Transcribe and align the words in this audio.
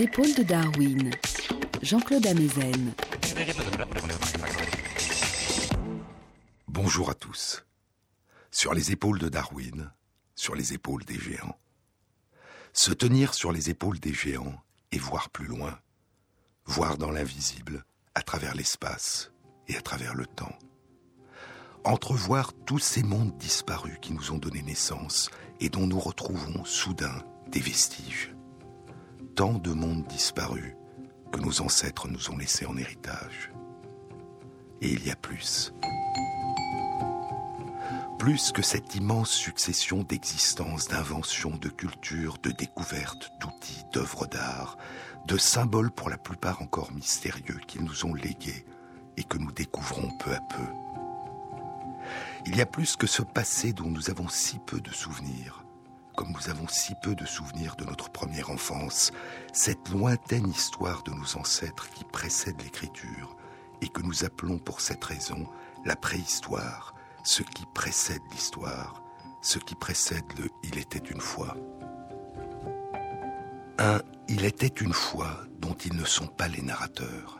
Épaules 0.00 0.32
de 0.34 0.44
Darwin, 0.44 1.10
Jean-Claude 1.82 2.24
Amezen. 2.24 2.92
Bonjour 6.68 7.10
à 7.10 7.14
tous. 7.14 7.64
Sur 8.52 8.74
les 8.74 8.92
épaules 8.92 9.18
de 9.18 9.28
Darwin, 9.28 9.90
sur 10.36 10.54
les 10.54 10.72
épaules 10.72 11.04
des 11.04 11.18
géants. 11.18 11.58
Se 12.72 12.92
tenir 12.92 13.34
sur 13.34 13.50
les 13.50 13.70
épaules 13.70 13.98
des 13.98 14.12
géants 14.12 14.60
et 14.92 14.98
voir 14.98 15.30
plus 15.30 15.46
loin, 15.46 15.76
voir 16.64 16.96
dans 16.96 17.10
l'invisible, 17.10 17.84
à 18.14 18.22
travers 18.22 18.54
l'espace 18.54 19.32
et 19.66 19.76
à 19.76 19.80
travers 19.80 20.14
le 20.14 20.26
temps. 20.26 20.56
Entrevoir 21.82 22.52
tous 22.66 22.78
ces 22.78 23.02
mondes 23.02 23.36
disparus 23.38 23.98
qui 24.00 24.12
nous 24.12 24.30
ont 24.30 24.38
donné 24.38 24.62
naissance 24.62 25.28
et 25.58 25.70
dont 25.70 25.88
nous 25.88 25.98
retrouvons 25.98 26.64
soudain 26.64 27.24
des 27.48 27.60
vestiges. 27.60 28.32
Tant 29.38 29.52
de 29.52 29.72
mondes 29.72 30.04
disparus 30.08 30.74
que 31.30 31.38
nos 31.38 31.60
ancêtres 31.60 32.08
nous 32.08 32.28
ont 32.32 32.36
laissés 32.36 32.66
en 32.66 32.76
héritage. 32.76 33.52
Et 34.80 34.90
il 34.90 35.06
y 35.06 35.12
a 35.12 35.14
plus. 35.14 35.72
Plus 38.18 38.50
que 38.50 38.62
cette 38.62 38.96
immense 38.96 39.30
succession 39.30 40.02
d'existences, 40.02 40.88
d'inventions, 40.88 41.56
de 41.56 41.68
cultures, 41.68 42.38
de 42.42 42.50
découvertes, 42.50 43.30
d'outils, 43.40 43.84
d'œuvres 43.92 44.26
d'art, 44.26 44.76
de 45.28 45.36
symboles 45.36 45.92
pour 45.92 46.10
la 46.10 46.18
plupart 46.18 46.60
encore 46.60 46.90
mystérieux 46.90 47.60
qu'ils 47.68 47.84
nous 47.84 48.06
ont 48.06 48.14
légués 48.14 48.66
et 49.16 49.22
que 49.22 49.38
nous 49.38 49.52
découvrons 49.52 50.10
peu 50.18 50.32
à 50.32 50.40
peu. 50.40 50.66
Il 52.44 52.56
y 52.56 52.60
a 52.60 52.66
plus 52.66 52.96
que 52.96 53.06
ce 53.06 53.22
passé 53.22 53.72
dont 53.72 53.88
nous 53.88 54.10
avons 54.10 54.28
si 54.28 54.58
peu 54.58 54.80
de 54.80 54.90
souvenirs, 54.90 55.57
comme 56.18 56.32
nous 56.32 56.50
avons 56.50 56.66
si 56.66 56.96
peu 57.00 57.14
de 57.14 57.24
souvenirs 57.24 57.76
de 57.76 57.84
notre 57.84 58.10
première 58.10 58.50
enfance, 58.50 59.12
cette 59.52 59.88
lointaine 59.90 60.48
histoire 60.48 61.04
de 61.04 61.12
nos 61.12 61.36
ancêtres 61.36 61.88
qui 61.90 62.02
précède 62.02 62.60
l'écriture 62.60 63.36
et 63.82 63.86
que 63.86 64.02
nous 64.02 64.24
appelons 64.24 64.58
pour 64.58 64.80
cette 64.80 65.04
raison 65.04 65.46
la 65.84 65.94
préhistoire, 65.94 66.92
ce 67.22 67.44
qui 67.44 67.64
précède 67.72 68.20
l'histoire, 68.32 69.00
ce 69.42 69.60
qui 69.60 69.76
précède 69.76 70.24
le 70.40 70.48
Il 70.64 70.78
était 70.78 70.98
une 70.98 71.20
fois. 71.20 71.56
Un 73.78 74.00
Il 74.26 74.44
était 74.44 74.66
une 74.66 74.94
fois 74.94 75.38
dont 75.60 75.74
ils 75.74 75.94
ne 75.94 76.04
sont 76.04 76.26
pas 76.26 76.48
les 76.48 76.62
narrateurs. 76.62 77.38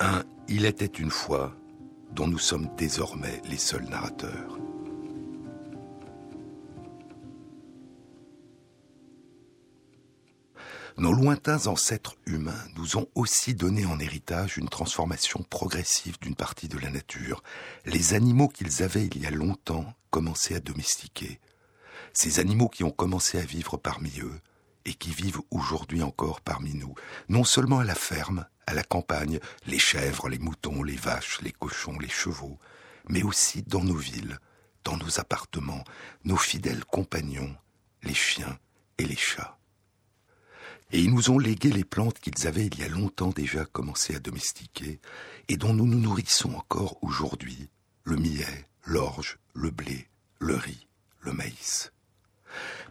Un 0.00 0.22
Il 0.48 0.64
était 0.64 0.86
une 0.86 1.10
fois 1.10 1.52
dont 2.12 2.26
nous 2.26 2.38
sommes 2.38 2.70
désormais 2.78 3.42
les 3.44 3.58
seuls 3.58 3.90
narrateurs. 3.90 4.56
Nos 11.00 11.14
lointains 11.14 11.66
ancêtres 11.66 12.14
humains 12.26 12.62
nous 12.76 12.98
ont 12.98 13.06
aussi 13.14 13.54
donné 13.54 13.86
en 13.86 13.98
héritage 13.98 14.58
une 14.58 14.68
transformation 14.68 15.42
progressive 15.42 16.18
d'une 16.20 16.34
partie 16.34 16.68
de 16.68 16.76
la 16.76 16.90
nature. 16.90 17.42
Les 17.86 18.12
animaux 18.12 18.48
qu'ils 18.48 18.82
avaient 18.82 19.06
il 19.06 19.18
y 19.18 19.24
a 19.24 19.30
longtemps 19.30 19.94
commencé 20.10 20.54
à 20.54 20.60
domestiquer. 20.60 21.40
Ces 22.12 22.38
animaux 22.38 22.68
qui 22.68 22.84
ont 22.84 22.90
commencé 22.90 23.38
à 23.38 23.46
vivre 23.46 23.78
parmi 23.78 24.12
eux 24.20 24.42
et 24.84 24.92
qui 24.92 25.10
vivent 25.10 25.40
aujourd'hui 25.50 26.02
encore 26.02 26.42
parmi 26.42 26.74
nous, 26.74 26.94
non 27.30 27.44
seulement 27.44 27.78
à 27.78 27.84
la 27.84 27.94
ferme, 27.94 28.44
à 28.66 28.74
la 28.74 28.82
campagne, 28.82 29.40
les 29.66 29.78
chèvres, 29.78 30.28
les 30.28 30.38
moutons, 30.38 30.82
les 30.82 30.96
vaches, 30.96 31.40
les 31.40 31.52
cochons, 31.52 31.98
les 31.98 32.10
chevaux, 32.10 32.58
mais 33.08 33.22
aussi 33.22 33.62
dans 33.62 33.82
nos 33.82 33.96
villes, 33.96 34.38
dans 34.84 34.98
nos 34.98 35.18
appartements, 35.18 35.84
nos 36.24 36.36
fidèles 36.36 36.84
compagnons, 36.84 37.56
les 38.02 38.12
chiens 38.12 38.58
et 38.98 39.06
les 39.06 39.16
chats. 39.16 39.56
Et 40.92 41.00
ils 41.00 41.12
nous 41.12 41.30
ont 41.30 41.38
légué 41.38 41.70
les 41.70 41.84
plantes 41.84 42.18
qu'ils 42.18 42.46
avaient 42.46 42.66
il 42.66 42.78
y 42.78 42.82
a 42.82 42.88
longtemps 42.88 43.30
déjà 43.30 43.64
commencé 43.64 44.14
à 44.14 44.18
domestiquer 44.18 45.00
et 45.48 45.56
dont 45.56 45.72
nous 45.72 45.86
nous 45.86 46.00
nourrissons 46.00 46.54
encore 46.54 46.98
aujourd'hui, 47.02 47.68
le 48.04 48.16
millet, 48.16 48.66
l'orge, 48.84 49.38
le 49.54 49.70
blé, 49.70 50.08
le 50.40 50.56
riz, 50.56 50.88
le 51.20 51.32
maïs. 51.32 51.92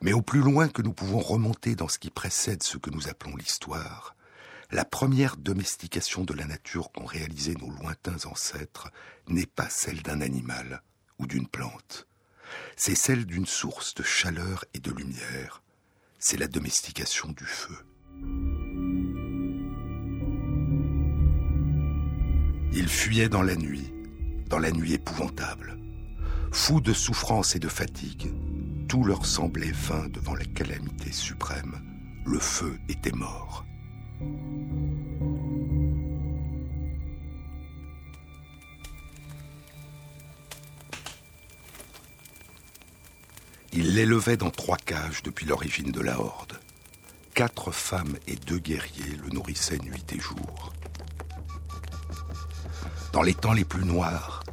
Mais 0.02 0.14
au 0.14 0.22
plus 0.22 0.40
loin 0.40 0.70
que 0.70 0.82
nous 0.82 0.94
pouvons 0.94 1.20
remonter 1.20 1.76
dans 1.76 1.90
ce 1.90 2.00
qui 2.00 2.10
précède 2.10 2.64
ce 2.64 2.78
que 2.78 2.90
nous 2.90 3.10
appelons 3.10 3.36
l'histoire, 3.36 4.16
la 4.72 4.86
première 4.86 5.36
domestication 5.36 6.24
de 6.24 6.34
la 6.34 6.46
nature 6.46 6.92
qu'ont 6.92 7.06
réalisé 7.06 7.56
nos 7.56 7.70
lointains 7.70 8.26
ancêtres 8.26 8.92
n'est 9.28 9.46
pas 9.46 9.70
celle 9.70 10.04
d'un 10.04 10.22
animal 10.22 10.84
ou 11.18 11.28
d'une 11.28 11.48
plante. 11.48 12.08
C'est 12.78 12.96
celle 12.96 13.26
d'une 13.26 13.46
source 13.46 13.94
de 13.96 14.04
chaleur 14.04 14.64
et 14.74 14.80
de 14.80 14.92
lumière. 14.92 15.62
C'est 16.22 16.38
la 16.38 16.50
domestication 16.50 17.30
du 17.31 17.46
feu. 17.46 17.78
Il 22.74 22.90
fuyait 22.90 23.30
dans 23.30 23.41
la 23.41 23.56
nuit, 23.56 23.94
dans 24.50 24.59
la 24.59 24.72
nuit 24.72 24.96
épouvantable. 24.96 25.80
Fous 26.52 26.81
de 26.81 26.91
souffrance 26.91 27.56
et 27.56 27.59
de 27.59 27.69
fatigue, 27.69 28.34
tout 28.90 29.06
leur 29.06 29.25
semblait 29.25 29.72
vain 29.72 30.09
devant 30.09 30.35
la 30.35 30.44
calamité 30.44 31.13
suprême. 31.13 31.81
Le 32.25 32.40
feu 32.40 32.78
était 32.90 33.13
mort. 33.13 33.66
Il 43.72 43.94
l'élevait 43.94 44.38
dans 44.38 44.50
trois 44.50 44.78
cages 44.78 45.22
depuis 45.22 45.46
l'origine 45.46 45.91
de 45.91 46.02
la 46.02 46.19
horde. 46.19 46.59
Quatre 47.35 47.72
femmes 47.72 48.18
et 48.25 48.35
deux 48.35 48.57
guerriers 48.57 49.16
le 49.24 49.30
nourrissaient 49.30 49.78
nuit 49.78 50.03
et 50.12 50.19
jour. 50.19 50.74
Dans 53.13 53.22
les 53.22 53.35
temps 53.35 53.53
les 53.53 53.66
plus 53.66 53.85
noirs, 53.85 54.44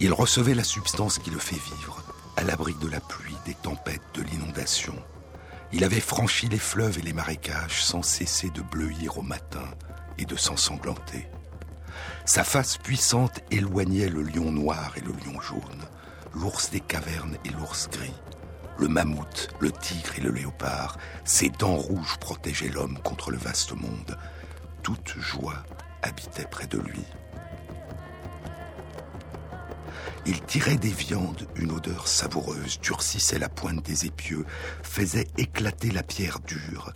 il 0.00 0.12
recevait 0.12 0.54
la 0.54 0.64
substance 0.64 1.20
qui 1.20 1.30
le 1.30 1.38
fait 1.38 1.54
vivre, 1.54 2.02
à 2.36 2.42
l'abri 2.42 2.74
de 2.80 2.88
la 2.88 2.98
pluie, 2.98 3.36
des 3.46 3.54
tempêtes, 3.54 4.02
de 4.14 4.22
l'inondation. 4.22 4.94
Il 5.72 5.84
avait 5.84 6.00
franchi 6.00 6.48
les 6.48 6.58
fleuves 6.58 6.98
et 6.98 7.02
les 7.02 7.12
marécages 7.12 7.84
sans 7.84 8.02
cesser 8.02 8.50
de 8.50 8.62
bleuir 8.62 9.18
au 9.18 9.22
matin 9.22 9.64
et 10.18 10.24
de 10.24 10.36
s'ensanglanter. 10.36 11.28
Sa 12.24 12.42
face 12.42 12.76
puissante 12.76 13.40
éloignait 13.52 14.08
le 14.08 14.22
lion 14.22 14.50
noir 14.50 14.94
et 14.96 15.00
le 15.00 15.12
lion 15.12 15.40
jaune, 15.40 15.84
l'ours 16.34 16.70
des 16.70 16.80
cavernes 16.80 17.36
et 17.44 17.50
l'ours 17.50 17.88
gris, 17.88 18.14
le 18.78 18.88
mammouth, 18.88 19.48
le 19.60 19.70
tigre 19.70 20.18
et 20.18 20.20
le 20.20 20.30
léopard, 20.30 20.98
ses 21.24 21.48
dents 21.48 21.76
rouges 21.76 22.16
protégeaient 22.18 22.68
l'homme 22.68 22.98
contre 22.98 23.30
le 23.30 23.38
vaste 23.38 23.72
monde. 23.72 24.18
Toute 24.82 25.14
joie 25.18 25.62
habitait 26.02 26.46
près 26.50 26.66
de 26.66 26.78
lui. 26.78 27.04
Il 30.26 30.40
tirait 30.42 30.76
des 30.76 30.90
viandes 30.90 31.46
une 31.56 31.72
odeur 31.72 32.08
savoureuse, 32.08 32.80
durcissait 32.80 33.38
la 33.38 33.50
pointe 33.50 33.84
des 33.84 34.06
épieux, 34.06 34.46
faisait 34.82 35.28
éclater 35.36 35.90
la 35.90 36.02
pierre 36.02 36.40
dure. 36.40 36.92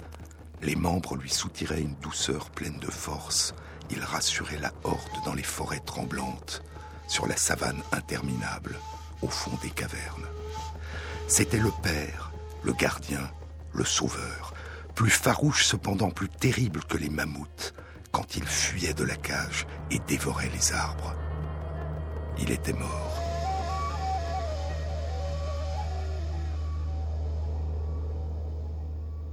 Les 0.63 0.77
membres 0.77 1.17
lui 1.17 1.31
soutiraient 1.31 1.83
une 1.83 1.95
douceur 1.97 2.51
pleine 2.51 2.79
de 2.79 2.91
force. 2.91 3.55
Il 3.91 4.03
rassurait 4.03 4.59
la 4.59 4.73
horde 4.83 5.25
dans 5.25 5.35
les 5.35 5.43
forêts 5.43 5.81
tremblantes, 5.81 6.63
sur 7.07 7.27
la 7.27 7.37
savane 7.37 7.83
interminable, 7.93 8.79
au 9.23 9.29
fond 9.29 9.53
des 9.63 9.71
cavernes. 9.71 10.27
C'était 11.29 11.59
le 11.59 11.71
Père, 11.83 12.33
le 12.65 12.73
gardien, 12.73 13.31
le 13.75 13.85
sauveur, 13.85 14.55
plus 14.95 15.11
farouche 15.11 15.67
cependant, 15.67 16.11
plus 16.11 16.31
terrible 16.31 16.83
que 16.85 16.97
les 16.97 17.11
mammouths, 17.11 17.75
quand 18.11 18.37
il 18.37 18.47
fuyait 18.47 18.95
de 18.95 19.05
la 19.05 19.15
cage 19.15 19.67
et 19.91 19.99
dévorait 19.99 20.49
les 20.49 20.73
arbres. 20.73 21.15
Il 22.41 22.51
était 22.51 22.73
mort. 22.73 23.23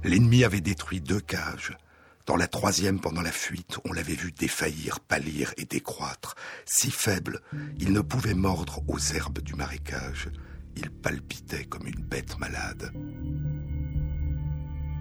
L'ennemi 0.04 0.44
avait 0.44 0.60
détruit 0.60 1.00
deux 1.00 1.20
cages. 1.20 1.78
Dans 2.26 2.36
la 2.36 2.46
troisième, 2.46 3.00
pendant 3.00 3.22
la 3.22 3.32
fuite, 3.32 3.78
on 3.86 3.92
l'avait 3.94 4.14
vu 4.14 4.32
défaillir, 4.32 5.00
pâlir 5.00 5.54
et 5.56 5.64
décroître. 5.64 6.34
Si 6.66 6.90
faible, 6.90 7.40
il 7.78 7.92
ne 7.92 8.02
pouvait 8.02 8.34
mordre 8.34 8.82
aux 8.86 8.98
herbes 8.98 9.40
du 9.40 9.54
marécage. 9.54 10.28
Il 10.76 10.90
palpitait 10.90 11.64
comme 11.64 11.86
une 11.86 12.02
bête 12.02 12.38
malade. 12.38 12.92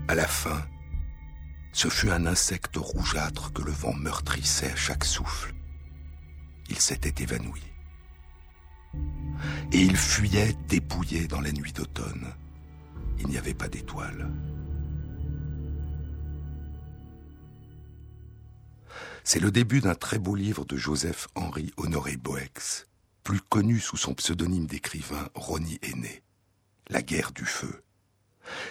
À 0.08 0.16
la 0.16 0.28
fin, 0.28 0.66
ce 1.74 1.90
fut 1.90 2.10
un 2.10 2.26
insecte 2.26 2.78
rougeâtre 2.78 3.52
que 3.52 3.62
le 3.62 3.72
vent 3.72 3.94
meurtrissait 3.94 4.72
à 4.72 4.76
chaque 4.76 5.04
souffle. 5.04 5.54
Il 6.70 6.80
s'était 6.80 7.24
évanoui. 7.24 7.62
Et 9.74 9.82
il 9.82 9.98
fuyait 9.98 10.56
dépouillé 10.68 11.28
dans 11.28 11.42
la 11.42 11.52
nuit 11.52 11.74
d'automne. 11.74 12.34
Il 13.20 13.28
n'y 13.28 13.38
avait 13.38 13.54
pas 13.54 13.68
d'étoiles. 13.68 14.32
C'est 19.24 19.40
le 19.40 19.52
début 19.52 19.82
d'un 19.82 19.96
très 19.96 20.20
beau 20.20 20.36
livre 20.36 20.66
de 20.66 20.78
Joseph-Henri 20.78 21.74
Honoré 21.78 22.16
Boex, 22.16 22.88
plus 23.26 23.42
connu 23.42 23.80
sous 23.80 23.98
son 23.98 24.14
pseudonyme 24.14 24.68
d'écrivain 24.68 25.28
Rony 25.34 25.80
Aîné, 25.82 26.22
La 26.90 27.02
guerre 27.02 27.32
du 27.32 27.44
feu. 27.44 27.84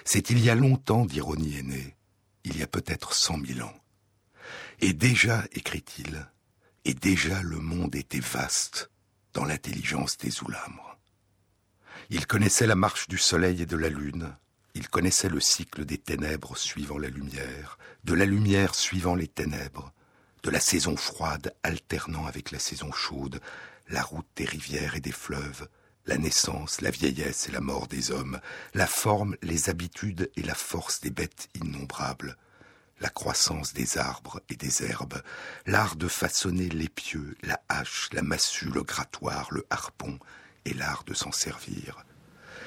C'est 0.04 0.30
il 0.30 0.38
y 0.38 0.48
a 0.48 0.54
longtemps, 0.54 1.04
dit 1.04 1.20
Rony 1.20 1.58
Aîné, 1.58 1.96
il 2.44 2.56
y 2.56 2.62
a 2.62 2.68
peut-être 2.68 3.14
cent 3.14 3.36
mille 3.36 3.64
ans. 3.64 3.74
Et 4.80 4.92
déjà, 4.92 5.44
écrit-il, 5.52 6.30
et 6.84 6.94
déjà 6.94 7.42
le 7.42 7.58
monde 7.58 7.96
était 7.96 8.20
vaste 8.20 8.90
dans 9.32 9.44
l'intelligence 9.44 10.16
des 10.18 10.40
Oulamres. 10.44 10.98
Il 12.10 12.28
connaissait 12.28 12.68
la 12.68 12.76
marche 12.76 13.08
du 13.08 13.18
soleil 13.18 13.60
et 13.60 13.66
de 13.66 13.76
la 13.76 13.88
lune, 13.88 14.36
il 14.74 14.88
connaissait 14.88 15.28
le 15.28 15.40
cycle 15.40 15.84
des 15.84 15.98
ténèbres 15.98 16.56
suivant 16.56 16.98
la 16.98 17.08
lumière, 17.08 17.76
de 18.04 18.14
la 18.14 18.24
lumière 18.24 18.76
suivant 18.76 19.16
les 19.16 19.28
ténèbres, 19.28 19.92
de 20.44 20.50
la 20.50 20.60
saison 20.60 20.96
froide 20.96 21.52
alternant 21.64 22.26
avec 22.26 22.52
la 22.52 22.60
saison 22.60 22.92
chaude, 22.92 23.40
la 23.88 24.02
route 24.02 24.26
des 24.36 24.44
rivières 24.44 24.96
et 24.96 25.00
des 25.00 25.12
fleuves, 25.12 25.68
la 26.06 26.18
naissance, 26.18 26.80
la 26.80 26.90
vieillesse 26.90 27.48
et 27.48 27.52
la 27.52 27.60
mort 27.60 27.86
des 27.86 28.10
hommes, 28.10 28.40
la 28.74 28.86
forme, 28.86 29.36
les 29.42 29.68
habitudes 29.70 30.30
et 30.36 30.42
la 30.42 30.54
force 30.54 31.00
des 31.00 31.10
bêtes 31.10 31.48
innombrables, 31.54 32.36
la 33.00 33.08
croissance 33.08 33.72
des 33.72 33.98
arbres 33.98 34.40
et 34.48 34.56
des 34.56 34.82
herbes, 34.84 35.22
l'art 35.66 35.96
de 35.96 36.08
façonner 36.08 36.68
l'épieu, 36.68 37.36
la 37.42 37.60
hache, 37.68 38.08
la 38.12 38.22
massue, 38.22 38.70
le 38.70 38.82
grattoir, 38.82 39.48
le 39.50 39.66
harpon, 39.70 40.18
et 40.64 40.74
l'art 40.74 41.04
de 41.04 41.14
s'en 41.14 41.32
servir. 41.32 42.04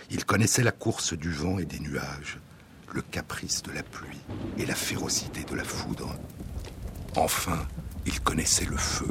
Il 0.10 0.26
connaissait 0.26 0.64
la 0.64 0.72
course 0.72 1.14
du 1.14 1.32
vent 1.32 1.60
et 1.60 1.66
des 1.66 1.80
nuages, 1.80 2.40
le 2.94 3.02
caprice 3.02 3.64
de 3.64 3.72
la 3.72 3.84
pluie 3.84 4.22
et 4.58 4.66
la 4.66 4.76
férocité 4.76 5.44
de 5.44 5.56
la 5.56 5.64
foudre. 5.64 6.16
Enfin, 7.16 7.68
il 8.06 8.22
connaissait 8.22 8.66
le 8.66 8.78
feu, 8.78 9.10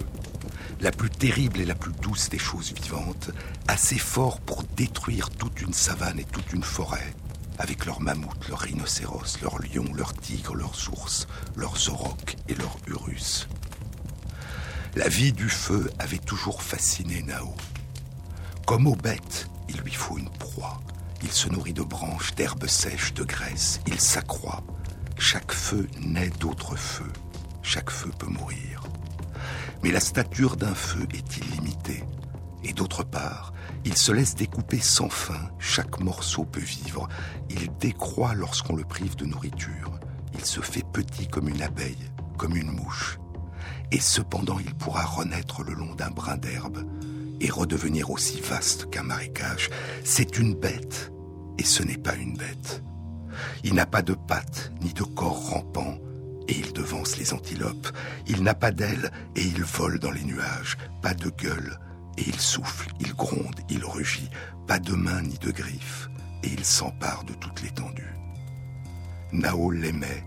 la 0.81 0.91
plus 0.91 1.11
terrible 1.11 1.61
et 1.61 1.65
la 1.65 1.75
plus 1.75 1.93
douce 1.93 2.29
des 2.29 2.39
choses 2.39 2.73
vivantes, 2.73 3.31
assez 3.69 3.99
fort 3.99 4.41
pour 4.41 4.63
détruire 4.77 5.31
toute 5.31 5.61
une 5.61 5.73
savane 5.73 6.19
et 6.19 6.25
toute 6.25 6.53
une 6.53 6.63
forêt, 6.63 7.15
avec 7.59 7.87
leurs 7.87 8.01
mammouths, 8.01 8.49
leurs 8.49 8.61
rhinocéros, 8.61 9.41
leurs 9.43 9.59
lions, 9.59 9.93
leurs 9.95 10.15
tigres, 10.15 10.55
leurs 10.55 10.91
ours, 10.93 11.27
leurs 11.57 11.89
aurochs 11.91 12.37
et 12.49 12.55
leurs 12.55 12.77
urus. 12.87 13.49
La 14.95 15.09
vie 15.09 15.33
du 15.33 15.49
feu 15.49 15.91
avait 15.99 16.19
toujours 16.19 16.63
fasciné 16.63 17.23
Nao. 17.23 17.55
Comme 18.67 18.87
aux 18.87 18.97
bêtes, 18.97 19.49
il 19.69 19.77
lui 19.81 19.93
faut 19.93 20.19
une 20.19 20.31
proie. 20.31 20.81
Il 21.23 21.31
se 21.31 21.49
nourrit 21.49 21.73
de 21.73 21.83
branches, 21.83 22.35
d'herbes 22.35 22.67
sèches, 22.67 23.15
de 23.15 23.25
graisse. 23.25 23.81
Il 23.87 24.01
s'accroît. 24.01 24.63
Chaque 25.19 25.53
feu 25.53 25.89
naît 26.01 26.31
d'autres 26.41 26.77
feux. 26.77 27.13
Chaque 27.63 27.91
feu 27.91 28.11
peut 28.19 28.27
mourir. 28.27 28.76
Mais 29.87 29.93
la 29.93 30.01
stature 30.01 30.57
d'un 30.57 30.75
feu 30.75 31.07
est 31.15 31.37
illimitée. 31.37 32.03
Et 32.65 32.73
d'autre 32.73 33.05
part, 33.05 33.53
il 33.85 33.97
se 33.97 34.11
laisse 34.11 34.35
découper 34.35 34.81
sans 34.81 35.09
fin, 35.09 35.53
chaque 35.61 36.01
morceau 36.01 36.45
peut 36.45 36.59
vivre, 36.59 37.09
il 37.51 37.69
décroît 37.79 38.35
lorsqu'on 38.35 38.75
le 38.75 38.83
prive 38.83 39.15
de 39.15 39.27
nourriture, 39.27 39.93
il 40.35 40.45
se 40.45 40.61
fait 40.61 40.83
petit 40.93 41.29
comme 41.29 41.49
une 41.49 41.63
abeille, 41.63 42.11
comme 42.37 42.57
une 42.57 42.73
mouche. 42.73 43.21
Et 43.93 44.01
cependant 44.01 44.59
il 44.59 44.75
pourra 44.75 45.05
renaître 45.05 45.63
le 45.63 45.75
long 45.75 45.95
d'un 45.95 46.11
brin 46.11 46.37
d'herbe 46.37 46.85
et 47.41 47.49
redevenir 47.49 48.11
aussi 48.11 48.41
vaste 48.41 48.91
qu'un 48.91 49.05
marécage. 49.05 49.71
C'est 50.03 50.37
une 50.37 50.57
bête, 50.57 51.13
et 51.59 51.65
ce 51.65 51.85
n'est 51.85 51.97
pas 51.97 52.17
une 52.17 52.37
bête. 52.37 52.83
Il 53.63 53.75
n'a 53.75 53.87
pas 53.87 54.03
de 54.03 54.15
pattes 54.15 54.73
ni 54.81 54.93
de 54.93 55.05
corps 55.05 55.51
rampant, 55.51 55.97
et 56.49 56.59
il 56.59 56.73
devance 56.73 57.17
les 57.17 57.33
antilopes. 57.33 57.89
Il 58.27 58.43
n'a 58.43 58.55
pas 58.55 58.71
d'ailes, 58.71 59.11
et 59.35 59.43
il 59.43 59.63
vole 59.65 59.99
dans 59.99 60.11
les 60.11 60.25
nuages. 60.25 60.77
Pas 61.03 61.15
de 61.15 61.31
gueule, 61.31 61.79
et 62.19 62.23
il 62.27 62.41
souffle, 62.41 62.89
il 63.01 63.15
gronde, 63.15 63.61
il 63.69 63.85
rugit. 63.85 64.31
Pas 64.67 64.79
de 64.79 64.93
mains 64.93 65.23
ni 65.23 65.39
de 65.39 65.51
griffes, 65.51 66.09
et 66.43 66.49
il 66.49 66.65
s'empare 66.65 67.25
de 67.25 67.35
toute 67.35 67.63
l'étendue. 67.63 68.15
Nao 69.33 69.71
l'aimait, 69.71 70.25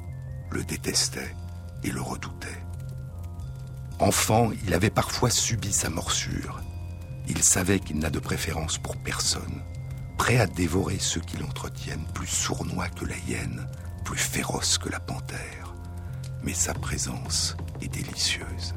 le 0.51 0.63
détestait 0.63 1.36
et 1.83 1.92
le 1.92 2.01
redoutait. 2.01 2.48
Enfant, 4.00 4.51
il 4.65 4.74
avait 4.74 4.89
parfois 4.89 5.30
subi 5.30 5.74
sa 5.74 5.89
morsure. 5.89 6.62
Il 7.27 7.44
savait 7.44 7.80
qu'il 7.80 8.00
n'a 8.00 8.10
de 8.10 8.19
préférence 8.19 8.77
pour 8.77 8.98
personne, 8.98 9.62
prêt 10.18 10.39
à 10.39 10.48
dévorer 10.48 10.98
ceux 11.00 11.22
qui 11.22 11.38
l'entretiennent, 11.38 12.06
plus 12.13 12.27
sournois 12.27 12.89
que 12.89 13.06
la 13.06 13.18
hyène, 13.27 13.68
plus 14.04 14.18
féroce 14.18 14.77
que 14.77 14.89
la 14.89 15.00
panthère. 15.00 15.69
Mais 16.44 16.53
sa 16.53 16.74
présence 16.74 17.56
est 17.81 17.94
délicieuse. 17.94 18.74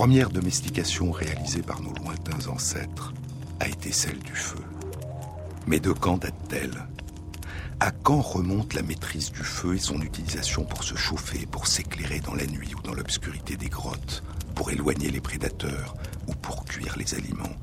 première 0.00 0.30
domestication 0.30 1.10
réalisée 1.10 1.60
par 1.60 1.82
nos 1.82 1.92
lointains 1.92 2.48
ancêtres 2.48 3.12
a 3.60 3.68
été 3.68 3.92
celle 3.92 4.18
du 4.18 4.34
feu. 4.34 4.58
Mais 5.66 5.80
de 5.80 5.92
quand 5.92 6.18
date-t-elle? 6.18 6.86
À 7.78 7.90
quand 7.92 8.20
remonte 8.20 8.74
la 8.74 8.82
maîtrise 8.82 9.30
du 9.30 9.42
feu 9.42 9.76
et 9.76 9.78
son 9.78 10.02
utilisation 10.02 10.64
pour 10.64 10.84
se 10.84 10.96
chauffer, 10.96 11.46
pour 11.46 11.66
s'éclairer 11.66 12.20
dans 12.20 12.34
la 12.34 12.46
nuit 12.46 12.74
ou 12.74 12.82
dans 12.82 12.94
l'obscurité 12.94 13.56
des 13.56 13.68
grottes, 13.68 14.22
pour 14.54 14.70
éloigner 14.70 15.10
les 15.10 15.20
prédateurs 15.20 15.94
ou 16.26 16.34
pour 16.34 16.64
cuire 16.64 16.96
les 16.98 17.14
aliments? 17.14 17.56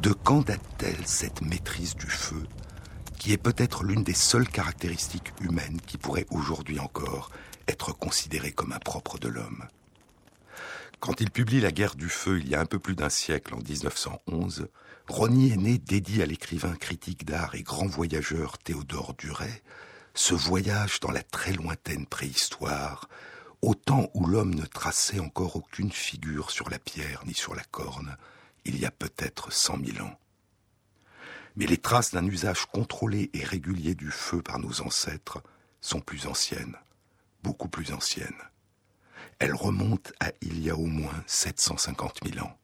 De 0.00 0.12
quand 0.12 0.46
date-t-elle 0.46 1.06
cette 1.06 1.42
maîtrise 1.42 1.96
du 1.96 2.06
feu 2.06 2.46
qui 3.18 3.32
est 3.32 3.38
peut-être 3.38 3.82
l'une 3.82 4.04
des 4.04 4.14
seules 4.14 4.48
caractéristiques 4.48 5.32
humaines 5.40 5.80
qui 5.84 5.98
pourrait 5.98 6.26
aujourd'hui 6.30 6.78
encore 6.78 7.30
être 7.66 7.92
considérée 7.92 8.52
comme 8.52 8.72
impropre 8.72 9.18
de 9.18 9.28
l'homme? 9.28 9.64
Quand 11.00 11.20
il 11.20 11.30
publie 11.30 11.60
La 11.60 11.72
guerre 11.72 11.94
du 11.94 12.08
feu 12.08 12.38
il 12.40 12.48
y 12.48 12.54
a 12.54 12.60
un 12.60 12.66
peu 12.66 12.78
plus 12.78 12.96
d'un 12.96 13.08
siècle, 13.08 13.54
en 13.54 13.58
1911, 13.58 14.68
Rony 15.08 15.56
né 15.56 15.78
dédie 15.78 16.22
à 16.22 16.26
l'écrivain 16.26 16.74
critique 16.74 17.24
d'art 17.24 17.54
et 17.54 17.62
grand 17.62 17.86
voyageur 17.86 18.58
Théodore 18.58 19.14
Duret 19.14 19.62
ce 20.14 20.34
voyage 20.34 20.98
dans 20.98 21.12
la 21.12 21.22
très 21.22 21.52
lointaine 21.52 22.04
préhistoire, 22.04 23.08
au 23.62 23.76
temps 23.76 24.10
où 24.14 24.26
l'homme 24.26 24.52
ne 24.52 24.66
traçait 24.66 25.20
encore 25.20 25.54
aucune 25.54 25.92
figure 25.92 26.50
sur 26.50 26.68
la 26.70 26.80
pierre 26.80 27.22
ni 27.24 27.34
sur 27.34 27.54
la 27.54 27.62
corne, 27.62 28.16
il 28.64 28.80
y 28.80 28.84
a 28.84 28.90
peut-être 28.90 29.52
cent 29.52 29.76
mille 29.76 30.02
ans. 30.02 30.18
Mais 31.54 31.66
les 31.66 31.76
traces 31.76 32.12
d'un 32.12 32.26
usage 32.26 32.66
contrôlé 32.66 33.30
et 33.32 33.44
régulier 33.44 33.94
du 33.94 34.10
feu 34.10 34.42
par 34.42 34.58
nos 34.58 34.80
ancêtres 34.80 35.40
sont 35.80 36.00
plus 36.00 36.26
anciennes, 36.26 36.76
beaucoup 37.44 37.68
plus 37.68 37.92
anciennes 37.92 38.42
elle 39.38 39.54
remonte 39.54 40.12
à 40.20 40.32
il 40.42 40.62
y 40.62 40.70
a 40.70 40.76
au 40.76 40.86
moins 40.86 41.22
750 41.26 42.20
000 42.32 42.44
ans. 42.44 42.56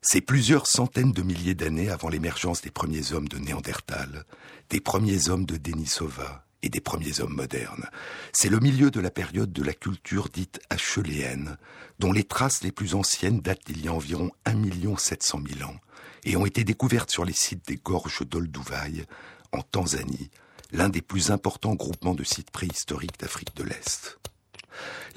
C'est 0.00 0.20
plusieurs 0.20 0.66
centaines 0.66 1.12
de 1.12 1.22
milliers 1.22 1.54
d'années 1.54 1.90
avant 1.90 2.08
l'émergence 2.08 2.62
des 2.62 2.70
premiers 2.70 3.12
hommes 3.12 3.28
de 3.28 3.38
Néandertal, 3.38 4.24
des 4.70 4.80
premiers 4.80 5.28
hommes 5.28 5.44
de 5.44 5.56
Denisova 5.56 6.44
et 6.62 6.68
des 6.68 6.80
premiers 6.80 7.20
hommes 7.20 7.34
modernes. 7.34 7.88
C'est 8.32 8.48
le 8.48 8.60
milieu 8.60 8.90
de 8.90 9.00
la 9.00 9.10
période 9.10 9.52
de 9.52 9.62
la 9.62 9.72
culture 9.72 10.28
dite 10.28 10.60
acheléenne, 10.70 11.56
dont 11.98 12.12
les 12.12 12.24
traces 12.24 12.62
les 12.62 12.72
plus 12.72 12.94
anciennes 12.94 13.40
datent 13.40 13.66
d'il 13.66 13.84
y 13.84 13.88
a 13.88 13.92
environ 13.92 14.30
1 14.44 14.96
700 14.96 15.42
000 15.58 15.68
ans 15.68 15.76
et 16.24 16.36
ont 16.36 16.46
été 16.46 16.64
découvertes 16.64 17.10
sur 17.10 17.24
les 17.24 17.32
sites 17.32 17.66
des 17.66 17.76
gorges 17.76 18.26
d'Olduvai, 18.26 19.04
en 19.52 19.62
Tanzanie, 19.62 20.30
l'un 20.72 20.88
des 20.88 21.02
plus 21.02 21.30
importants 21.30 21.74
groupements 21.74 22.14
de 22.14 22.24
sites 22.24 22.50
préhistoriques 22.50 23.18
d'Afrique 23.18 23.54
de 23.56 23.64
l'Est. 23.64 24.18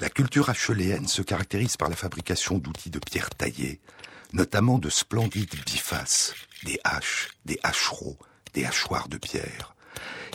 La 0.00 0.08
culture 0.08 0.50
acheléenne 0.50 1.08
se 1.08 1.22
caractérise 1.22 1.76
par 1.76 1.88
la 1.88 1.96
fabrication 1.96 2.58
d'outils 2.58 2.90
de 2.90 2.98
pierre 2.98 3.30
taillée, 3.30 3.80
notamment 4.32 4.78
de 4.78 4.90
splendides 4.90 5.54
bifaces, 5.66 6.34
des 6.64 6.80
haches, 6.84 7.28
des 7.44 7.58
hachereaux, 7.62 8.18
des 8.54 8.64
hachoirs 8.64 9.08
de 9.08 9.18
pierre. 9.18 9.74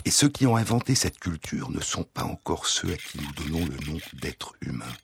Et 0.04 0.10
ceux 0.10 0.28
qui 0.28 0.46
ont 0.46 0.56
inventé 0.56 0.94
cette 0.94 1.18
culture 1.18 1.70
ne 1.70 1.80
sont 1.80 2.04
pas 2.04 2.24
encore 2.24 2.66
ceux 2.66 2.92
à 2.92 2.96
qui 2.96 3.18
nous 3.18 3.32
donnons 3.44 3.66
le 3.66 3.92
nom 3.92 3.98
d'êtres 4.14 4.54
humains. 4.60 4.96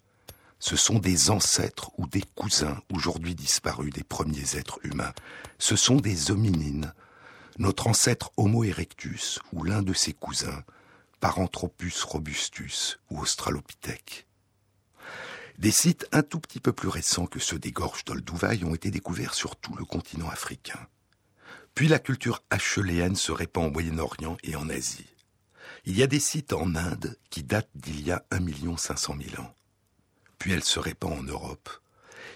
Ce 0.61 0.77
sont 0.77 0.99
des 0.99 1.31
ancêtres 1.31 1.91
ou 1.99 2.07
des 2.07 2.23
cousins 2.35 2.81
aujourd'hui 2.91 3.35
disparus 3.35 3.93
des 3.93 4.05
premiers 4.05 4.57
êtres 4.57 4.79
humains. 4.83 5.13
Ce 5.59 5.77
sont 5.77 5.97
des 5.97 6.31
hominines. 6.31 6.95
Notre 7.59 7.87
ancêtre 7.87 8.33
Homo 8.37 8.65
erectus 8.65 9.41
ou 9.53 9.65
l'un 9.65 9.83
de 9.83 9.93
ses 9.93 10.15
cousins, 10.15 10.65
Paranthropus 11.25 12.03
robustus 12.03 12.99
ou 13.09 13.19
Australopithèque. 13.19 14.27
Des 15.57 15.71
sites 15.71 16.07
un 16.13 16.23
tout 16.23 16.39
petit 16.39 16.61
peu 16.61 16.75
plus 16.75 16.89
récents 16.89 17.25
que 17.25 17.39
ceux 17.39 17.59
des 17.59 17.73
gorges 17.73 18.05
d'Olduvai 18.05 18.63
ont 18.63 18.75
été 18.75 18.91
découverts 18.91 19.33
sur 19.33 19.57
tout 19.57 19.75
le 19.75 19.87
continent 19.87 20.29
africain. 20.29 20.87
Puis 21.75 21.89
la 21.89 21.99
culture 21.99 22.43
acheléenne 22.51 23.17
se 23.17 23.33
répand 23.33 23.69
au 23.69 23.71
Moyen-Orient 23.71 24.37
et 24.43 24.55
en 24.55 24.69
Asie. 24.69 25.07
Il 25.87 25.97
y 25.97 26.03
a 26.03 26.07
des 26.07 26.21
sites 26.21 26.53
en 26.53 26.75
Inde 26.75 27.17
qui 27.31 27.43
datent 27.43 27.71
d'il 27.75 28.07
y 28.07 28.13
a 28.13 28.23
1 28.31 28.77
500 28.77 29.17
000 29.31 29.41
ans. 29.41 29.55
Puis 30.39 30.53
elle 30.53 30.63
se 30.63 30.79
répand 30.79 31.19
en 31.19 31.23
Europe. 31.23 31.71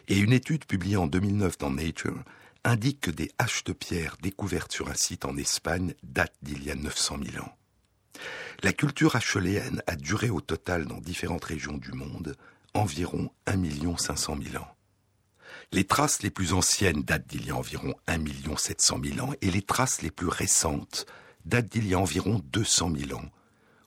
Et 0.08 0.16
une 0.16 0.32
étude 0.32 0.64
publiée 0.64 0.96
en 0.96 1.08
2009 1.08 1.58
dans 1.58 1.70
Nature 1.70 2.24
indique 2.64 3.02
que 3.02 3.10
des 3.10 3.30
haches 3.36 3.64
de 3.64 3.74
pierre 3.74 4.16
découvertes 4.22 4.72
sur 4.72 4.88
un 4.88 4.94
site 4.94 5.26
en 5.26 5.36
Espagne 5.36 5.92
datent 6.02 6.38
d'il 6.40 6.64
y 6.64 6.70
a 6.70 6.74
900 6.74 7.18
000 7.32 7.44
ans. 7.44 7.58
La 8.62 8.72
culture 8.72 9.16
acheléenne 9.16 9.82
a 9.86 9.96
duré 9.96 10.30
au 10.30 10.40
total 10.40 10.86
dans 10.86 10.98
différentes 10.98 11.44
régions 11.44 11.76
du 11.76 11.92
monde 11.92 12.36
environ 12.74 13.30
1 13.46 13.96
500 13.96 14.36
000 14.42 14.62
ans. 14.62 14.68
Les 15.72 15.84
traces 15.84 16.22
les 16.22 16.30
plus 16.30 16.52
anciennes 16.52 17.02
datent 17.02 17.26
d'il 17.26 17.46
y 17.46 17.50
a 17.50 17.56
environ 17.56 17.94
1 18.06 18.24
700 18.56 19.00
000 19.04 19.26
ans 19.26 19.32
et 19.40 19.50
les 19.50 19.62
traces 19.62 20.02
les 20.02 20.10
plus 20.10 20.28
récentes 20.28 21.06
datent 21.44 21.70
d'il 21.70 21.86
y 21.86 21.94
a 21.94 21.98
environ 21.98 22.40
200 22.52 22.92
000 23.06 23.18
ans, 23.18 23.30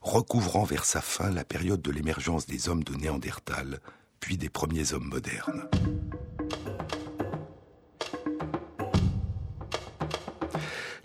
recouvrant 0.02 0.64
vers 0.64 0.86
sa 0.86 1.02
fin 1.02 1.30
la 1.30 1.44
période 1.44 1.82
de 1.82 1.92
l'émergence 1.92 2.46
des 2.46 2.70
hommes 2.70 2.84
de 2.84 2.96
Néandertal, 2.96 3.80
puis 4.20 4.38
des 4.38 4.50
premiers 4.50 4.94
hommes 4.94 5.10
modernes. 5.10 5.68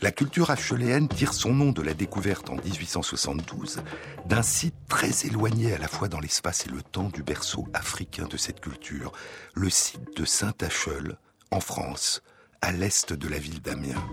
La 0.06 0.12
culture 0.12 0.52
acheléenne 0.52 1.08
tire 1.08 1.34
son 1.34 1.52
nom 1.52 1.72
de 1.72 1.82
la 1.82 1.92
découverte 1.92 2.48
en 2.48 2.54
1872 2.54 3.80
d'un 4.26 4.42
site 4.42 4.76
très 4.88 5.26
éloigné 5.26 5.74
à 5.74 5.78
la 5.78 5.88
fois 5.88 6.06
dans 6.06 6.20
l'espace 6.20 6.64
et 6.64 6.70
le 6.70 6.80
temps 6.80 7.08
du 7.08 7.24
berceau 7.24 7.66
africain 7.74 8.28
de 8.28 8.36
cette 8.36 8.60
culture, 8.60 9.10
le 9.54 9.68
site 9.68 10.16
de 10.16 10.24
Saint-Acheul, 10.24 11.18
en 11.50 11.58
France, 11.58 12.22
à 12.62 12.70
l'est 12.70 13.12
de 13.14 13.28
la 13.28 13.38
ville 13.40 13.60
d'Amiens. 13.60 14.06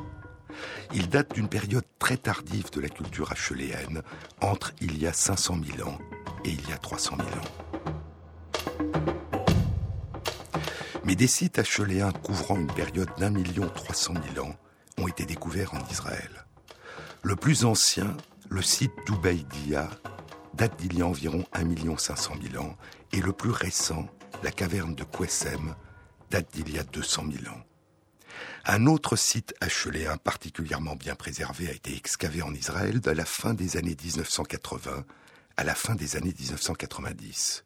Il 0.96 1.10
date 1.10 1.36
d'une 1.36 1.48
période 1.48 1.86
très 2.00 2.18
tardive 2.18 2.72
de 2.72 2.82
la 2.82 2.90
culture 2.90 3.32
acheléenne, 3.32 4.02
entre 4.42 4.74
il 4.82 4.98
y 4.98 5.06
a 5.06 5.14
500 5.14 5.60
000 5.78 5.88
ans 5.88 6.00
et 6.44 6.50
il 6.50 6.70
y 6.70 6.74
a 6.74 6.78
300 6.78 7.18
000 7.18 7.30
ans. 7.30 7.64
Mais 11.04 11.14
des 11.14 11.28
sites 11.28 11.60
acheléens 11.60 12.12
couvrant 12.12 12.58
une 12.58 12.74
période 12.74 13.12
d'un 13.20 13.30
million 13.30 13.70
trois 13.70 13.94
cent 13.94 14.14
mille 14.14 14.40
ans 14.40 14.56
ont 14.98 15.08
été 15.08 15.26
découverts 15.26 15.74
en 15.74 15.86
Israël. 15.90 16.46
Le 17.22 17.36
plus 17.36 17.66
ancien, 17.66 18.16
le 18.50 18.62
site 18.62 18.94
d'Ubaïdia, 19.06 19.90
date 20.54 20.78
d'il 20.78 20.98
y 20.98 21.02
a 21.02 21.08
environ 21.08 21.46
1 21.54 21.98
500 21.98 22.34
000 22.52 22.64
ans, 22.64 22.76
et 23.12 23.22
le 23.22 23.34
plus 23.34 23.52
récent, 23.52 24.08
la 24.44 24.52
caverne 24.52 24.96
de 24.96 25.04
Kwessem, 25.04 25.76
date 26.30 26.54
d'il 26.54 26.72
y 26.72 26.80
a 26.80 26.84
200 26.84 27.26
000 27.44 27.54
ans. 27.54 27.62
Un 28.66 28.88
autre 28.88 29.16
site 29.16 29.54
acheléen 29.62 30.18
particulièrement 30.18 30.96
bien 30.96 31.16
préservé 31.16 31.70
a 31.70 31.74
été 31.74 31.96
excavé 31.96 32.42
en 32.42 32.54
Israël 32.54 33.02
de 33.02 33.12
la 33.12 33.26
fin 33.26 33.54
des 33.54 33.78
années 33.78 33.98
1980 34.02 35.06
à 35.58 35.64
la 35.64 35.76
fin 35.76 35.96
des 35.96 36.16
années 36.16 36.34
1990. 36.38 37.66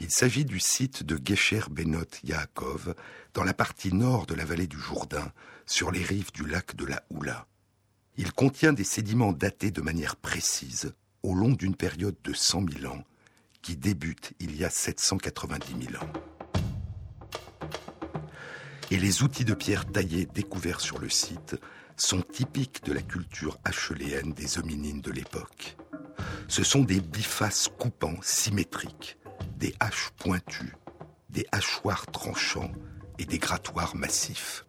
Il 0.00 0.10
s'agit 0.10 0.44
du 0.44 0.60
site 0.60 1.02
de 1.02 1.18
Gesher 1.22 1.62
Benot 1.70 2.04
Yaakov, 2.24 2.94
dans 3.34 3.44
la 3.44 3.54
partie 3.54 3.92
nord 3.92 4.26
de 4.26 4.34
la 4.34 4.44
vallée 4.44 4.66
du 4.66 4.78
Jourdain, 4.78 5.32
sur 5.66 5.90
les 5.90 6.02
rives 6.02 6.32
du 6.32 6.46
lac 6.46 6.76
de 6.76 6.86
la 6.86 7.02
Houla. 7.10 7.46
Il 8.16 8.32
contient 8.32 8.72
des 8.72 8.84
sédiments 8.84 9.32
datés 9.32 9.70
de 9.70 9.80
manière 9.80 10.16
précise 10.16 10.92
au 11.22 11.34
long 11.34 11.50
d'une 11.50 11.76
période 11.76 12.16
de 12.24 12.32
100 12.32 12.64
000 12.80 12.92
ans 12.92 13.04
qui 13.62 13.76
débute 13.76 14.32
il 14.40 14.56
y 14.56 14.64
a 14.64 14.70
790 14.70 15.86
000 15.90 16.02
ans. 16.02 16.12
Et 18.90 18.96
les 18.96 19.22
outils 19.22 19.44
de 19.44 19.54
pierre 19.54 19.84
taillés 19.84 20.26
découverts 20.26 20.80
sur 20.80 20.98
le 20.98 21.10
site 21.10 21.56
sont 21.96 22.22
typiques 22.22 22.82
de 22.84 22.92
la 22.92 23.02
culture 23.02 23.58
acheléenne 23.64 24.32
des 24.32 24.58
hominines 24.58 25.02
de 25.02 25.10
l'époque. 25.10 25.76
Ce 26.48 26.64
sont 26.64 26.82
des 26.82 27.00
bifaces 27.00 27.68
coupants 27.78 28.16
symétriques, 28.22 29.17
des 29.58 29.74
haches 29.80 30.10
pointues, 30.16 30.76
des 31.30 31.46
hachoirs 31.52 32.06
tranchants 32.06 32.70
et 33.18 33.24
des 33.24 33.38
grattoirs 33.38 33.96
massifs. 33.96 34.64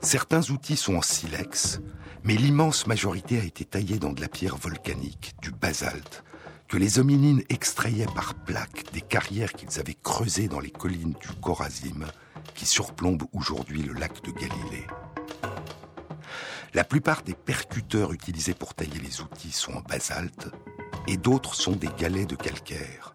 Certains 0.00 0.50
outils 0.50 0.76
sont 0.76 0.96
en 0.96 1.02
silex, 1.02 1.80
mais 2.24 2.34
l'immense 2.34 2.86
majorité 2.86 3.38
a 3.38 3.44
été 3.44 3.64
taillée 3.64 3.98
dans 3.98 4.12
de 4.12 4.20
la 4.20 4.28
pierre 4.28 4.56
volcanique, 4.56 5.34
du 5.40 5.52
basalte, 5.52 6.24
que 6.66 6.76
les 6.76 6.98
hominines 6.98 7.42
extrayaient 7.48 8.12
par 8.14 8.34
plaques 8.34 8.92
des 8.92 9.00
carrières 9.00 9.52
qu'ils 9.52 9.78
avaient 9.78 9.94
creusées 9.94 10.48
dans 10.48 10.60
les 10.60 10.70
collines 10.70 11.14
du 11.20 11.28
Corazim, 11.40 12.04
qui 12.54 12.66
surplombent 12.66 13.26
aujourd'hui 13.32 13.82
le 13.82 13.94
lac 13.94 14.22
de 14.22 14.32
Galilée. 14.32 14.86
La 16.74 16.84
plupart 16.84 17.22
des 17.22 17.34
percuteurs 17.34 18.12
utilisés 18.12 18.54
pour 18.54 18.74
tailler 18.74 19.00
les 19.00 19.20
outils 19.20 19.52
sont 19.52 19.72
en 19.72 19.80
basalte, 19.80 20.48
et 21.08 21.16
d'autres 21.16 21.54
sont 21.54 21.72
des 21.72 21.88
galets 21.98 22.28
de 22.28 22.36
calcaire. 22.36 23.14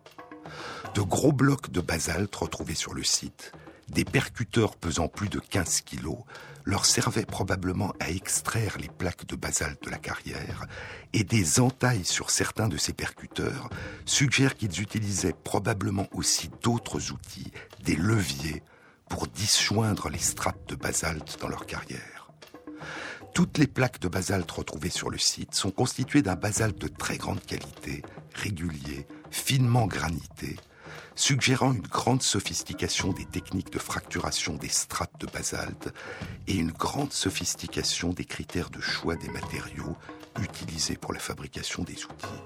De 0.95 1.01
gros 1.01 1.31
blocs 1.31 1.69
de 1.69 1.79
basalte 1.79 2.35
retrouvés 2.35 2.75
sur 2.75 2.93
le 2.93 3.03
site, 3.03 3.51
des 3.89 4.03
percuteurs 4.03 4.75
pesant 4.75 5.07
plus 5.07 5.29
de 5.29 5.39
15 5.39 5.81
kilos, 5.81 6.17
leur 6.65 6.85
servaient 6.85 7.25
probablement 7.25 7.93
à 7.99 8.09
extraire 8.09 8.77
les 8.79 8.89
plaques 8.89 9.27
de 9.27 9.35
basalte 9.35 9.83
de 9.83 9.91
la 9.91 9.99
carrière, 9.99 10.65
et 11.13 11.23
des 11.23 11.59
entailles 11.59 12.05
sur 12.05 12.31
certains 12.31 12.67
de 12.67 12.77
ces 12.77 12.93
percuteurs 12.93 13.69
suggèrent 14.05 14.55
qu'ils 14.55 14.81
utilisaient 14.81 15.35
probablement 15.43 16.07
aussi 16.13 16.49
d'autres 16.63 17.11
outils, 17.11 17.51
des 17.83 17.95
leviers, 17.95 18.63
pour 19.07 19.27
disjoindre 19.27 20.09
les 20.09 20.17
strates 20.17 20.67
de 20.67 20.75
basalte 20.75 21.37
dans 21.39 21.49
leur 21.49 21.67
carrière. 21.67 22.12
Toutes 23.33 23.57
les 23.57 23.65
plaques 23.65 23.99
de 23.99 24.07
basalte 24.07 24.51
retrouvées 24.51 24.91
sur 24.91 25.09
le 25.09 25.17
site 25.17 25.55
sont 25.55 25.71
constituées 25.71 26.21
d'un 26.21 26.35
basalte 26.35 26.77
de 26.79 26.87
très 26.87 27.17
grande 27.17 27.43
qualité, 27.43 28.03
régulier, 28.35 29.07
finement 29.31 29.87
granité, 29.87 30.55
suggérant 31.15 31.73
une 31.73 31.81
grande 31.81 32.21
sophistication 32.21 33.11
des 33.11 33.25
techniques 33.25 33.73
de 33.73 33.79
fracturation 33.79 34.53
des 34.55 34.69
strates 34.69 35.19
de 35.19 35.25
basalte 35.25 35.91
et 36.45 36.55
une 36.55 36.71
grande 36.71 37.11
sophistication 37.11 38.13
des 38.13 38.25
critères 38.25 38.69
de 38.69 38.81
choix 38.81 39.15
des 39.15 39.29
matériaux 39.29 39.97
utilisés 40.39 40.97
pour 40.97 41.11
la 41.11 41.19
fabrication 41.19 41.83
des 41.83 42.05
outils. 42.05 42.43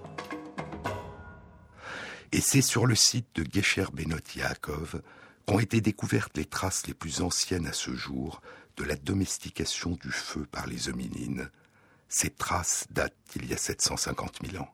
Et 2.31 2.39
c'est 2.39 2.61
sur 2.61 2.85
le 2.85 2.95
site 2.95 3.27
de 3.35 3.45
Gesher 3.51 3.87
Benot 3.91 4.17
Yaakov 4.35 5.01
qu'ont 5.45 5.59
été 5.59 5.81
découvertes 5.81 6.37
les 6.37 6.45
traces 6.45 6.87
les 6.87 6.93
plus 6.93 7.21
anciennes 7.21 7.67
à 7.67 7.73
ce 7.73 7.93
jour 7.93 8.41
de 8.77 8.83
la 8.83 8.95
domestication 8.95 9.97
du 10.01 10.11
feu 10.11 10.45
par 10.51 10.67
les 10.67 10.89
hominines. 10.89 11.49
Ces 12.09 12.29
traces 12.29 12.87
datent 12.89 13.13
d'il 13.33 13.49
y 13.49 13.53
a 13.53 13.57
750 13.57 14.39
000 14.49 14.63
ans. 14.63 14.73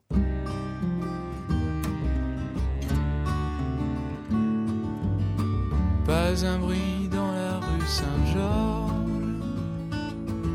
Pas 6.05 6.45
un 6.45 6.59
bruit 6.59 7.07
dans 7.09 7.31
la 7.31 7.59
rue 7.59 7.87
Saint-Georges, 7.87 8.91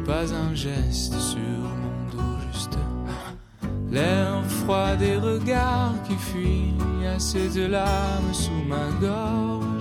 pas 0.07 0.33
un 0.33 0.55
geste 0.55 1.19
sur 1.19 1.39
mon 1.39 2.11
dos, 2.13 2.53
juste 2.53 2.79
l'air 3.91 4.45
froid 4.45 4.95
des 4.97 5.17
regards 5.17 5.95
qui 6.07 6.15
fuient, 6.17 6.75
assez 7.07 7.49
de 7.49 7.67
larmes 7.67 8.35
sous 8.35 8.63
ma 8.67 8.91
gorge. 9.01 9.78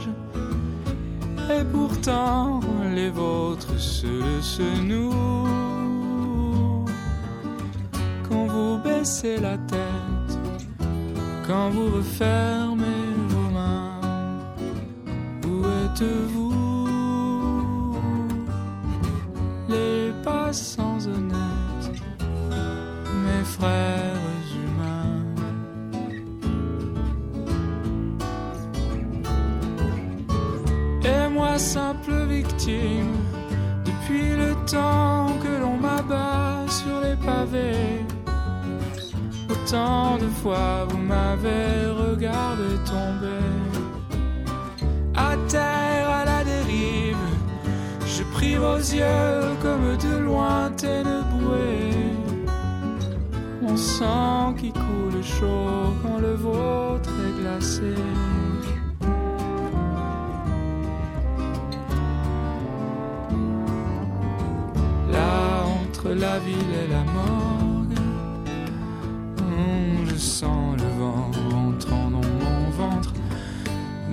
Et 1.49 1.63
pourtant, 1.71 2.59
les 2.93 3.09
vôtres 3.09 3.79
se, 3.79 4.41
se 4.41 4.81
nouent 4.81 6.85
quand 8.27 8.47
vous 8.47 8.77
baissez 8.79 9.39
la 9.39 9.57
tête, 9.57 10.37
quand 11.47 11.69
vous 11.69 11.95
refermez 11.97 13.07
vous 16.05 17.97
les 19.69 20.11
passants 20.23 20.99
honnêtes, 21.05 22.01
mes 23.23 23.43
frères 23.43 23.96
Simple 31.57 32.27
victime, 32.29 33.15
depuis 33.83 34.35
le 34.35 34.53
temps 34.69 35.33
que 35.41 35.59
l'on 35.59 35.75
m'abat 35.75 36.65
sur 36.69 37.01
les 37.01 37.15
pavés. 37.15 38.05
Autant 39.49 40.17
de 40.19 40.27
fois 40.41 40.85
vous 40.87 40.99
m'avez 40.99 41.87
regardé 41.87 42.75
tomber 42.85 43.49
à 45.15 45.35
terre, 45.49 46.09
à 46.09 46.25
la 46.25 46.43
dérive. 46.43 47.17
Je 48.05 48.23
prie 48.35 48.55
vos 48.55 48.77
yeux 48.77 49.55
comme 49.59 49.97
de 49.97 50.17
lointaines 50.25 51.23
bouées. 51.31 52.13
Mon 53.63 53.75
sang 53.75 54.53
qui 54.53 54.71
coule 54.71 55.23
chaud 55.23 55.91
quand 56.03 56.19
le 56.19 56.35
vôtre 56.35 57.09
est 57.09 57.41
glacé. 57.41 57.95
La 66.19 66.39
ville 66.39 66.73
et 66.83 66.91
la 66.91 67.03
morgue, 67.03 67.93
je 70.09 70.15
sens 70.15 70.75
le 70.77 70.87
vent 70.99 71.31
rentrant 71.51 72.09
dans 72.09 72.27
mon 72.43 72.69
ventre 72.71 73.13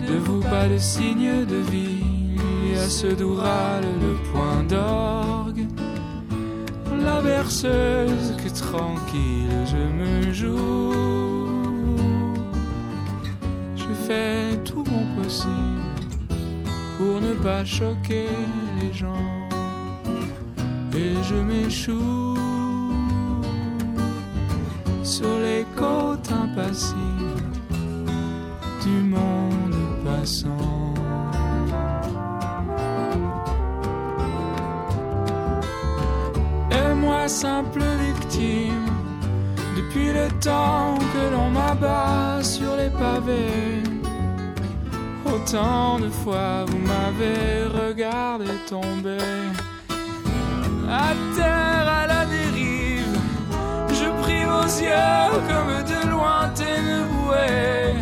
de 0.06 0.16
vous 0.16 0.40
pas 0.40 0.68
de 0.68 0.76
signe 0.76 1.46
de 1.46 1.56
vie 1.70 2.36
à 2.76 2.88
ce 2.88 3.06
doux 3.06 3.34
râle 3.34 3.84
le 4.00 4.14
point 4.30 4.62
d'orgue. 4.64 5.66
La 7.02 7.20
berceuse 7.20 8.34
que 8.36 8.48
tranquille 8.48 9.50
je 9.66 9.76
me 9.76 10.32
joue. 10.32 10.92
Je 13.76 13.92
fais 14.06 14.56
tout 14.64 14.84
mon 14.90 15.22
possible 15.22 15.94
pour 16.98 17.20
ne 17.20 17.34
pas 17.34 17.64
choquer 17.64 18.28
les 18.80 18.92
gens. 18.92 19.33
Et 20.96 21.14
je 21.22 21.34
m'échoue 21.34 22.38
sur 25.02 25.38
les 25.40 25.66
côtes 25.76 26.30
impassibles 26.30 27.42
du 28.84 29.02
monde 29.02 29.74
passant. 30.04 30.94
Et 36.70 36.94
moi, 36.94 37.26
simple 37.26 37.82
victime, 38.00 38.86
depuis 39.76 40.12
le 40.12 40.28
temps 40.40 40.96
que 41.12 41.32
l'on 41.32 41.50
m'abat 41.50 42.42
sur 42.42 42.76
les 42.76 42.90
pavés, 42.90 43.82
autant 45.26 45.98
de 45.98 46.08
fois 46.08 46.64
vous 46.68 46.78
m'avez 46.78 47.64
regardé 47.64 48.46
tomber 48.68 49.18
à 50.88 51.14
terre 51.36 51.88
à 51.88 52.06
la 52.06 52.26
dérive. 52.26 53.18
Je 53.88 54.22
prie 54.22 54.44
vos 54.44 54.68
yeux 54.82 55.40
comme 55.48 55.82
de 55.84 56.10
lointaines 56.10 57.06
bouées. 57.08 57.94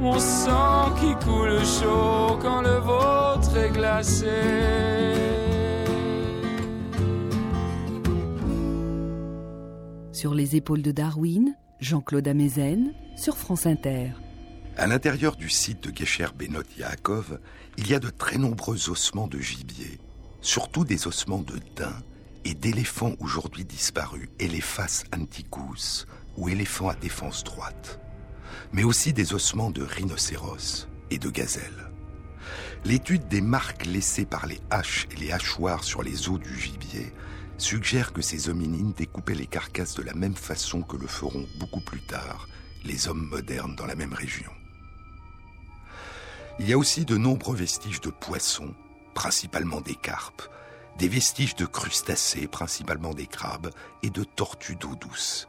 Mon 0.00 0.18
sang 0.18 0.92
qui 1.00 1.14
coule 1.24 1.64
chaud 1.64 2.38
quand 2.40 2.62
le 2.62 2.78
vôtre 2.78 3.56
est 3.56 3.70
glacé. 3.70 4.26
Sur 10.12 10.34
les 10.34 10.56
épaules 10.56 10.82
de 10.82 10.92
Darwin, 10.92 11.56
Jean-Claude 11.80 12.28
Amezen, 12.28 12.92
sur 13.16 13.36
France 13.36 13.66
Inter. 13.66 14.10
À 14.76 14.86
l'intérieur 14.86 15.36
du 15.36 15.50
site 15.50 15.88
de 15.88 15.96
Gesher 15.96 16.28
Benot 16.38 16.62
Yaakov, 16.78 17.38
il 17.76 17.90
y 17.90 17.94
a 17.94 17.98
de 17.98 18.08
très 18.08 18.38
nombreux 18.38 18.88
ossements 18.88 19.26
de 19.26 19.38
gibier, 19.38 19.98
surtout 20.42 20.84
des 20.84 21.06
ossements 21.06 21.42
de 21.42 21.58
daims 21.76 22.02
et 22.44 22.54
d'éléphants 22.54 23.14
aujourd'hui 23.20 23.64
disparus, 23.64 24.28
Elephas 24.38 25.04
anticus 25.16 26.06
ou 26.36 26.48
éléphants 26.48 26.88
à 26.88 26.94
défense 26.94 27.44
droite 27.44 28.00
mais 28.72 28.84
aussi 28.84 29.12
des 29.12 29.34
ossements 29.34 29.70
de 29.70 29.82
rhinocéros 29.82 30.88
et 31.10 31.18
de 31.18 31.30
gazelles. 31.30 31.90
L'étude 32.84 33.28
des 33.28 33.40
marques 33.40 33.86
laissées 33.86 34.24
par 34.24 34.46
les 34.46 34.60
haches 34.70 35.06
et 35.12 35.16
les 35.16 35.32
hachoirs 35.32 35.84
sur 35.84 36.02
les 36.02 36.28
os 36.28 36.40
du 36.40 36.58
gibier 36.58 37.12
suggère 37.58 38.12
que 38.12 38.22
ces 38.22 38.48
hominines 38.48 38.92
découpaient 38.92 39.34
les 39.34 39.46
carcasses 39.46 39.94
de 39.94 40.02
la 40.02 40.14
même 40.14 40.34
façon 40.34 40.82
que 40.82 40.96
le 40.96 41.06
feront 41.06 41.46
beaucoup 41.58 41.80
plus 41.80 42.00
tard 42.00 42.48
les 42.84 43.06
hommes 43.06 43.28
modernes 43.28 43.76
dans 43.76 43.86
la 43.86 43.94
même 43.94 44.12
région. 44.12 44.50
Il 46.58 46.68
y 46.68 46.72
a 46.72 46.78
aussi 46.78 47.04
de 47.04 47.16
nombreux 47.16 47.56
vestiges 47.56 48.00
de 48.00 48.10
poissons, 48.10 48.74
principalement 49.14 49.80
des 49.80 49.94
carpes, 49.94 50.42
des 50.98 51.08
vestiges 51.08 51.56
de 51.56 51.66
crustacés, 51.66 52.46
principalement 52.46 53.14
des 53.14 53.26
crabes, 53.26 53.70
et 54.02 54.10
de 54.10 54.24
tortues 54.24 54.76
d'eau 54.76 54.94
douce. 54.94 55.48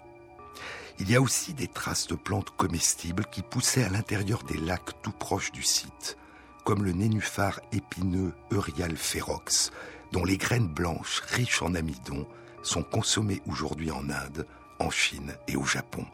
Il 0.99 1.09
y 1.09 1.15
a 1.15 1.21
aussi 1.21 1.53
des 1.53 1.67
traces 1.67 2.07
de 2.07 2.15
plantes 2.15 2.51
comestibles 2.51 3.25
qui 3.25 3.41
poussaient 3.41 3.83
à 3.83 3.89
l'intérieur 3.89 4.43
des 4.43 4.57
lacs 4.57 5.01
tout 5.01 5.11
proches 5.11 5.51
du 5.51 5.63
site, 5.63 6.17
comme 6.63 6.83
le 6.83 6.91
nénuphar 6.91 7.59
épineux 7.71 8.33
Eurial 8.51 8.95
ferox, 8.95 9.71
dont 10.11 10.23
les 10.23 10.37
graines 10.37 10.67
blanches 10.67 11.21
riches 11.27 11.61
en 11.61 11.73
amidon 11.73 12.27
sont 12.61 12.83
consommées 12.83 13.41
aujourd'hui 13.47 13.91
en 13.91 14.09
Inde, 14.09 14.47
en 14.79 14.89
Chine 14.89 15.35
et 15.47 15.55
au 15.55 15.65
Japon. 15.65 16.05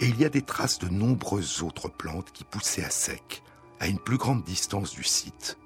Et 0.00 0.06
il 0.06 0.20
y 0.20 0.24
a 0.24 0.28
des 0.28 0.42
traces 0.42 0.78
de 0.78 0.88
nombreuses 0.88 1.62
autres 1.62 1.88
plantes 1.88 2.30
qui 2.32 2.44
poussaient 2.44 2.84
à 2.84 2.90
sec, 2.90 3.42
à 3.80 3.86
une 3.86 3.98
plus 3.98 4.18
grande 4.18 4.44
distance 4.44 4.92
du 4.92 5.04
site, 5.04 5.58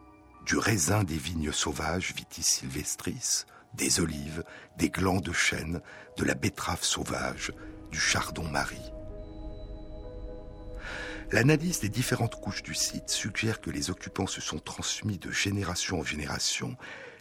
du 0.44 0.58
raisin 0.58 1.04
des 1.04 1.16
vignes 1.16 1.52
sauvages 1.52 2.12
Vitis 2.14 2.42
sylvestris, 2.42 3.44
des 3.74 4.00
olives, 4.00 4.44
des 4.76 4.90
glands 4.90 5.20
de 5.20 5.32
chêne, 5.32 5.80
de 6.16 6.24
la 6.24 6.34
betterave 6.34 6.84
sauvage, 6.84 7.52
du 7.90 7.98
chardon-marie. 7.98 8.92
L'analyse 11.32 11.80
des 11.80 11.88
différentes 11.88 12.40
couches 12.40 12.62
du 12.62 12.74
site 12.74 13.10
suggère 13.10 13.60
que 13.60 13.70
les 13.70 13.90
occupants 13.90 14.26
se 14.26 14.40
sont 14.40 14.58
transmis 14.58 15.18
de 15.18 15.30
génération 15.30 16.00
en 16.00 16.04
génération 16.04 16.76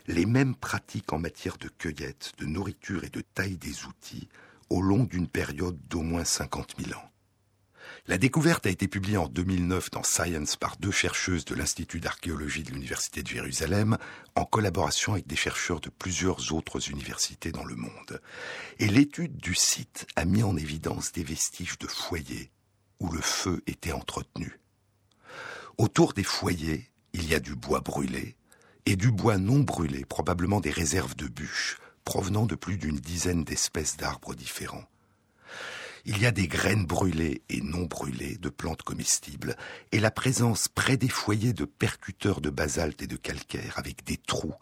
les 0.07 0.25
mêmes 0.25 0.55
pratiques 0.55 1.13
en 1.13 1.19
matière 1.19 1.57
de 1.57 1.69
cueillette, 1.69 2.33
de 2.37 2.45
nourriture 2.45 3.05
et 3.05 3.09
de 3.09 3.21
taille 3.21 3.57
des 3.57 3.85
outils 3.85 4.27
au 4.69 4.81
long 4.81 5.05
d'une 5.05 5.27
période 5.27 5.79
d'au 5.87 6.01
moins 6.01 6.25
50 6.25 6.75
000 6.77 6.99
ans. 6.99 7.12
La 8.05 8.17
découverte 8.17 8.65
a 8.65 8.69
été 8.69 8.89
publiée 8.89 9.15
en 9.15 9.29
2009 9.29 9.91
dans 9.91 10.03
Science 10.03 10.57
par 10.57 10.75
deux 10.75 10.91
chercheuses 10.91 11.45
de 11.45 11.55
l'Institut 11.55 12.01
d'archéologie 12.01 12.63
de 12.63 12.71
l'Université 12.71 13.23
de 13.23 13.29
Jérusalem, 13.29 13.97
en 14.35 14.43
collaboration 14.43 15.13
avec 15.13 15.25
des 15.25 15.37
chercheurs 15.37 15.79
de 15.79 15.89
plusieurs 15.89 16.51
autres 16.51 16.89
universités 16.89 17.53
dans 17.53 17.63
le 17.63 17.75
monde. 17.75 18.19
Et 18.79 18.89
l'étude 18.89 19.37
du 19.37 19.55
site 19.55 20.05
a 20.17 20.25
mis 20.25 20.43
en 20.43 20.57
évidence 20.57 21.13
des 21.13 21.23
vestiges 21.23 21.77
de 21.79 21.87
foyers 21.87 22.51
où 22.99 23.09
le 23.09 23.21
feu 23.21 23.63
était 23.67 23.93
entretenu. 23.93 24.59
Autour 25.77 26.11
des 26.11 26.23
foyers, 26.23 26.91
il 27.13 27.25
y 27.25 27.33
a 27.33 27.39
du 27.39 27.55
bois 27.55 27.79
brûlé 27.79 28.35
et 28.85 28.97
du 28.97 29.11
bois 29.11 29.37
non 29.37 29.61
brûlé, 29.61 30.03
probablement 30.03 30.59
des 30.59 30.71
réserves 30.71 31.15
de 31.15 31.29
bûches, 31.29 31.77
provenant 32.03 32.47
de 32.47 32.55
plus 32.55 32.77
d'une 32.77 32.99
dizaine 32.99 33.45
d'espèces 33.45 33.95
d'arbres 33.95 34.35
différents. 34.35 34.89
Il 36.05 36.19
y 36.19 36.25
a 36.25 36.31
des 36.31 36.49
graines 36.49 36.85
brûlées 36.85 37.43
et 37.47 37.61
non 37.61 37.85
brûlées 37.85 38.35
de 38.35 38.49
plantes 38.49 38.81
comestibles, 38.81 39.55
et 39.93 39.99
la 39.99 40.11
présence 40.11 40.67
près 40.67 40.97
des 40.97 41.07
foyers 41.07 41.53
de 41.53 41.63
percuteurs 41.63 42.41
de 42.41 42.49
basalte 42.49 43.01
et 43.01 43.07
de 43.07 43.15
calcaire 43.15 43.77
avec 43.77 44.03
des 44.03 44.17
trous 44.17 44.53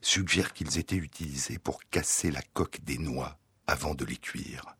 suggère 0.00 0.52
qu'ils 0.52 0.78
étaient 0.78 0.94
utilisés 0.94 1.58
pour 1.58 1.80
casser 1.90 2.30
la 2.30 2.42
coque 2.52 2.80
des 2.84 2.98
noix 2.98 3.38
avant 3.66 3.94
de 3.94 4.04
les 4.04 4.16
cuire. 4.16 4.76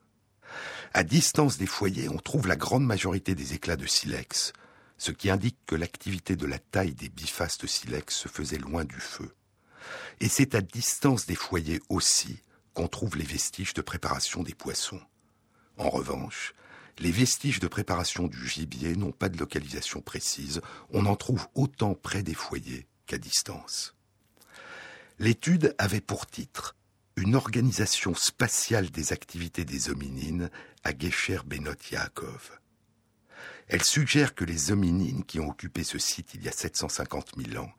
À 0.93 1.03
distance 1.03 1.57
des 1.57 1.67
foyers, 1.67 2.09
on 2.09 2.19
trouve 2.19 2.47
la 2.47 2.57
grande 2.57 2.85
majorité 2.85 3.35
des 3.35 3.55
éclats 3.55 3.77
de 3.77 3.87
silex, 3.87 4.53
ce 4.99 5.11
qui 5.11 5.31
indique 5.31 5.59
que 5.67 5.75
l'activité 5.75 6.37
de 6.37 6.47
la 6.47 6.61
taille 6.61 6.95
des 6.95 7.09
bifastes 7.09 7.67
silex 7.67 8.15
se 8.15 8.29
faisait 8.29 8.59
loin 8.59 8.85
du 8.85 9.01
feu. 9.01 9.35
Et 10.21 10.29
c'est 10.29 10.55
à 10.55 10.61
distance 10.61 11.27
des 11.27 11.35
foyers 11.35 11.81
aussi 11.89 12.41
qu'on 12.73 12.87
trouve 12.87 13.17
les 13.17 13.25
vestiges 13.25 13.75
de 13.75 13.83
préparation 13.83 14.43
des 14.45 14.55
poissons. 14.55 15.01
En 15.77 15.91
revanche, 15.91 16.55
les 16.99 17.11
vestiges 17.11 17.59
de 17.59 17.67
préparation 17.67 18.29
du 18.29 18.47
gibier 18.47 18.95
n'ont 18.97 19.13
pas 19.13 19.29
de 19.29 19.39
localisation 19.39 20.01
précise, 20.01 20.61
on 20.91 21.07
en 21.07 21.17
trouve 21.17 21.49
autant 21.55 21.95
près 21.95 22.23
des 22.23 22.35
foyers 22.35 22.87
qu'à 23.07 23.19
distance. 23.19 23.95
L'étude 25.19 25.75
avait 25.79 26.01
pour 26.01 26.27
titre 26.27 26.77
Une 27.17 27.35
organisation 27.35 28.15
spatiale 28.15 28.91
des 28.91 29.13
activités 29.13 29.65
des 29.65 29.91
hominines 29.91 30.51
à 30.85 30.97
Gesher 30.97 31.39
Benot 31.45 31.75
Yaakov. 31.91 32.59
Elle 33.69 33.83
suggère 33.83 34.35
que 34.35 34.45
les 34.45 34.71
hominines 34.71 35.25
qui 35.25 35.41
ont 35.41 35.49
occupé 35.49 35.85
ce 35.85 35.99
site 35.99 36.35
il 36.35 36.45
y 36.45 36.49
a 36.49 36.53
750 36.53 37.33
000 37.37 37.63
ans 37.63 37.73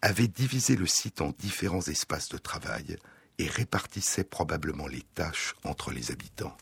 avaient 0.00 0.28
divisé 0.28 0.76
le 0.76 0.86
site 0.86 1.20
en 1.20 1.34
différents 1.38 1.82
espaces 1.82 2.28
de 2.28 2.38
travail 2.38 2.96
et 3.38 3.46
répartissaient 3.46 4.24
probablement 4.24 4.86
les 4.86 5.02
tâches 5.14 5.54
entre 5.64 5.90
les 5.90 6.10
habitants. 6.10 6.56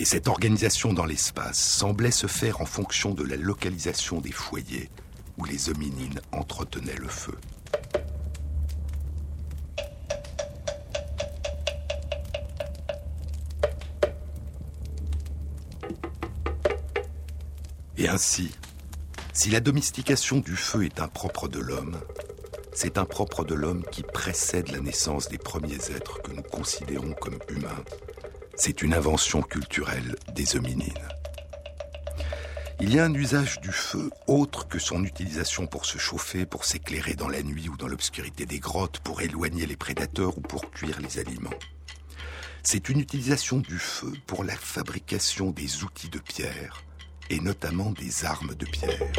Et 0.00 0.06
cette 0.06 0.28
organisation 0.28 0.94
dans 0.94 1.04
l'espace 1.04 1.58
semblait 1.58 2.10
se 2.10 2.26
faire 2.26 2.62
en 2.62 2.64
fonction 2.64 3.12
de 3.12 3.22
la 3.22 3.36
localisation 3.36 4.18
des 4.22 4.32
foyers 4.32 4.88
où 5.36 5.44
les 5.44 5.68
hominines 5.68 6.22
entretenaient 6.32 6.96
le 6.96 7.06
feu. 7.06 7.36
Et 17.98 18.08
ainsi, 18.08 18.52
si 19.34 19.50
la 19.50 19.60
domestication 19.60 20.38
du 20.38 20.56
feu 20.56 20.86
est 20.86 21.00
un 21.00 21.08
propre 21.08 21.46
de 21.46 21.58
l'homme, 21.60 22.00
c'est 22.72 22.96
un 22.96 23.04
propre 23.04 23.44
de 23.44 23.54
l'homme 23.54 23.84
qui 23.92 24.02
précède 24.02 24.70
la 24.70 24.80
naissance 24.80 25.28
des 25.28 25.36
premiers 25.36 25.90
êtres 25.90 26.22
que 26.22 26.32
nous 26.32 26.42
considérons 26.42 27.12
comme 27.12 27.38
humains 27.50 27.84
c'est 28.62 28.82
une 28.82 28.92
invention 28.92 29.40
culturelle 29.40 30.16
des 30.34 30.54
hominines. 30.54 31.08
Il 32.78 32.94
y 32.94 32.98
a 32.98 33.06
un 33.06 33.14
usage 33.14 33.58
du 33.62 33.72
feu 33.72 34.10
autre 34.26 34.68
que 34.68 34.78
son 34.78 35.02
utilisation 35.02 35.66
pour 35.66 35.86
se 35.86 35.96
chauffer, 35.96 36.44
pour 36.44 36.66
s'éclairer 36.66 37.14
dans 37.14 37.28
la 37.28 37.42
nuit 37.42 37.70
ou 37.70 37.78
dans 37.78 37.88
l'obscurité 37.88 38.44
des 38.44 38.58
grottes, 38.58 38.98
pour 38.98 39.22
éloigner 39.22 39.64
les 39.64 39.76
prédateurs 39.76 40.36
ou 40.36 40.42
pour 40.42 40.70
cuire 40.70 41.00
les 41.00 41.18
aliments. 41.18 41.48
C'est 42.62 42.90
une 42.90 43.00
utilisation 43.00 43.56
du 43.56 43.78
feu 43.78 44.12
pour 44.26 44.44
la 44.44 44.56
fabrication 44.56 45.52
des 45.52 45.82
outils 45.82 46.10
de 46.10 46.18
pierre, 46.18 46.82
et 47.30 47.40
notamment 47.40 47.92
des 47.92 48.26
armes 48.26 48.54
de 48.54 48.66
pierre. 48.66 49.10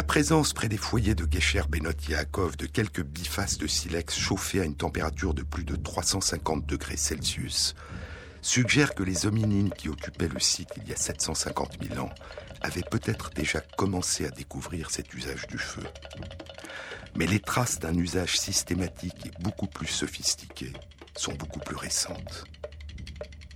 La 0.00 0.04
présence 0.04 0.54
près 0.54 0.70
des 0.70 0.78
foyers 0.78 1.14
de 1.14 1.30
Gesher 1.30 1.64
Benot 1.68 1.90
de 1.92 2.66
quelques 2.66 3.02
bifaces 3.02 3.58
de 3.58 3.66
silex 3.66 4.18
chauffés 4.18 4.62
à 4.62 4.64
une 4.64 4.74
température 4.74 5.34
de 5.34 5.42
plus 5.42 5.62
de 5.62 5.76
350 5.76 6.64
degrés 6.64 6.96
Celsius 6.96 7.74
suggère 8.40 8.94
que 8.94 9.02
les 9.02 9.26
hominines 9.26 9.68
qui 9.68 9.90
occupaient 9.90 10.28
le 10.28 10.40
site 10.40 10.70
il 10.78 10.88
y 10.88 10.94
a 10.94 10.96
750 10.96 11.84
000 11.86 12.00
ans 12.00 12.08
avaient 12.62 12.82
peut-être 12.90 13.28
déjà 13.34 13.60
commencé 13.76 14.24
à 14.24 14.30
découvrir 14.30 14.90
cet 14.90 15.12
usage 15.12 15.46
du 15.48 15.58
feu. 15.58 15.84
Mais 17.14 17.26
les 17.26 17.38
traces 17.38 17.78
d'un 17.78 17.94
usage 17.94 18.40
systématique 18.40 19.26
et 19.26 19.42
beaucoup 19.42 19.66
plus 19.66 19.86
sophistiqué 19.86 20.72
sont 21.14 21.34
beaucoup 21.34 21.60
plus 21.60 21.76
récentes. 21.76 22.46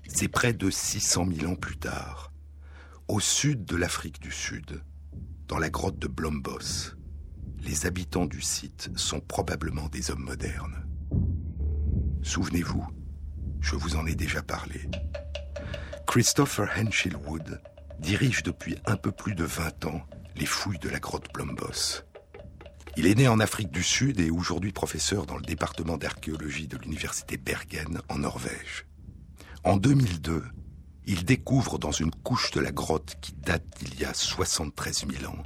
C'est 0.09 0.29
près 0.29 0.53
de 0.53 0.69
600 0.69 1.27
000 1.39 1.53
ans 1.53 1.57
plus 1.57 1.79
tard, 1.79 2.33
au 3.09 3.19
sud 3.19 3.65
de 3.65 3.77
l'Afrique 3.77 4.21
du 4.21 4.31
Sud, 4.31 4.83
dans 5.55 5.61
la 5.61 5.71
grotte 5.71 6.01
de 6.01 6.09
Blombos, 6.09 6.97
les 7.61 7.87
habitants 7.87 8.27
du 8.27 8.41
site 8.41 8.91
sont 8.97 9.21
probablement 9.21 9.87
des 9.87 10.11
hommes 10.11 10.25
modernes. 10.25 10.85
Souvenez-vous, 12.25 12.85
je 13.61 13.77
vous 13.77 13.95
en 13.95 14.05
ai 14.05 14.17
déjà 14.17 14.43
parlé. 14.43 14.81
Christopher 16.09 16.69
Henshill 16.77 17.15
Wood 17.15 17.61
dirige 18.01 18.43
depuis 18.43 18.75
un 18.85 18.97
peu 18.97 19.13
plus 19.13 19.37
de 19.37 19.45
20 19.45 19.85
ans 19.85 20.03
les 20.35 20.45
fouilles 20.45 20.81
de 20.81 20.89
la 20.89 20.99
grotte 20.99 21.33
Blombos. 21.33 22.03
Il 22.97 23.07
est 23.07 23.15
né 23.15 23.29
en 23.29 23.39
Afrique 23.39 23.71
du 23.71 23.85
Sud 23.85 24.19
et 24.19 24.27
est 24.27 24.31
aujourd'hui 24.31 24.73
professeur 24.73 25.25
dans 25.25 25.37
le 25.37 25.45
département 25.45 25.99
d'archéologie 25.99 26.67
de 26.67 26.79
l'université 26.79 27.37
Bergen 27.37 28.01
en 28.09 28.19
Norvège. 28.19 28.87
En 29.63 29.77
2002, 29.77 30.43
il 31.07 31.25
découvre 31.25 31.79
dans 31.79 31.93
une 31.93 32.11
couche 32.11 32.51
de 32.51 32.61
la 32.61 32.73
grotte 32.73 33.17
qui 33.21 33.33
date 33.33 33.65
d'il 33.79 34.01
y 34.01 34.05
a 34.05 34.15
73 34.15 35.07
000 35.09 35.31
ans 35.31 35.43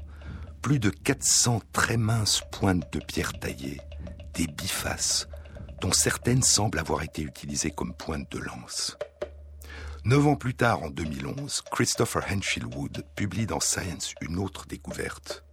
plus 0.62 0.78
de 0.78 0.90
400 0.90 1.62
très 1.72 1.96
minces 1.96 2.42
pointes 2.50 2.92
de 2.92 3.00
pierre 3.00 3.32
taillées, 3.38 3.80
des 4.34 4.46
bifaces, 4.46 5.28
dont 5.80 5.92
certaines 5.92 6.42
semblent 6.42 6.78
avoir 6.78 7.02
été 7.02 7.22
utilisées 7.22 7.70
comme 7.70 7.94
pointes 7.94 8.30
de 8.32 8.38
lance. 8.38 8.96
Neuf 10.04 10.26
ans 10.26 10.36
plus 10.36 10.54
tard, 10.54 10.82
en 10.82 10.90
2011, 10.90 11.62
Christopher 11.72 12.24
Henshill 12.30 12.66
Wood 12.66 13.04
publie 13.14 13.46
dans 13.46 13.60
Science 13.60 14.14
une 14.20 14.38
autre 14.38 14.66
découverte. 14.66 15.44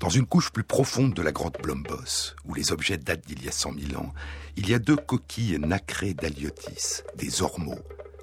Dans 0.00 0.08
une 0.08 0.26
couche 0.26 0.50
plus 0.50 0.64
profonde 0.64 1.14
de 1.14 1.22
la 1.22 1.32
grotte 1.32 1.60
Blombos, 1.62 2.34
où 2.44 2.54
les 2.54 2.72
objets 2.72 2.96
datent 2.96 3.26
d'il 3.26 3.44
y 3.44 3.48
a 3.48 3.52
100 3.52 3.74
000 3.88 4.02
ans, 4.02 4.12
il 4.56 4.68
y 4.68 4.74
a 4.74 4.78
deux 4.78 4.96
coquilles 4.96 5.58
nacrées 5.58 6.14
d'Aliotis, 6.14 7.02
des 7.16 7.42
ormeaux, 7.42 7.82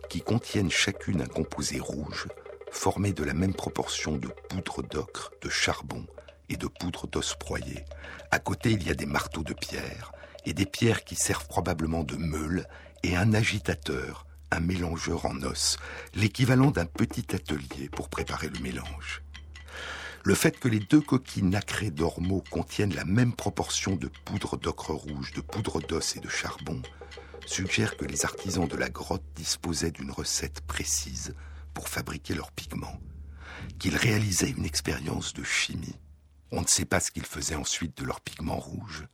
qui 0.09 0.21
contiennent 0.21 0.71
chacune 0.71 1.21
un 1.21 1.27
composé 1.27 1.79
rouge, 1.79 2.27
formé 2.71 3.13
de 3.13 3.23
la 3.23 3.33
même 3.33 3.53
proportion 3.53 4.17
de 4.17 4.27
poudre 4.49 4.83
d'ocre, 4.83 5.31
de 5.41 5.49
charbon 5.49 6.05
et 6.49 6.57
de 6.57 6.67
poudre 6.67 7.07
d'os 7.07 7.35
broyé. 7.39 7.85
À 8.31 8.39
côté, 8.39 8.71
il 8.71 8.85
y 8.85 8.89
a 8.89 8.95
des 8.95 9.05
marteaux 9.05 9.43
de 9.43 9.53
pierre, 9.53 10.11
et 10.45 10.53
des 10.53 10.65
pierres 10.65 11.03
qui 11.03 11.15
servent 11.15 11.47
probablement 11.47 12.03
de 12.03 12.15
meule, 12.15 12.67
et 13.03 13.15
un 13.15 13.33
agitateur, 13.33 14.25
un 14.51 14.59
mélangeur 14.59 15.25
en 15.25 15.41
os, 15.43 15.77
l'équivalent 16.15 16.71
d'un 16.71 16.85
petit 16.85 17.35
atelier 17.35 17.89
pour 17.89 18.09
préparer 18.09 18.49
le 18.49 18.59
mélange. 18.59 19.21
Le 20.23 20.35
fait 20.35 20.59
que 20.59 20.67
les 20.67 20.79
deux 20.79 21.01
coquilles 21.01 21.43
nacrées 21.43 21.91
d'ormeaux 21.91 22.43
contiennent 22.49 22.95
la 22.95 23.05
même 23.05 23.33
proportion 23.33 23.95
de 23.95 24.09
poudre 24.25 24.57
d'ocre 24.57 24.91
rouge, 24.91 25.31
de 25.33 25.41
poudre 25.41 25.79
d'os 25.79 26.15
et 26.15 26.19
de 26.19 26.29
charbon 26.29 26.81
suggère 27.47 27.97
que 27.97 28.05
les 28.05 28.25
artisans 28.25 28.67
de 28.67 28.75
la 28.75 28.89
grotte 28.89 29.25
disposaient 29.35 29.91
d'une 29.91 30.11
recette 30.11 30.61
précise 30.61 31.33
pour 31.73 31.89
fabriquer 31.89 32.35
leurs 32.35 32.51
pigments, 32.51 32.99
qu'ils 33.79 33.95
réalisaient 33.95 34.49
une 34.49 34.65
expérience 34.65 35.33
de 35.33 35.43
chimie. 35.43 35.95
On 36.51 36.61
ne 36.61 36.67
sait 36.67 36.85
pas 36.85 36.99
ce 36.99 37.11
qu'ils 37.11 37.25
faisaient 37.25 37.55
ensuite 37.55 37.97
de 37.97 38.05
leurs 38.05 38.21
pigments 38.21 38.59
rouges, 38.59 39.07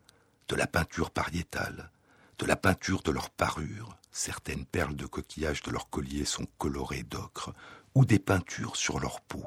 de 0.48 0.56
la 0.56 0.68
peinture 0.68 1.12
pariétale, 1.12 1.92
de 2.40 2.46
la 2.46 2.56
peinture 2.56 3.02
de 3.04 3.12
leur 3.12 3.30
parure, 3.30 3.98
certaines 4.12 4.66
perles 4.66 4.96
de 4.96 5.06
coquillage 5.06 5.62
de 5.64 5.72
leur 5.72 5.90
collier 5.90 6.26
sont 6.26 6.48
colorées 6.58 7.04
d'ocre, 7.04 7.54
ou 7.96 8.06
des 8.06 8.20
peintures 8.20 8.76
sur 8.76 9.00
leur 9.00 9.22
peau. 9.22 9.46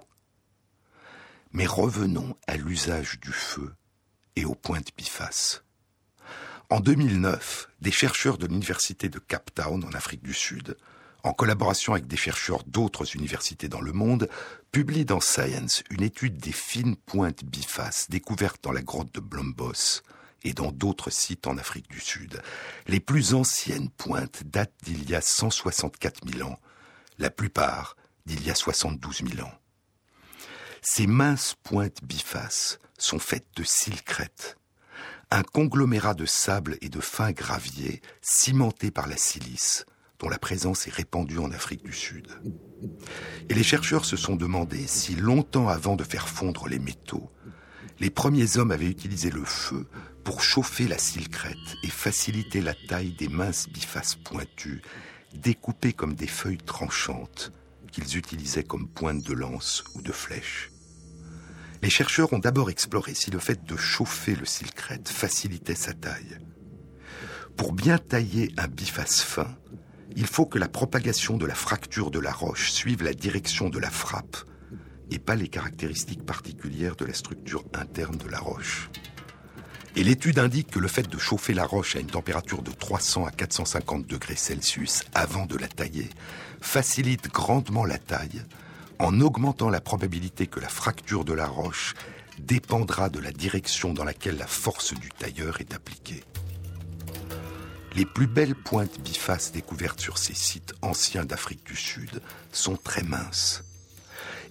Mais 1.52 1.66
revenons 1.66 2.36
à 2.46 2.56
l'usage 2.56 3.18
du 3.20 3.32
feu 3.32 3.74
et 4.36 4.44
aux 4.44 4.54
pointes 4.54 4.96
bifaces. 4.96 5.64
En 6.68 6.80
2009, 6.80 7.68
des 7.80 7.92
chercheurs 7.92 8.38
de 8.38 8.46
l'université 8.48 9.08
de 9.08 9.20
Cape 9.20 9.54
Town 9.54 9.84
en 9.84 9.92
Afrique 9.92 10.24
du 10.24 10.34
Sud, 10.34 10.76
en 11.22 11.32
collaboration 11.32 11.92
avec 11.92 12.08
des 12.08 12.16
chercheurs 12.16 12.64
d'autres 12.64 13.14
universités 13.14 13.68
dans 13.68 13.80
le 13.80 13.92
monde, 13.92 14.28
publient 14.72 15.04
dans 15.04 15.20
Science 15.20 15.84
une 15.90 16.02
étude 16.02 16.38
des 16.38 16.50
fines 16.50 16.96
pointes 16.96 17.44
bifaces 17.44 18.10
découvertes 18.10 18.64
dans 18.64 18.72
la 18.72 18.82
grotte 18.82 19.14
de 19.14 19.20
Blombos 19.20 20.02
et 20.42 20.54
dans 20.54 20.72
d'autres 20.72 21.10
sites 21.10 21.46
en 21.46 21.56
Afrique 21.56 21.88
du 21.88 22.00
Sud. 22.00 22.42
Les 22.88 23.00
plus 23.00 23.34
anciennes 23.34 23.90
pointes 23.90 24.42
datent 24.44 24.74
d'il 24.82 25.08
y 25.08 25.14
a 25.14 25.20
164 25.20 26.28
000 26.28 26.48
ans, 26.48 26.58
la 27.18 27.30
plupart 27.30 27.96
d'il 28.26 28.44
y 28.44 28.50
a 28.50 28.56
72 28.56 29.22
000 29.34 29.46
ans. 29.46 29.54
Ces 30.82 31.06
minces 31.06 31.54
pointes 31.62 32.02
bifaces 32.02 32.80
sont 32.98 33.20
faites 33.20 33.46
de 33.54 33.62
silcrète, 33.62 34.56
un 35.30 35.42
conglomérat 35.42 36.14
de 36.14 36.26
sable 36.26 36.78
et 36.80 36.88
de 36.88 37.00
fin 37.00 37.32
gravier 37.32 38.00
cimenté 38.22 38.90
par 38.90 39.08
la 39.08 39.16
silice, 39.16 39.84
dont 40.18 40.28
la 40.28 40.38
présence 40.38 40.86
est 40.86 40.92
répandue 40.92 41.38
en 41.38 41.50
Afrique 41.50 41.84
du 41.84 41.92
Sud. 41.92 42.28
Et 43.48 43.54
les 43.54 43.62
chercheurs 43.62 44.04
se 44.04 44.16
sont 44.16 44.36
demandé 44.36 44.86
si 44.86 45.16
longtemps 45.16 45.68
avant 45.68 45.96
de 45.96 46.04
faire 46.04 46.28
fondre 46.28 46.68
les 46.68 46.78
métaux, 46.78 47.30
les 47.98 48.10
premiers 48.10 48.56
hommes 48.58 48.70
avaient 48.70 48.86
utilisé 48.86 49.30
le 49.30 49.44
feu 49.44 49.86
pour 50.22 50.42
chauffer 50.42 50.86
la 50.86 50.98
silcrète 50.98 51.56
et 51.82 51.88
faciliter 51.88 52.60
la 52.60 52.74
taille 52.88 53.12
des 53.12 53.28
minces 53.28 53.68
bifaces 53.68 54.16
pointues, 54.16 54.82
découpées 55.34 55.92
comme 55.92 56.14
des 56.14 56.26
feuilles 56.26 56.58
tranchantes 56.58 57.52
qu'ils 57.90 58.16
utilisaient 58.16 58.64
comme 58.64 58.88
pointe 58.88 59.22
de 59.22 59.32
lance 59.32 59.82
ou 59.94 60.02
de 60.02 60.12
flèche. 60.12 60.70
Les 61.82 61.90
chercheurs 61.90 62.32
ont 62.32 62.38
d'abord 62.38 62.70
exploré 62.70 63.14
si 63.14 63.30
le 63.30 63.38
fait 63.38 63.64
de 63.64 63.76
chauffer 63.76 64.34
le 64.34 64.46
silcrète 64.46 65.08
facilitait 65.08 65.74
sa 65.74 65.92
taille. 65.92 66.38
Pour 67.56 67.72
bien 67.72 67.98
tailler 67.98 68.52
un 68.56 68.68
biface 68.68 69.22
fin, 69.22 69.56
il 70.14 70.26
faut 70.26 70.46
que 70.46 70.58
la 70.58 70.68
propagation 70.68 71.36
de 71.36 71.46
la 71.46 71.54
fracture 71.54 72.10
de 72.10 72.18
la 72.18 72.32
roche 72.32 72.70
suive 72.70 73.02
la 73.02 73.12
direction 73.12 73.68
de 73.68 73.78
la 73.78 73.90
frappe 73.90 74.36
et 75.10 75.18
pas 75.18 75.36
les 75.36 75.48
caractéristiques 75.48 76.24
particulières 76.24 76.96
de 76.96 77.04
la 77.04 77.14
structure 77.14 77.64
interne 77.74 78.16
de 78.16 78.28
la 78.28 78.38
roche. 78.38 78.90
Et 79.94 80.04
l'étude 80.04 80.38
indique 80.38 80.70
que 80.70 80.78
le 80.78 80.88
fait 80.88 81.08
de 81.08 81.18
chauffer 81.18 81.54
la 81.54 81.64
roche 81.64 81.96
à 81.96 82.00
une 82.00 82.06
température 82.06 82.62
de 82.62 82.70
300 82.70 83.24
à 83.24 83.30
450 83.30 84.06
degrés 84.06 84.36
Celsius 84.36 85.04
avant 85.14 85.46
de 85.46 85.56
la 85.56 85.68
tailler 85.68 86.10
facilite 86.60 87.28
grandement 87.32 87.84
la 87.84 87.98
taille 87.98 88.42
en 88.98 89.20
augmentant 89.20 89.70
la 89.70 89.80
probabilité 89.80 90.46
que 90.46 90.60
la 90.60 90.68
fracture 90.68 91.24
de 91.24 91.32
la 91.32 91.46
roche 91.46 91.94
dépendra 92.38 93.08
de 93.08 93.18
la 93.18 93.32
direction 93.32 93.92
dans 93.92 94.04
laquelle 94.04 94.36
la 94.36 94.46
force 94.46 94.94
du 94.94 95.10
tailleur 95.10 95.60
est 95.60 95.74
appliquée. 95.74 96.24
Les 97.94 98.04
plus 98.04 98.26
belles 98.26 98.54
pointes 98.54 99.00
bifaces 99.00 99.52
découvertes 99.52 100.00
sur 100.00 100.18
ces 100.18 100.34
sites 100.34 100.74
anciens 100.82 101.24
d'Afrique 101.24 101.64
du 101.64 101.76
Sud 101.76 102.20
sont 102.52 102.76
très 102.76 103.02
minces. 103.02 103.64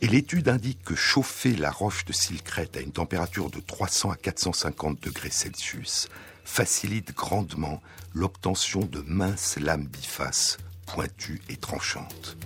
Et 0.01 0.07
l'étude 0.07 0.49
indique 0.49 0.83
que 0.83 0.95
chauffer 0.95 1.55
la 1.55 1.71
roche 1.71 2.05
de 2.05 2.13
silcrète 2.13 2.75
à 2.75 2.81
une 2.81 2.91
température 2.91 3.49
de 3.49 3.59
300 3.59 4.11
à 4.11 4.15
450 4.15 5.01
degrés 5.01 5.29
Celsius 5.29 6.09
facilite 6.43 7.15
grandement 7.15 7.81
l'obtention 8.13 8.81
de 8.81 9.01
minces 9.01 9.57
lames 9.59 9.87
bifaces 9.87 10.57
pointues 10.85 11.41
et 11.49 11.57
tranchantes. 11.57 12.37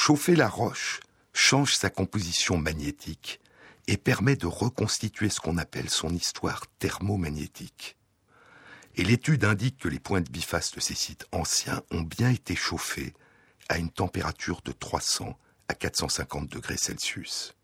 Chauffer 0.00 0.36
la 0.36 0.48
roche 0.48 1.00
change 1.34 1.74
sa 1.74 1.90
composition 1.90 2.56
magnétique 2.56 3.40
et 3.88 3.96
permet 3.96 4.36
de 4.36 4.46
reconstituer 4.46 5.28
ce 5.28 5.40
qu'on 5.40 5.58
appelle 5.58 5.90
son 5.90 6.10
histoire 6.10 6.66
thermomagnétique. 6.78 7.96
Et 8.94 9.02
l'étude 9.02 9.44
indique 9.44 9.76
que 9.76 9.88
les 9.88 9.98
pointes 9.98 10.30
bifaces 10.30 10.70
de 10.70 10.78
ces 10.78 10.94
sites 10.94 11.26
anciens 11.32 11.82
ont 11.90 12.02
bien 12.02 12.30
été 12.30 12.54
chauffées 12.54 13.12
à 13.68 13.78
une 13.78 13.90
température 13.90 14.62
de 14.64 14.70
300 14.70 15.36
à 15.66 15.74
450 15.74 16.48
degrés 16.48 16.78
Celsius. 16.78 17.56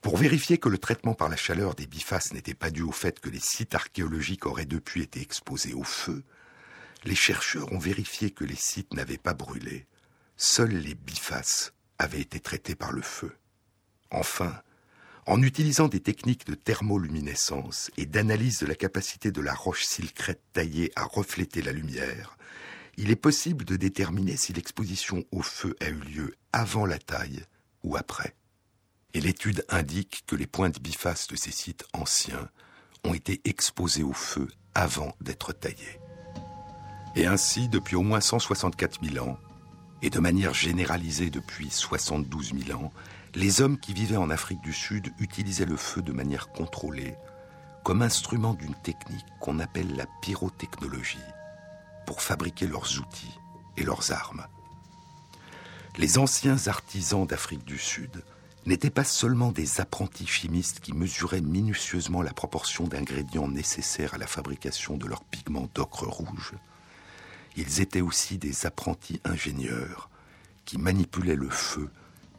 Pour 0.00 0.16
vérifier 0.16 0.58
que 0.58 0.68
le 0.68 0.78
traitement 0.78 1.14
par 1.14 1.28
la 1.28 1.36
chaleur 1.36 1.74
des 1.74 1.88
bifaces 1.88 2.32
n'était 2.32 2.54
pas 2.54 2.70
dû 2.70 2.82
au 2.82 2.92
fait 2.92 3.18
que 3.18 3.30
les 3.30 3.40
sites 3.40 3.74
archéologiques 3.74 4.46
auraient 4.46 4.64
depuis 4.64 5.02
été 5.02 5.20
exposés 5.20 5.74
au 5.74 5.82
feu, 5.84 6.22
les 7.02 7.16
chercheurs 7.16 7.72
ont 7.72 7.80
vérifié 7.80 8.30
que 8.30 8.44
les 8.44 8.56
sites 8.56 8.94
n'avaient 8.94 9.18
pas 9.18 9.34
brûlé 9.34 9.86
Seuls 10.36 10.76
les 10.76 10.94
bifaces 10.94 11.72
avaient 11.98 12.20
été 12.20 12.40
traités 12.40 12.74
par 12.74 12.92
le 12.92 13.02
feu. 13.02 13.36
Enfin, 14.10 14.62
En 15.26 15.40
utilisant 15.42 15.88
des 15.88 16.00
techniques 16.00 16.46
de 16.46 16.54
thermoluminescence 16.54 17.90
et 17.96 18.04
d'analyse 18.04 18.58
de 18.58 18.66
la 18.66 18.74
capacité 18.74 19.32
de 19.32 19.40
la 19.40 19.54
roche 19.54 19.84
silcrète 19.84 20.42
taillée 20.52 20.92
à 20.96 21.04
refléter 21.04 21.62
la 21.62 21.72
lumière, 21.72 22.36
il 22.98 23.10
est 23.10 23.16
possible 23.16 23.64
de 23.64 23.76
déterminer 23.76 24.36
si 24.36 24.52
l'exposition 24.52 25.24
au 25.32 25.40
feu 25.40 25.76
a 25.80 25.88
eu 25.88 25.98
lieu 25.98 26.34
avant 26.52 26.84
la 26.84 26.98
taille 26.98 27.42
ou 27.82 27.96
après. 27.96 28.34
Et 29.14 29.20
l'étude 29.20 29.64
indique 29.70 30.24
que 30.26 30.36
les 30.36 30.46
pointes 30.46 30.80
bifaces 30.80 31.26
de 31.28 31.36
ces 31.36 31.52
sites 31.52 31.86
anciens 31.94 32.50
ont 33.02 33.14
été 33.14 33.40
exposées 33.44 34.02
au 34.02 34.12
feu 34.12 34.48
avant 34.74 35.16
d'être 35.22 35.54
taillées. 35.54 36.00
Et 37.16 37.26
ainsi, 37.26 37.68
depuis 37.68 37.96
au 37.96 38.02
moins 38.02 38.20
164 38.20 39.02
000 39.02 39.26
ans, 39.26 39.38
et 40.04 40.10
de 40.10 40.20
manière 40.20 40.52
généralisée 40.52 41.30
depuis 41.30 41.70
72 41.70 42.52
000 42.66 42.78
ans, 42.78 42.92
les 43.34 43.62
hommes 43.62 43.78
qui 43.78 43.94
vivaient 43.94 44.18
en 44.18 44.28
Afrique 44.28 44.60
du 44.60 44.74
Sud 44.74 45.10
utilisaient 45.18 45.64
le 45.64 45.78
feu 45.78 46.02
de 46.02 46.12
manière 46.12 46.48
contrôlée, 46.48 47.14
comme 47.84 48.02
instrument 48.02 48.52
d'une 48.52 48.74
technique 48.74 49.24
qu'on 49.40 49.60
appelle 49.60 49.96
la 49.96 50.04
pyrotechnologie, 50.20 51.16
pour 52.06 52.20
fabriquer 52.20 52.66
leurs 52.66 53.00
outils 53.00 53.40
et 53.78 53.82
leurs 53.82 54.12
armes. 54.12 54.46
Les 55.96 56.18
anciens 56.18 56.58
artisans 56.66 57.26
d'Afrique 57.26 57.64
du 57.64 57.78
Sud 57.78 58.24
n'étaient 58.66 58.90
pas 58.90 59.04
seulement 59.04 59.52
des 59.52 59.80
apprentis 59.80 60.26
chimistes 60.26 60.80
qui 60.80 60.92
mesuraient 60.92 61.40
minutieusement 61.40 62.20
la 62.20 62.34
proportion 62.34 62.86
d'ingrédients 62.86 63.48
nécessaires 63.48 64.12
à 64.12 64.18
la 64.18 64.26
fabrication 64.26 64.98
de 64.98 65.06
leurs 65.06 65.24
pigments 65.24 65.70
d'ocre 65.74 66.06
rouge, 66.06 66.52
ils 67.56 67.80
étaient 67.80 68.00
aussi 68.00 68.38
des 68.38 68.66
apprentis 68.66 69.20
ingénieurs 69.24 70.10
qui 70.64 70.78
manipulaient 70.78 71.36
le 71.36 71.50
feu 71.50 71.88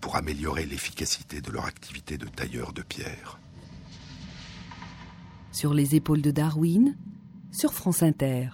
pour 0.01 0.15
améliorer 0.15 0.65
l'efficacité 0.65 1.41
de 1.41 1.51
leur 1.51 1.65
activité 1.65 2.17
de 2.17 2.28
tailleur 2.28 2.73
de 2.73 2.82
pierre. 2.82 3.39
Sur 5.51 5.73
les 5.73 5.95
épaules 5.95 6.21
de 6.21 6.32
Darwin, 6.32 6.95
sur 7.51 7.73
France 7.73 8.04
Inter. 8.04 8.49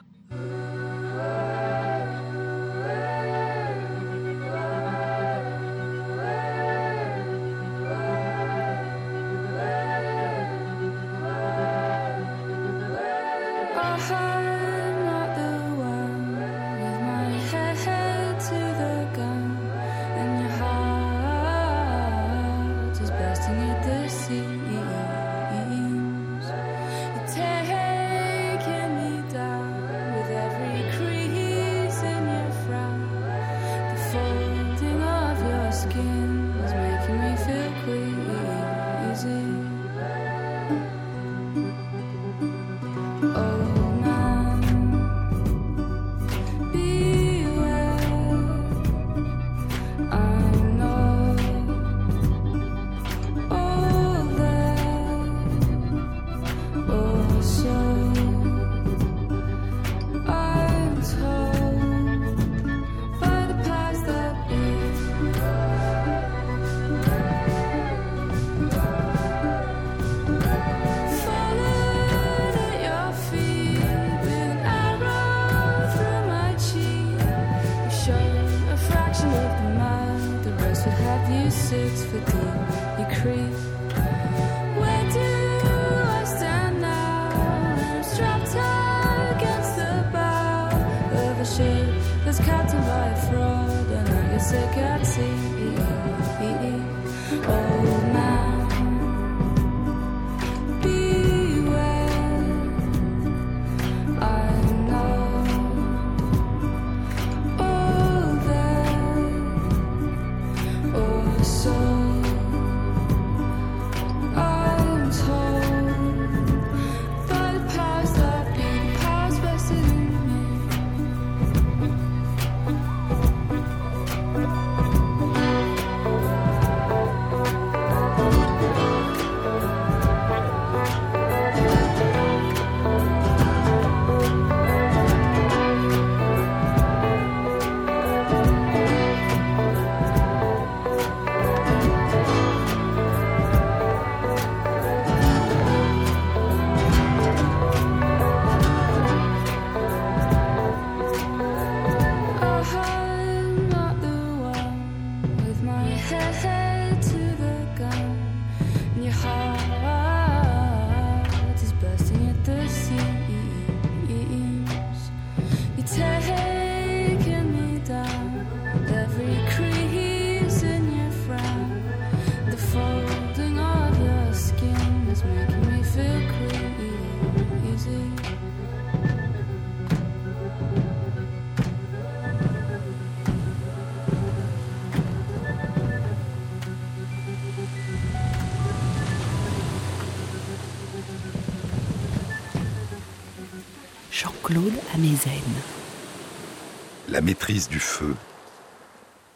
La 197.10 197.22
maîtrise 197.22 197.70
du 197.70 197.80
feu, 197.80 198.16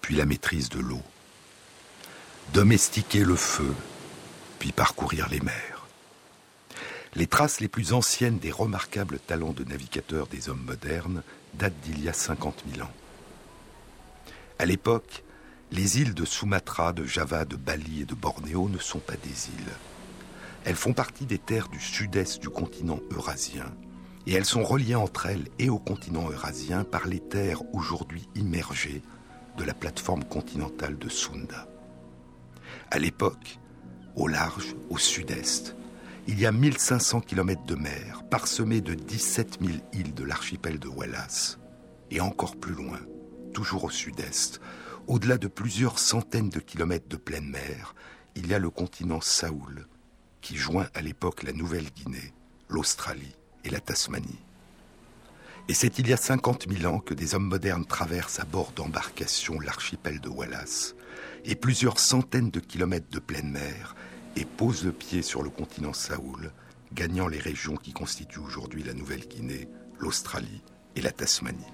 puis 0.02 0.16
la 0.16 0.26
maîtrise 0.26 0.70
de 0.70 0.80
l'eau. 0.80 1.02
Domestiquer 2.54 3.24
le 3.24 3.36
feu, 3.36 3.72
puis 4.58 4.72
parcourir 4.72 5.30
les 5.30 5.42
mers. 5.42 5.86
Les 7.14 7.28
traces 7.28 7.60
les 7.60 7.68
plus 7.68 7.94
anciennes 7.94 8.40
des 8.40 8.52
remarquables 8.52 9.20
talents 9.20 9.54
de 9.54 9.64
navigateurs 9.64 10.26
des 10.26 10.50
hommes 10.50 10.64
modernes 10.66 11.22
datent 11.54 11.80
d'il 11.84 12.04
y 12.04 12.10
a 12.10 12.14
50 12.14 12.64
000 12.74 12.84
ans. 12.84 12.94
À 14.58 14.66
l'époque, 14.66 15.24
les 15.72 16.00
îles 16.02 16.16
de 16.16 16.26
Sumatra, 16.26 16.94
de 16.94 17.06
Java, 17.06 17.46
de 17.46 17.58
Bali 17.58 18.02
et 18.02 18.06
de 18.06 18.16
Bornéo 18.16 18.70
ne 18.70 18.80
sont 18.80 19.00
pas 19.00 19.18
des 19.18 19.50
îles. 19.50 19.74
Elles 20.64 20.76
font 20.76 20.94
partie 20.94 21.26
des 21.26 21.38
terres 21.38 21.68
du 21.68 21.80
sud-est 21.80 22.42
du 22.42 22.50
continent 22.50 23.00
eurasien 23.12 23.72
et 24.28 24.34
elles 24.34 24.46
sont 24.46 24.64
reliées 24.64 24.96
entre 24.96 25.28
elles 25.28 25.48
et 25.60 25.70
au 25.70 25.80
continent 25.80 26.30
eurasien 26.30 26.84
par 26.84 27.08
les 27.08 27.20
terres 27.20 27.62
aujourd'hui 27.74 28.28
immergées 28.36 29.04
de 29.58 29.64
la 29.64 29.74
plateforme 29.74 30.24
continentale 30.24 30.98
de 30.98 31.10
Sunda. 31.10 31.68
À 32.92 33.00
l'époque, 33.00 33.60
Au 34.16 34.30
large, 34.30 34.78
au 34.90 34.98
sud-est, 34.98 35.76
il 36.26 36.40
y 36.40 36.46
a 36.46 36.52
1500 36.54 37.20
km 37.20 37.66
de 37.66 37.76
mer, 37.76 38.24
parsemés 38.32 38.80
de 38.80 38.94
17 38.94 39.58
000 39.62 39.80
îles 39.92 40.14
de 40.14 40.24
l'archipel 40.24 40.80
de 40.80 40.88
Wallace. 40.88 41.60
Et 42.12 42.22
encore 42.22 42.56
plus 42.56 42.74
loin, 42.74 43.00
toujours 43.54 43.84
au 43.84 43.90
sud-est, 43.90 44.62
au-delà 45.08 45.38
de 45.38 45.50
plusieurs 45.50 46.00
centaines 46.00 46.48
de 46.48 46.62
kilomètres 46.62 47.10
de 47.10 47.18
pleine 47.18 47.50
mer, 47.50 47.94
il 48.36 48.48
y 48.48 48.54
a 48.54 48.60
le 48.60 48.70
continent 48.70 49.20
Saoul, 49.20 49.86
qui 50.40 50.56
joint 50.56 50.88
à 50.94 51.02
l'époque 51.02 51.44
la 51.44 51.52
Nouvelle-Guinée, 51.52 52.34
l'Australie 52.70 53.36
et 53.66 53.70
la 53.70 53.80
Tasmanie. 53.80 54.40
Et 55.68 55.74
c'est 55.74 55.98
il 55.98 56.08
y 56.08 56.14
a 56.14 56.18
50 56.18 56.68
000 56.70 56.94
ans 56.94 57.00
que 57.00 57.16
des 57.16 57.34
hommes 57.34 57.48
modernes 57.48 57.86
traversent 57.86 58.40
à 58.40 58.46
bord 58.46 58.72
d'embarcations 58.76 59.60
l'archipel 59.60 60.20
de 60.20 60.30
Wallace 60.30 60.96
et 61.44 61.56
plusieurs 61.56 62.00
centaines 62.00 62.52
de 62.52 62.60
kilomètres 62.60 63.10
de 63.10 63.20
pleine 63.20 63.50
mer 63.50 63.96
et 64.36 64.46
posent 64.46 64.86
le 64.86 64.92
pied 64.92 65.22
sur 65.22 65.42
le 65.42 65.50
continent 65.50 65.94
Saoul, 65.94 66.52
gagnant 66.94 67.28
les 67.28 67.40
régions 67.40 67.78
qui 67.78 67.94
constituent 67.94 68.40
aujourd'hui 68.40 68.84
la 68.84 68.94
Nouvelle-Guinée, 68.94 69.68
l'Australie 70.00 70.62
et 70.96 71.02
la 71.02 71.12
Tasmanie. 71.12 71.66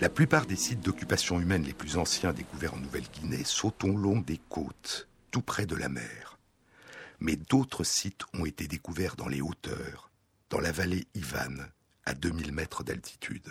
La 0.00 0.08
plupart 0.08 0.46
des 0.46 0.56
sites 0.56 0.80
d'occupation 0.80 1.40
humaine 1.40 1.62
les 1.62 1.72
plus 1.72 1.96
anciens 1.96 2.32
découverts 2.32 2.74
en 2.74 2.78
Nouvelle-Guinée 2.78 3.44
sautent 3.44 3.84
au 3.84 3.96
long 3.96 4.20
des 4.20 4.40
côtes, 4.48 5.08
tout 5.30 5.40
près 5.40 5.66
de 5.66 5.76
la 5.76 5.88
mer. 5.88 6.38
Mais 7.20 7.36
d'autres 7.36 7.84
sites 7.84 8.22
ont 8.34 8.44
été 8.44 8.66
découverts 8.66 9.14
dans 9.16 9.28
les 9.28 9.40
hauteurs, 9.40 10.10
dans 10.50 10.58
la 10.58 10.72
vallée 10.72 11.06
Ivan, 11.14 11.64
à 12.04 12.14
2000 12.14 12.52
mètres 12.52 12.82
d'altitude. 12.82 13.48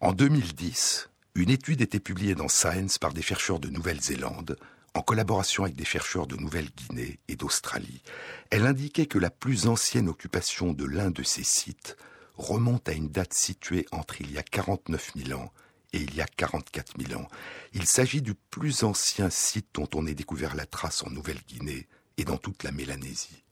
En 0.00 0.12
2010, 0.12 1.08
une 1.34 1.50
étude 1.50 1.80
était 1.80 2.00
publiée 2.00 2.34
dans 2.34 2.48
Science 2.48 2.98
par 2.98 3.14
des 3.14 3.22
chercheurs 3.22 3.60
de 3.60 3.70
Nouvelle-Zélande, 3.70 4.56
en 4.92 5.00
collaboration 5.00 5.64
avec 5.64 5.74
des 5.74 5.86
chercheurs 5.86 6.26
de 6.26 6.36
Nouvelle-Guinée 6.36 7.18
et 7.28 7.36
d'Australie. 7.36 8.02
Elle 8.50 8.66
indiquait 8.66 9.06
que 9.06 9.18
la 9.18 9.30
plus 9.30 9.66
ancienne 9.66 10.08
occupation 10.08 10.72
de 10.72 10.84
l'un 10.84 11.10
de 11.10 11.22
ces 11.22 11.42
sites 11.42 11.96
remonte 12.34 12.88
à 12.88 12.92
une 12.92 13.08
date 13.08 13.34
située 13.34 13.86
entre 13.92 14.20
il 14.20 14.32
y 14.32 14.38
a 14.38 14.42
49 14.42 15.12
000 15.16 15.40
ans 15.40 15.52
et 15.92 15.98
il 15.98 16.14
y 16.14 16.20
a 16.20 16.26
44 16.26 16.94
000 17.00 17.20
ans. 17.20 17.28
Il 17.72 17.86
s'agit 17.86 18.22
du 18.22 18.34
plus 18.34 18.82
ancien 18.82 19.30
site 19.30 19.68
dont 19.74 19.88
on 19.94 20.06
ait 20.06 20.14
découvert 20.14 20.56
la 20.56 20.66
trace 20.66 21.04
en 21.04 21.10
Nouvelle-Guinée 21.10 21.86
et 22.16 22.24
dans 22.24 22.36
toute 22.36 22.64
la 22.64 22.72
Mélanésie. 22.72 23.44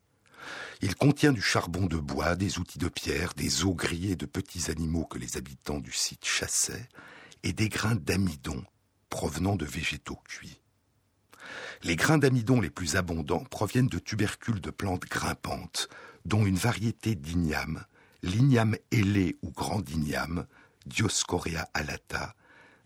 Il 0.81 0.97
contient 0.97 1.33
du 1.33 1.41
charbon 1.41 1.87
de 1.87 1.97
bois, 1.97 2.35
des 2.35 2.59
outils 2.59 2.81
de 2.81 2.89
pierre, 2.89 3.35
des 3.35 3.65
os 3.65 3.77
grillés 3.77 4.17
de 4.17 4.27
petits 4.27 4.71
animaux 4.71 5.05
que 5.05 5.19
les 5.19 5.37
habitants 5.37 5.79
du 5.79 5.93
site 5.93 6.25
chassaient, 6.25 6.89
et 7.45 7.53
des 7.53 7.69
grains 7.69 7.95
d'amidon 7.95 8.65
provenant 9.09 9.55
de 9.55 9.65
végétaux 9.65 10.19
cuits. 10.25 10.61
Les 11.85 11.97
grains 11.97 12.19
d'amidon 12.19 12.61
les 12.61 12.71
plus 12.71 12.97
abondants 12.97 13.45
proviennent 13.45 13.89
de 13.89 13.99
tubercules 13.99 14.61
de 14.61 14.71
plantes 14.71 15.05
grimpantes, 15.05 15.89
dont 16.25 16.45
une 16.45 16.57
variété 16.57 17.15
d'igname, 17.15 17.85
l'igname 18.23 18.77
ailé 18.91 19.37
ou 19.43 19.51
grand 19.51 19.89
igname, 19.91 20.47
Dioscorea 20.87 21.69
alata, 21.75 22.35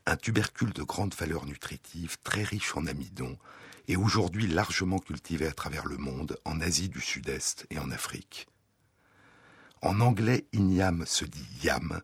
un 0.07 0.17
tubercule 0.17 0.73
de 0.73 0.83
grande 0.83 1.15
valeur 1.15 1.47
nutritive, 1.47 2.17
très 2.23 2.43
riche 2.43 2.77
en 2.77 2.87
amidon, 2.87 3.39
et 3.89 3.97
aujourd'hui 3.97 4.47
largement 4.47 4.99
cultivé 4.99 5.47
à 5.47 5.53
travers 5.53 5.87
le 5.87 5.97
monde, 5.97 6.39
en 6.45 6.61
Asie 6.61 6.89
du 6.89 7.01
Sud-Est 7.01 7.67
et 7.71 7.79
en 7.79 7.91
Afrique. 7.91 8.47
En 9.83 10.01
anglais, 10.01 10.47
igname 10.53 11.05
se 11.07 11.25
dit 11.25 11.47
yam, 11.63 12.01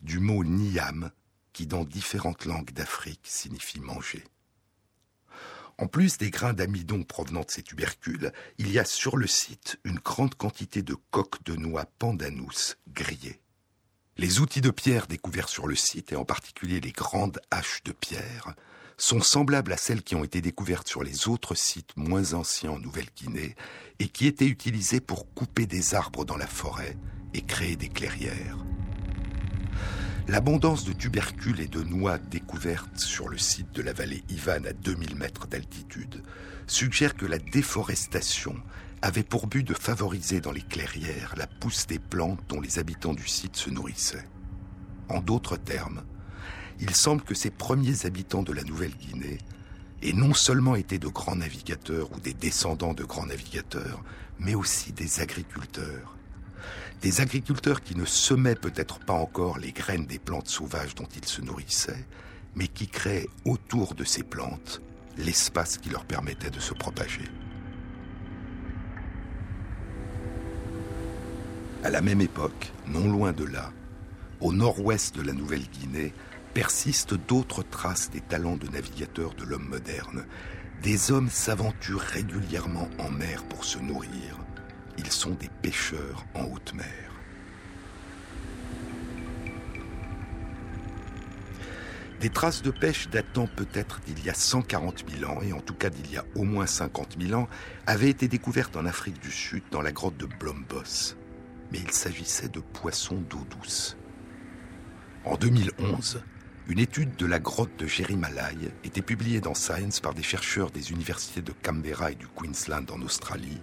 du 0.00 0.18
mot 0.18 0.44
niam, 0.44 1.10
qui 1.52 1.66
dans 1.66 1.84
différentes 1.84 2.44
langues 2.44 2.72
d'Afrique 2.72 3.24
signifie 3.24 3.80
manger. 3.80 4.24
En 5.80 5.86
plus 5.86 6.18
des 6.18 6.30
grains 6.30 6.52
d'amidon 6.52 7.04
provenant 7.04 7.40
de 7.40 7.50
ces 7.50 7.62
tubercules, 7.62 8.32
il 8.58 8.70
y 8.70 8.78
a 8.78 8.84
sur 8.84 9.16
le 9.16 9.26
site 9.26 9.80
une 9.84 9.98
grande 9.98 10.34
quantité 10.34 10.82
de 10.82 10.94
coques 11.10 11.42
de 11.44 11.56
noix 11.56 11.86
pandanus 11.98 12.76
grillées. 12.92 13.40
Les 14.18 14.40
outils 14.40 14.60
de 14.60 14.70
pierre 14.70 15.06
découverts 15.06 15.48
sur 15.48 15.66
le 15.66 15.74
site, 15.74 16.12
et 16.12 16.16
en 16.16 16.26
particulier 16.26 16.80
les 16.80 16.92
grandes 16.92 17.40
haches 17.50 17.82
de 17.84 17.92
pierre, 17.92 18.54
sont 18.98 19.22
semblables 19.22 19.72
à 19.72 19.78
celles 19.78 20.02
qui 20.02 20.14
ont 20.14 20.22
été 20.22 20.42
découvertes 20.42 20.86
sur 20.86 21.02
les 21.02 21.28
autres 21.28 21.54
sites 21.54 21.96
moins 21.96 22.34
anciens 22.34 22.72
en 22.72 22.78
Nouvelle-Guinée 22.78 23.56
et 24.00 24.08
qui 24.08 24.26
étaient 24.26 24.44
utilisées 24.44 25.00
pour 25.00 25.32
couper 25.32 25.64
des 25.64 25.94
arbres 25.94 26.26
dans 26.26 26.36
la 26.36 26.46
forêt 26.46 26.98
et 27.32 27.40
créer 27.40 27.76
des 27.76 27.88
clairières. 27.88 28.58
L'abondance 30.30 30.84
de 30.84 30.92
tubercules 30.92 31.58
et 31.58 31.66
de 31.66 31.82
noix 31.82 32.16
découvertes 32.18 33.00
sur 33.00 33.28
le 33.28 33.36
site 33.36 33.72
de 33.74 33.82
la 33.82 33.92
vallée 33.92 34.22
Ivan 34.28 34.64
à 34.64 34.72
2000 34.72 35.16
mètres 35.16 35.48
d'altitude 35.48 36.22
suggère 36.68 37.16
que 37.16 37.26
la 37.26 37.38
déforestation 37.38 38.54
avait 39.02 39.24
pour 39.24 39.48
but 39.48 39.66
de 39.66 39.74
favoriser 39.74 40.40
dans 40.40 40.52
les 40.52 40.62
clairières 40.62 41.34
la 41.36 41.48
pousse 41.48 41.88
des 41.88 41.98
plantes 41.98 42.38
dont 42.48 42.60
les 42.60 42.78
habitants 42.78 43.12
du 43.12 43.26
site 43.26 43.56
se 43.56 43.70
nourrissaient. 43.70 44.28
En 45.08 45.20
d'autres 45.20 45.56
termes, 45.56 46.04
il 46.78 46.94
semble 46.94 47.22
que 47.22 47.34
ces 47.34 47.50
premiers 47.50 48.06
habitants 48.06 48.44
de 48.44 48.52
la 48.52 48.62
Nouvelle-Guinée 48.62 49.38
aient 50.00 50.12
non 50.12 50.32
seulement 50.32 50.76
été 50.76 51.00
de 51.00 51.08
grands 51.08 51.34
navigateurs 51.34 52.08
ou 52.12 52.20
des 52.20 52.34
descendants 52.34 52.94
de 52.94 53.02
grands 53.02 53.26
navigateurs, 53.26 54.04
mais 54.38 54.54
aussi 54.54 54.92
des 54.92 55.22
agriculteurs 55.22 56.19
des 57.02 57.20
agriculteurs 57.20 57.82
qui 57.82 57.96
ne 57.96 58.04
semaient 58.04 58.54
peut-être 58.54 58.98
pas 59.00 59.14
encore 59.14 59.58
les 59.58 59.72
graines 59.72 60.06
des 60.06 60.18
plantes 60.18 60.48
sauvages 60.48 60.94
dont 60.94 61.08
ils 61.16 61.24
se 61.24 61.40
nourrissaient, 61.40 62.06
mais 62.54 62.68
qui 62.68 62.88
créaient 62.88 63.28
autour 63.44 63.94
de 63.94 64.04
ces 64.04 64.22
plantes 64.22 64.80
l'espace 65.16 65.78
qui 65.78 65.90
leur 65.90 66.04
permettait 66.04 66.50
de 66.50 66.60
se 66.60 66.74
propager. 66.74 67.28
À 71.82 71.90
la 71.90 72.02
même 72.02 72.20
époque, 72.20 72.72
non 72.86 73.08
loin 73.10 73.32
de 73.32 73.44
là, 73.44 73.72
au 74.40 74.52
nord-ouest 74.52 75.16
de 75.16 75.22
la 75.22 75.32
Nouvelle-Guinée, 75.32 76.12
persistent 76.52 77.14
d'autres 77.14 77.62
traces 77.62 78.10
des 78.10 78.20
talents 78.20 78.56
de 78.56 78.68
navigateurs 78.68 79.34
de 79.34 79.44
l'homme 79.44 79.68
moderne. 79.68 80.26
Des 80.82 81.10
hommes 81.10 81.30
s'aventurent 81.30 82.00
régulièrement 82.00 82.88
en 82.98 83.10
mer 83.10 83.44
pour 83.44 83.64
se 83.64 83.78
nourrir, 83.78 84.38
ils 85.00 85.12
sont 85.12 85.30
des 85.30 85.48
pêcheurs 85.62 86.26
en 86.34 86.44
haute 86.44 86.74
mer. 86.74 86.86
Des 92.20 92.28
traces 92.28 92.60
de 92.60 92.70
pêche 92.70 93.08
datant 93.08 93.46
peut-être 93.46 94.00
d'il 94.00 94.22
y 94.22 94.28
a 94.28 94.34
140 94.34 95.04
000 95.18 95.30
ans, 95.30 95.40
et 95.40 95.54
en 95.54 95.60
tout 95.60 95.72
cas 95.74 95.88
d'il 95.88 96.12
y 96.12 96.18
a 96.18 96.24
au 96.34 96.42
moins 96.42 96.66
50 96.66 97.16
000 97.18 97.40
ans, 97.40 97.48
avaient 97.86 98.10
été 98.10 98.28
découvertes 98.28 98.76
en 98.76 98.84
Afrique 98.84 99.20
du 99.22 99.30
Sud 99.30 99.62
dans 99.70 99.80
la 99.80 99.90
grotte 99.90 100.18
de 100.18 100.26
Blombos. 100.26 101.16
Mais 101.72 101.78
il 101.78 101.90
s'agissait 101.92 102.50
de 102.50 102.60
poissons 102.60 103.22
d'eau 103.30 103.46
douce. 103.58 103.96
En 105.24 105.36
2011, 105.36 106.22
une 106.68 106.78
étude 106.78 107.16
de 107.16 107.24
la 107.24 107.38
grotte 107.38 107.74
de 107.78 107.86
Jerimalai 107.86 108.70
était 108.84 109.00
publiée 109.00 109.40
dans 109.40 109.54
Science 109.54 110.00
par 110.00 110.12
des 110.12 110.22
chercheurs 110.22 110.70
des 110.70 110.90
universités 110.92 111.40
de 111.40 111.52
Canberra 111.62 112.12
et 112.12 112.16
du 112.16 112.26
Queensland 112.28 112.90
en 112.90 113.00
Australie, 113.00 113.62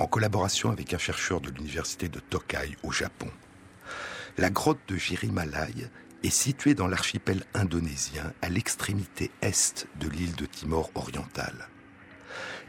en 0.00 0.06
collaboration 0.06 0.70
avec 0.70 0.94
un 0.94 0.98
chercheur 0.98 1.42
de 1.42 1.50
l'université 1.50 2.08
de 2.08 2.20
Tokai 2.20 2.74
au 2.82 2.90
Japon. 2.90 3.28
La 4.38 4.48
grotte 4.48 4.80
de 4.88 4.96
Jirimalai 4.96 5.90
est 6.22 6.30
située 6.30 6.74
dans 6.74 6.88
l'archipel 6.88 7.44
indonésien 7.52 8.32
à 8.40 8.48
l'extrémité 8.48 9.30
est 9.42 9.86
de 10.00 10.08
l'île 10.08 10.34
de 10.36 10.46
Timor 10.46 10.90
orientale. 10.94 11.68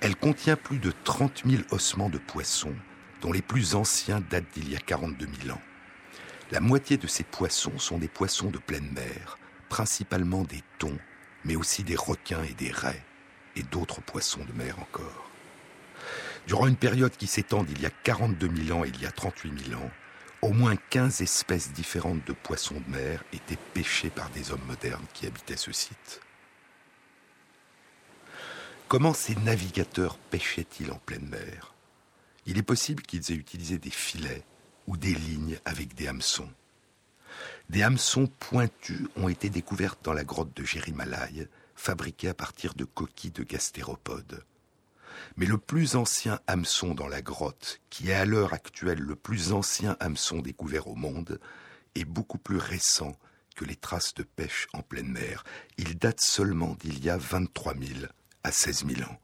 Elle 0.02 0.18
contient 0.18 0.58
plus 0.58 0.80
de 0.80 0.92
30 1.06 1.44
000 1.46 1.64
ossements 1.72 2.10
de 2.10 2.18
poissons, 2.18 2.76
dont 3.22 3.32
les 3.32 3.42
plus 3.42 3.76
anciens 3.76 4.22
datent 4.30 4.52
d'il 4.54 4.70
y 4.70 4.76
a 4.76 4.80
42 4.80 5.26
000 5.44 5.56
ans. 5.56 5.62
La 6.52 6.60
moitié 6.60 6.98
de 6.98 7.08
ces 7.08 7.24
poissons 7.24 7.80
sont 7.80 7.98
des 7.98 8.10
poissons 8.10 8.50
de 8.50 8.58
pleine 8.58 8.92
mer, 8.92 9.38
principalement 9.70 10.44
des 10.44 10.64
thons, 10.80 11.00
mais 11.46 11.56
aussi 11.56 11.84
des 11.84 11.96
requins 11.96 12.44
et 12.44 12.54
des 12.56 12.72
raies, 12.72 13.06
et 13.56 13.64
d'autres 13.64 14.02
poissons 14.02 14.44
de 14.44 14.52
mer 14.52 14.78
encore. 14.80 15.31
Durant 16.48 16.68
une 16.68 16.76
période 16.76 17.16
qui 17.16 17.28
s'étend 17.28 17.64
d'il 17.64 17.82
y 17.82 17.86
a 17.86 17.92
42 17.92 18.50
000 18.66 18.80
ans 18.80 18.84
et 18.84 18.90
il 18.90 19.02
y 19.02 19.06
a 19.06 19.12
38 19.12 19.70
000 19.70 19.82
ans, 19.82 19.92
au 20.42 20.52
moins 20.52 20.76
15 20.90 21.22
espèces 21.22 21.72
différentes 21.72 22.26
de 22.26 22.34
poissons 22.34 22.82
de 22.88 22.92
mer 22.92 23.24
étaient 23.32 23.60
pêchées 23.74 24.10
par 24.10 24.30
des 24.32 24.52
hommes 24.52 24.66
modernes 24.66 25.06
qui 25.14 25.28
habitaient 25.28 25.56
ce 25.56 25.72
site. 25.72 26.22
Comment 28.88 29.14
ces 29.14 29.36
navigateurs 29.36 30.18
pêchaient-ils 30.18 30.92
en 30.92 30.98
pleine 30.98 31.28
mer? 31.30 31.74
Il 32.46 32.58
est 32.58 32.64
possible 32.64 33.04
qu'ils 33.04 33.32
aient 33.32 33.36
utilisé 33.36 33.78
des 33.78 33.92
filets 33.92 34.44
ou 34.88 34.98
des 34.98 35.14
lignes 35.14 35.60
avec 35.64 35.94
des 35.94 36.08
hameçons. 36.08 36.50
Des 37.70 37.84
hameçons 37.84 38.28
pointus 38.28 39.08
ont 39.16 39.30
été 39.30 39.50
découverts 39.50 39.96
dans 40.04 40.12
la 40.12 40.24
grotte 40.24 40.56
de 40.58 40.66
Jérimalai, 40.66 41.48
fabriqués 41.76 42.30
à 42.30 42.34
partir 42.34 42.74
de 42.74 42.84
coquilles 42.84 43.32
de 43.32 43.44
gastéropodes. 43.44 44.44
Mais 45.38 45.46
le 45.46 45.58
plus 45.58 45.96
ancien 45.96 46.40
hameçon 46.48 46.94
dans 46.94 47.08
la 47.08 47.22
grotte, 47.22 47.82
qui 47.90 48.10
est 48.10 48.14
à 48.14 48.26
l'heure 48.26 48.54
actuelle 48.54 49.00
le 49.00 49.16
plus 49.16 49.52
ancien 49.52 49.98
hameçon 50.00 50.40
découvert 50.40 50.88
au 50.88 50.96
monde, 50.96 51.40
est 51.96 52.06
beaucoup 52.06 52.38
plus 52.38 52.58
récent 52.58 53.14
que 53.56 53.66
les 53.66 53.76
traces 53.76 54.14
de 54.14 54.24
pêche 54.24 54.68
en 54.74 54.82
pleine 54.82 55.12
mer. 55.12 55.44
Ils 55.78 55.98
datent 55.98 56.22
seulement 56.22 56.76
d'il 56.80 57.04
y 57.04 57.10
a 57.10 57.18
23 57.18 57.74
000 57.76 58.06
à 58.44 58.52
16 58.52 58.86
000 58.88 59.10
ans. 59.10 59.20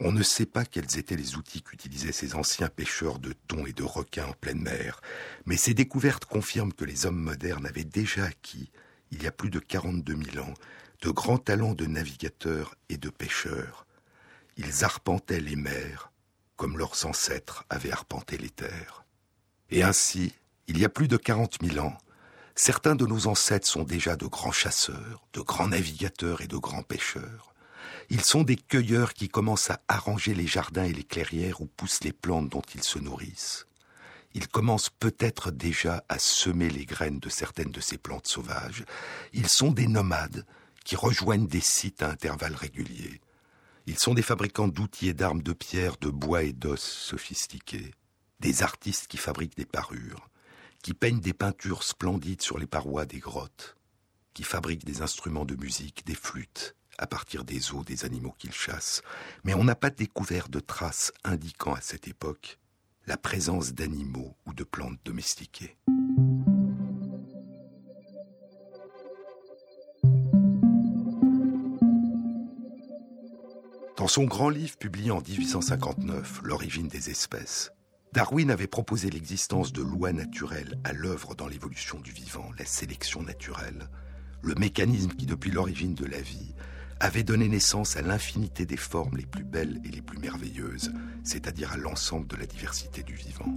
On 0.00 0.10
ne 0.10 0.22
sait 0.22 0.46
pas 0.46 0.64
quels 0.64 0.98
étaient 0.98 1.16
les 1.16 1.36
outils 1.36 1.62
qu'utilisaient 1.62 2.12
ces 2.12 2.34
anciens 2.34 2.68
pêcheurs 2.68 3.20
de 3.20 3.32
thon 3.46 3.64
et 3.64 3.72
de 3.72 3.84
requins 3.84 4.26
en 4.26 4.32
pleine 4.32 4.60
mer, 4.60 5.00
mais 5.46 5.56
ces 5.56 5.72
découvertes 5.72 6.24
confirment 6.24 6.72
que 6.72 6.84
les 6.84 7.06
hommes 7.06 7.20
modernes 7.20 7.66
avaient 7.66 7.84
déjà 7.84 8.24
acquis, 8.24 8.70
il 9.12 9.22
y 9.22 9.26
a 9.28 9.32
plus 9.32 9.50
de 9.50 9.60
42 9.60 10.16
000 10.32 10.44
ans, 10.44 10.54
de 11.02 11.10
grands 11.10 11.38
talents 11.38 11.74
de 11.74 11.86
navigateurs 11.86 12.74
et 12.88 12.96
de 12.96 13.08
pêcheurs. 13.08 13.83
Ils 14.56 14.84
arpentaient 14.84 15.40
les 15.40 15.56
mers 15.56 16.10
comme 16.56 16.78
leurs 16.78 17.06
ancêtres 17.06 17.64
avaient 17.68 17.92
arpenté 17.92 18.36
les 18.36 18.50
terres. 18.50 19.04
Et 19.70 19.82
ainsi, 19.82 20.32
il 20.68 20.78
y 20.78 20.84
a 20.84 20.88
plus 20.88 21.08
de 21.08 21.16
40 21.16 21.58
000 21.62 21.84
ans, 21.84 21.96
certains 22.54 22.94
de 22.94 23.06
nos 23.06 23.26
ancêtres 23.26 23.66
sont 23.66 23.82
déjà 23.82 24.16
de 24.16 24.26
grands 24.26 24.52
chasseurs, 24.52 25.26
de 25.32 25.40
grands 25.40 25.68
navigateurs 25.68 26.40
et 26.40 26.46
de 26.46 26.56
grands 26.56 26.82
pêcheurs. 26.82 27.54
Ils 28.10 28.22
sont 28.22 28.42
des 28.42 28.56
cueilleurs 28.56 29.14
qui 29.14 29.28
commencent 29.28 29.70
à 29.70 29.80
arranger 29.88 30.34
les 30.34 30.46
jardins 30.46 30.84
et 30.84 30.92
les 30.92 31.04
clairières 31.04 31.60
où 31.60 31.66
poussent 31.66 32.04
les 32.04 32.12
plantes 32.12 32.48
dont 32.48 32.62
ils 32.74 32.84
se 32.84 32.98
nourrissent. 32.98 33.66
Ils 34.34 34.48
commencent 34.48 34.90
peut-être 34.90 35.50
déjà 35.50 36.04
à 36.08 36.18
semer 36.18 36.68
les 36.68 36.86
graines 36.86 37.20
de 37.20 37.28
certaines 37.28 37.70
de 37.70 37.80
ces 37.80 37.98
plantes 37.98 38.26
sauvages. 38.26 38.84
Ils 39.32 39.48
sont 39.48 39.70
des 39.70 39.86
nomades 39.86 40.44
qui 40.84 40.96
rejoignent 40.96 41.46
des 41.46 41.60
sites 41.60 42.02
à 42.02 42.10
intervalles 42.10 42.56
réguliers. 42.56 43.20
Ils 43.86 43.98
sont 43.98 44.14
des 44.14 44.22
fabricants 44.22 44.68
d'outils 44.68 45.08
et 45.08 45.14
d'armes 45.14 45.42
de 45.42 45.52
pierre, 45.52 45.96
de 45.98 46.08
bois 46.08 46.42
et 46.42 46.54
d'os 46.54 46.80
sophistiqués, 46.80 47.94
des 48.40 48.62
artistes 48.62 49.08
qui 49.08 49.18
fabriquent 49.18 49.56
des 49.56 49.66
parures, 49.66 50.30
qui 50.82 50.94
peignent 50.94 51.20
des 51.20 51.34
peintures 51.34 51.82
splendides 51.82 52.40
sur 52.40 52.58
les 52.58 52.66
parois 52.66 53.04
des 53.04 53.18
grottes, 53.18 53.76
qui 54.32 54.42
fabriquent 54.42 54.86
des 54.86 55.02
instruments 55.02 55.44
de 55.44 55.54
musique, 55.54 56.06
des 56.06 56.14
flûtes, 56.14 56.76
à 56.96 57.06
partir 57.06 57.44
des 57.44 57.74
os 57.74 57.84
des 57.84 58.06
animaux 58.06 58.34
qu'ils 58.38 58.52
chassent, 58.52 59.02
mais 59.44 59.54
on 59.54 59.64
n'a 59.64 59.74
pas 59.74 59.90
découvert 59.90 60.48
de 60.48 60.60
traces 60.60 61.12
indiquant 61.22 61.74
à 61.74 61.80
cette 61.80 62.08
époque 62.08 62.58
la 63.06 63.18
présence 63.18 63.74
d'animaux 63.74 64.34
ou 64.46 64.54
de 64.54 64.64
plantes 64.64 64.98
domestiquées. 65.04 65.76
Dans 74.04 74.08
son 74.08 74.24
grand 74.24 74.50
livre 74.50 74.76
publié 74.76 75.10
en 75.10 75.22
1859, 75.22 76.42
L'origine 76.44 76.88
des 76.88 77.08
espèces, 77.08 77.72
Darwin 78.12 78.50
avait 78.50 78.66
proposé 78.66 79.08
l'existence 79.08 79.72
de 79.72 79.80
lois 79.80 80.12
naturelles 80.12 80.78
à 80.84 80.92
l'œuvre 80.92 81.34
dans 81.34 81.48
l'évolution 81.48 81.98
du 82.00 82.10
vivant, 82.10 82.50
la 82.58 82.66
sélection 82.66 83.22
naturelle, 83.22 83.88
le 84.42 84.54
mécanisme 84.56 85.12
qui, 85.12 85.24
depuis 85.24 85.50
l'origine 85.50 85.94
de 85.94 86.04
la 86.04 86.20
vie, 86.20 86.54
avait 87.00 87.22
donné 87.22 87.48
naissance 87.48 87.96
à 87.96 88.02
l'infinité 88.02 88.66
des 88.66 88.76
formes 88.76 89.16
les 89.16 89.24
plus 89.24 89.42
belles 89.42 89.80
et 89.86 89.88
les 89.88 90.02
plus 90.02 90.18
merveilleuses, 90.18 90.92
c'est-à-dire 91.22 91.72
à, 91.72 91.78
l'ensemble 91.78 92.26
de 92.26 92.36
la 92.36 92.44
diversité 92.44 93.02
du 93.02 93.14
vivant. 93.14 93.56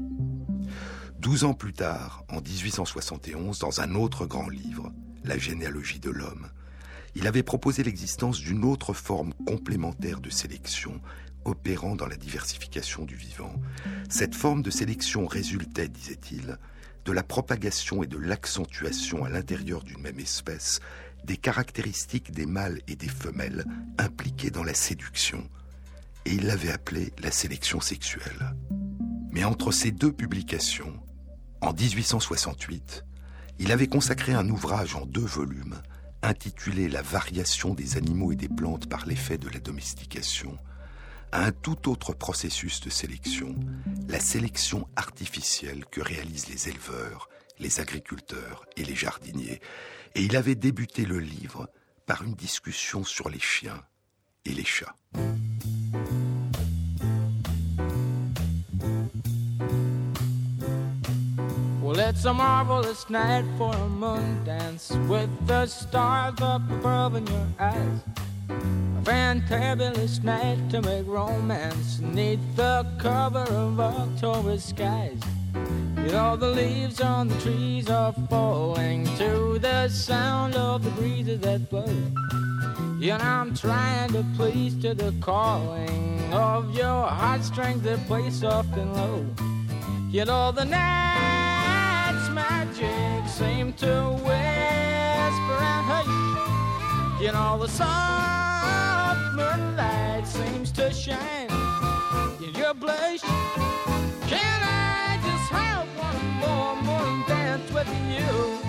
Douze 1.19 1.43
ans 1.43 1.55
plus 1.55 1.73
tard, 1.73 2.23
en 2.29 2.39
1871, 2.39 3.59
dans 3.59 3.81
un 3.81 3.95
autre 3.95 4.25
grand 4.25 4.47
livre, 4.47 4.93
La 5.25 5.37
généalogie 5.37 5.99
de 5.99 6.09
l'homme, 6.09 6.47
il 7.17 7.25
avait 7.25 7.41
proposé 7.41 7.81
l'existence 7.81 8.39
d'une 8.39 8.63
autre 8.63 8.93
forme 8.93 9.33
complémentaire 9.47 10.19
de 10.19 10.29
sélection 10.29 11.01
opérant 11.45 11.95
dans 11.95 12.05
la 12.05 12.15
diversification 12.15 13.05
du 13.05 13.15
vivant. 13.15 13.55
Cette 14.07 14.35
forme 14.35 14.61
de 14.61 14.69
sélection 14.69 15.25
résultait, 15.25 15.87
disait-il, 15.87 16.59
de 17.05 17.11
la 17.11 17.23
propagation 17.23 18.03
et 18.03 18.07
de 18.07 18.19
l'accentuation 18.19 19.25
à 19.25 19.29
l'intérieur 19.29 19.81
d'une 19.81 20.01
même 20.01 20.19
espèce 20.19 20.79
des 21.23 21.37
caractéristiques 21.37 22.31
des 22.31 22.45
mâles 22.45 22.81
et 22.87 22.95
des 22.95 23.09
femelles 23.09 23.65
impliquées 23.97 24.51
dans 24.51 24.63
la 24.63 24.75
séduction, 24.75 25.49
et 26.25 26.33
il 26.33 26.45
l'avait 26.45 26.71
appelée 26.71 27.13
la 27.17 27.31
sélection 27.31 27.81
sexuelle. 27.81 28.53
Mais 29.31 29.43
entre 29.43 29.71
ces 29.71 29.89
deux 29.89 30.11
publications, 30.11 30.93
en 31.61 31.73
1868, 31.73 33.05
il 33.57 33.71
avait 33.71 33.87
consacré 33.87 34.35
un 34.35 34.47
ouvrage 34.49 34.95
en 34.95 35.07
deux 35.07 35.25
volumes 35.25 35.81
intitulé 36.27 36.89
La 36.89 37.01
variation 37.01 37.73
des 37.73 37.97
animaux 37.97 38.31
et 38.31 38.35
des 38.35 38.49
plantes 38.49 38.87
par 38.87 39.05
l'effet 39.05 39.37
de 39.37 39.49
la 39.49 39.59
domestication, 39.59 40.57
à 41.31 41.45
un 41.45 41.51
tout 41.51 41.89
autre 41.89 42.13
processus 42.13 42.81
de 42.81 42.89
sélection, 42.89 43.55
la 44.07 44.19
sélection 44.19 44.87
artificielle 44.95 45.85
que 45.85 46.01
réalisent 46.01 46.49
les 46.49 46.69
éleveurs, 46.69 47.29
les 47.59 47.79
agriculteurs 47.79 48.65
et 48.75 48.83
les 48.83 48.95
jardiniers, 48.95 49.61
et 50.15 50.21
il 50.21 50.35
avait 50.35 50.55
débuté 50.55 51.05
le 51.05 51.19
livre 51.19 51.69
par 52.05 52.23
une 52.23 52.35
discussion 52.35 53.03
sur 53.03 53.29
les 53.29 53.39
chiens 53.39 53.83
et 54.45 54.53
les 54.53 54.65
chats. 54.65 54.95
Well, 61.97 62.09
it's 62.09 62.25
a 62.25 62.33
marvelous 62.33 63.09
night 63.09 63.43
for 63.57 63.73
a 63.73 63.89
moon 63.89 64.43
dance 64.43 64.91
with 65.09 65.31
the 65.47 65.65
stars 65.65 66.39
up 66.41 66.61
above 66.69 67.15
in 67.15 67.25
your 67.25 67.47
eyes. 67.59 68.01
A 68.49 69.01
fantabulous 69.01 70.23
night 70.23 70.69
to 70.69 70.83
make 70.83 71.07
romance 71.07 71.97
neath 71.99 72.39
the 72.55 72.85
cover 72.99 73.45
of 73.49 73.79
October 73.79 74.59
skies. 74.59 75.19
You 75.55 76.11
know 76.11 76.35
the 76.35 76.49
leaves 76.49 77.01
on 77.01 77.29
the 77.29 77.39
trees 77.39 77.89
are 77.89 78.13
falling 78.29 79.05
to 79.17 79.57
the 79.57 79.89
sound 79.89 80.53
of 80.53 80.83
the 80.83 80.91
breezes 80.91 81.39
that 81.39 81.67
blow. 81.67 81.87
And 83.01 83.23
I'm 83.23 83.55
trying 83.55 84.13
to 84.13 84.23
please 84.35 84.79
to 84.83 84.93
the 84.93 85.15
calling 85.19 86.31
of 86.31 86.77
your 86.77 87.07
heartstrings 87.07 87.81
that 87.81 88.05
play 88.05 88.29
soft 88.29 88.77
and 88.77 88.93
low. 88.93 89.25
You 90.11 90.25
know 90.25 90.51
the 90.51 90.63
night's 90.63 91.36
magic 92.79 93.27
seem 93.29 93.73
to 93.73 94.11
whisper 94.23 95.57
and 95.59 95.85
hush. 95.85 97.21
You 97.21 97.31
know 97.31 97.57
the 97.59 97.67
soft 97.67 99.35
moonlight 99.35 100.27
seems 100.27 100.71
to 100.73 100.91
shine 100.91 101.49
in 102.41 102.53
your 102.55 102.73
blush. 102.73 103.21
Can 104.27 104.59
I 104.63 105.19
just 105.23 105.51
have 105.51 105.87
one 105.97 106.25
more 106.39 106.75
morning 106.83 107.23
dance 107.27 107.71
with 107.71 107.89
you, 108.09 108.59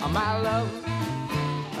oh, 0.00 0.08
my 0.12 0.38
love? 0.40 0.70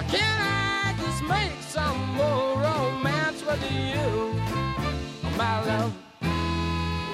Can 0.08 0.40
I 0.40 0.94
just 1.02 1.22
make 1.24 1.52
some 1.62 1.98
more 2.14 2.58
romance 2.58 3.44
with 3.44 3.62
you, 3.70 4.00
oh, 5.24 5.34
my 5.36 5.64
love? 5.64 6.05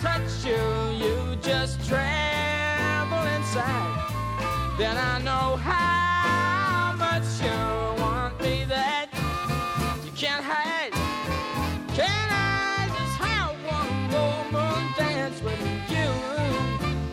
touch 0.00 0.44
you, 0.44 0.54
you 1.04 1.36
just 1.42 1.76
tremble 1.88 3.24
inside. 3.36 4.12
Then 4.78 4.96
I 4.96 5.20
know 5.22 5.56
how 5.56 6.94
much 6.96 7.24
you 7.42 8.02
want 8.02 8.40
me 8.40 8.64
that 8.68 9.08
you 10.04 10.12
can't 10.12 10.44
hide. 10.44 10.92
Can 11.94 12.28
I 12.30 12.88
just 12.96 13.16
have 13.18 13.54
one 13.66 13.94
more 14.14 14.44
moon 14.52 14.82
dance 14.96 15.42
with 15.42 15.60
you, 15.90 16.10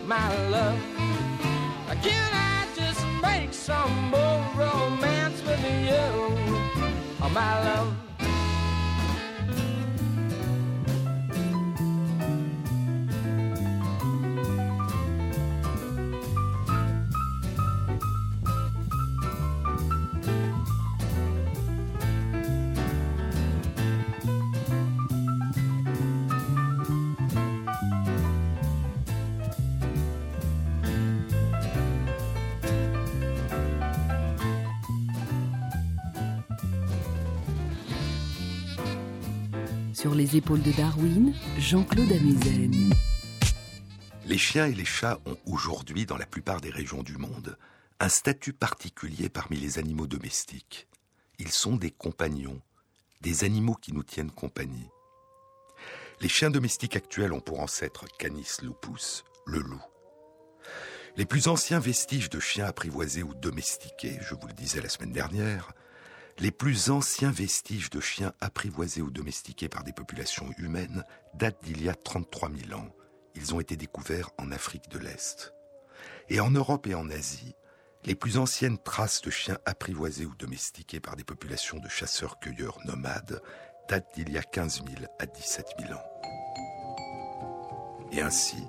my 0.05 0.27
love? 0.49 0.79
Can 2.03 2.33
I 2.33 2.67
just 2.75 3.03
make 3.23 3.51
some 3.53 4.11
more 4.11 4.45
romance 4.55 5.41
with 5.41 5.63
you, 5.89 6.05
oh, 7.23 7.31
my 7.33 7.63
love? 7.63 8.14
Sur 40.06 40.14
les 40.14 40.38
épaules 40.38 40.62
de 40.62 40.72
Darwin, 40.72 41.34
Jean-Claude 41.58 42.12
Amezen. 42.12 42.93
Les 44.28 44.38
chiens 44.38 44.68
et 44.68 44.76
les 44.76 44.86
chats 44.86 45.20
ont 45.26 45.36
aujourd'hui, 45.47 46.06
dans 46.06 46.16
la 46.16 46.28
plupart 46.28 46.62
des 46.62 46.70
régions 46.70 47.01
du 47.01 47.18
monde, 47.18 47.58
un 47.99 48.08
statut 48.08 48.53
particulier 48.53 49.30
parmi 49.30 49.58
les 49.58 49.80
animaux 49.80 50.06
domestiques. 50.06 50.88
Ils 51.39 51.49
sont 51.49 51.76
des 51.76 51.89
compagnons, 51.89 52.62
des 53.22 53.45
animaux 53.45 53.74
qui 53.74 53.93
nous 53.93 54.03
tiennent 54.03 54.30
compagnie. 54.30 54.91
Les 56.22 56.30
chiens 56.30 56.51
domestiques 56.51 56.95
actuels 56.95 57.34
ont 57.34 57.41
pour 57.41 57.60
ancêtre 57.60 58.06
Canis 58.20 58.58
lupus, 58.62 59.24
le 59.47 59.58
loup. 59.58 59.84
Les 61.18 61.26
plus 61.26 61.47
anciens 61.47 61.80
vestiges 61.80 62.30
de 62.30 62.39
chiens 62.39 62.68
apprivoisés 62.68 63.24
ou 63.24 63.34
domestiqués, 63.34 64.20
je 64.22 64.36
vous 64.36 64.45
le 64.45 64.53
disais 64.53 64.82
la 64.82 64.89
semaine 64.89 65.14
dernière, 65.14 65.72
les 66.39 66.51
plus 66.51 66.89
anciens 66.89 67.31
vestiges 67.31 67.89
de 67.89 67.99
chiens 67.99 68.33
apprivoisés 68.41 69.01
ou 69.01 69.09
domestiqués 69.09 69.69
par 69.69 69.83
des 69.83 69.93
populations 69.93 70.49
humaines 70.57 71.03
datent 71.33 71.63
d'il 71.63 71.81
y 71.81 71.89
a 71.89 71.95
33 71.95 72.49
000 72.67 72.79
ans. 72.79 72.89
Ils 73.36 73.55
ont 73.55 73.59
été 73.59 73.77
découverts 73.77 74.31
en 74.38 74.51
Afrique 74.51 74.89
de 74.89 74.99
l'Est. 74.99 75.53
Et 76.29 76.39
en 76.39 76.51
Europe 76.51 76.88
et 76.88 76.95
en 76.95 77.09
Asie, 77.09 77.55
les 78.03 78.15
plus 78.15 78.38
anciennes 78.38 78.77
traces 78.77 79.21
de 79.21 79.29
chiens 79.29 79.57
apprivoisés 79.65 80.25
ou 80.25 80.36
domestiqués 80.36 80.99
par 80.99 81.15
des 81.15 81.23
populations 81.23 81.79
de 81.79 81.88
chasseurs-cueilleurs 81.88 82.79
nomades 82.86 83.41
datent 83.89 84.13
d'il 84.15 84.31
y 84.31 84.38
a 84.38 84.43
15 84.43 84.83
000 84.88 85.05
à 85.19 85.25
17 85.25 85.67
000 85.79 85.93
ans. 85.93 86.03
Et 88.11 88.21
ainsi, 88.21 88.63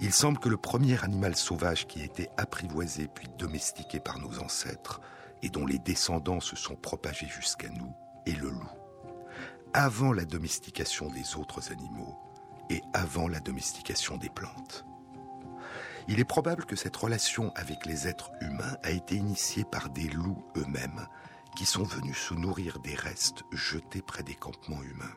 il 0.00 0.12
semble 0.12 0.38
que 0.38 0.48
le 0.48 0.56
premier 0.56 1.02
animal 1.04 1.36
sauvage 1.36 1.86
qui 1.86 2.00
a 2.00 2.04
été 2.04 2.28
apprivoisé 2.36 3.08
puis 3.08 3.28
domestiqué 3.38 4.00
par 4.00 4.18
nos 4.18 4.38
ancêtres 4.38 5.00
et 5.44 5.50
dont 5.50 5.66
les 5.66 5.78
descendants 5.78 6.40
se 6.40 6.56
sont 6.56 6.74
propagés 6.74 7.28
jusqu'à 7.28 7.68
nous 7.68 7.94
est 8.26 8.40
le 8.40 8.48
loup. 8.48 8.70
Avant 9.74 10.14
la 10.14 10.24
domestication 10.24 11.10
des 11.10 11.36
autres 11.36 11.70
animaux 11.70 12.16
et 12.70 12.80
avant 12.94 13.28
la 13.28 13.40
domestication 13.40 14.16
des 14.16 14.30
plantes. 14.30 14.86
Il 16.08 16.18
est 16.18 16.24
probable 16.24 16.64
que 16.64 16.76
cette 16.76 16.96
relation 16.96 17.52
avec 17.56 17.84
les 17.84 18.08
êtres 18.08 18.30
humains 18.40 18.76
a 18.82 18.90
été 18.90 19.16
initiée 19.16 19.64
par 19.64 19.90
des 19.90 20.08
loups 20.08 20.42
eux-mêmes 20.56 21.06
qui 21.56 21.66
sont 21.66 21.82
venus 21.82 22.16
se 22.16 22.32
nourrir 22.32 22.78
des 22.78 22.94
restes 22.94 23.42
jetés 23.52 24.02
près 24.02 24.22
des 24.22 24.34
campements 24.34 24.82
humains. 24.82 25.14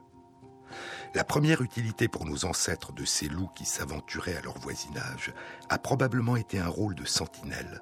La 1.15 1.23
première 1.23 1.61
utilité 1.61 2.09
pour 2.09 2.25
nos 2.25 2.43
ancêtres 2.43 2.91
de 2.91 3.05
ces 3.05 3.29
loups 3.29 3.49
qui 3.55 3.65
s'aventuraient 3.65 4.35
à 4.35 4.41
leur 4.41 4.59
voisinage 4.59 5.33
a 5.69 5.79
probablement 5.79 6.35
été 6.35 6.59
un 6.59 6.67
rôle 6.67 6.95
de 6.95 7.05
sentinelle. 7.05 7.81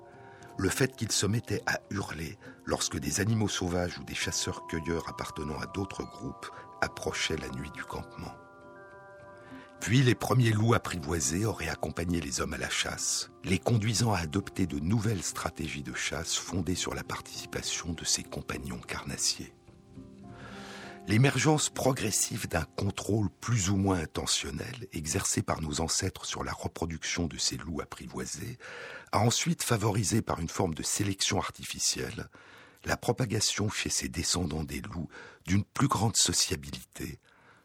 Le 0.57 0.69
fait 0.69 0.95
qu'ils 0.95 1.11
se 1.11 1.25
mettaient 1.25 1.63
à 1.65 1.79
hurler 1.89 2.37
lorsque 2.63 2.97
des 2.97 3.19
animaux 3.19 3.49
sauvages 3.49 3.99
ou 3.99 4.03
des 4.03 4.15
chasseurs-cueilleurs 4.15 5.09
appartenant 5.09 5.59
à 5.59 5.65
d'autres 5.67 6.03
groupes 6.03 6.49
approchaient 6.81 7.37
la 7.37 7.49
nuit 7.49 7.71
du 7.71 7.83
campement. 7.83 8.33
Puis 9.81 10.01
les 10.01 10.15
premiers 10.15 10.51
loups 10.51 10.73
apprivoisés 10.73 11.45
auraient 11.45 11.69
accompagné 11.69 12.21
les 12.21 12.39
hommes 12.39 12.53
à 12.53 12.57
la 12.57 12.69
chasse, 12.69 13.29
les 13.43 13.59
conduisant 13.59 14.13
à 14.13 14.19
adopter 14.19 14.65
de 14.65 14.79
nouvelles 14.79 15.23
stratégies 15.23 15.83
de 15.83 15.93
chasse 15.93 16.35
fondées 16.35 16.75
sur 16.75 16.95
la 16.95 17.03
participation 17.03 17.91
de 17.91 18.05
ses 18.05 18.23
compagnons 18.23 18.79
carnassiers. 18.79 19.53
L'émergence 21.07 21.69
progressive 21.69 22.47
d'un 22.47 22.65
contrôle 22.75 23.29
plus 23.39 23.69
ou 23.69 23.75
moins 23.75 23.99
intentionnel 23.99 24.87
exercé 24.91 25.43
par 25.43 25.61
nos 25.61 25.79
ancêtres 25.79 26.25
sur 26.25 26.43
la 26.43 26.51
reproduction 26.51 27.27
de 27.27 27.37
ces 27.37 27.57
loups 27.57 27.79
apprivoisés 27.79 28.57
a 29.15 29.19
ensuite 29.19 29.63
favorisé 29.63 30.21
par 30.21 30.41
une 30.41 30.49
forme 30.49 30.73
de 30.73 30.83
sélection 30.83 31.39
artificielle 31.39 32.27
la 32.83 32.97
propagation 32.97 33.69
chez 33.69 33.89
ses 33.89 34.09
descendants 34.09 34.65
des 34.65 34.81
loups 34.81 35.07
d'une 35.45 35.63
plus 35.63 35.87
grande 35.87 36.17
sociabilité, 36.17 37.19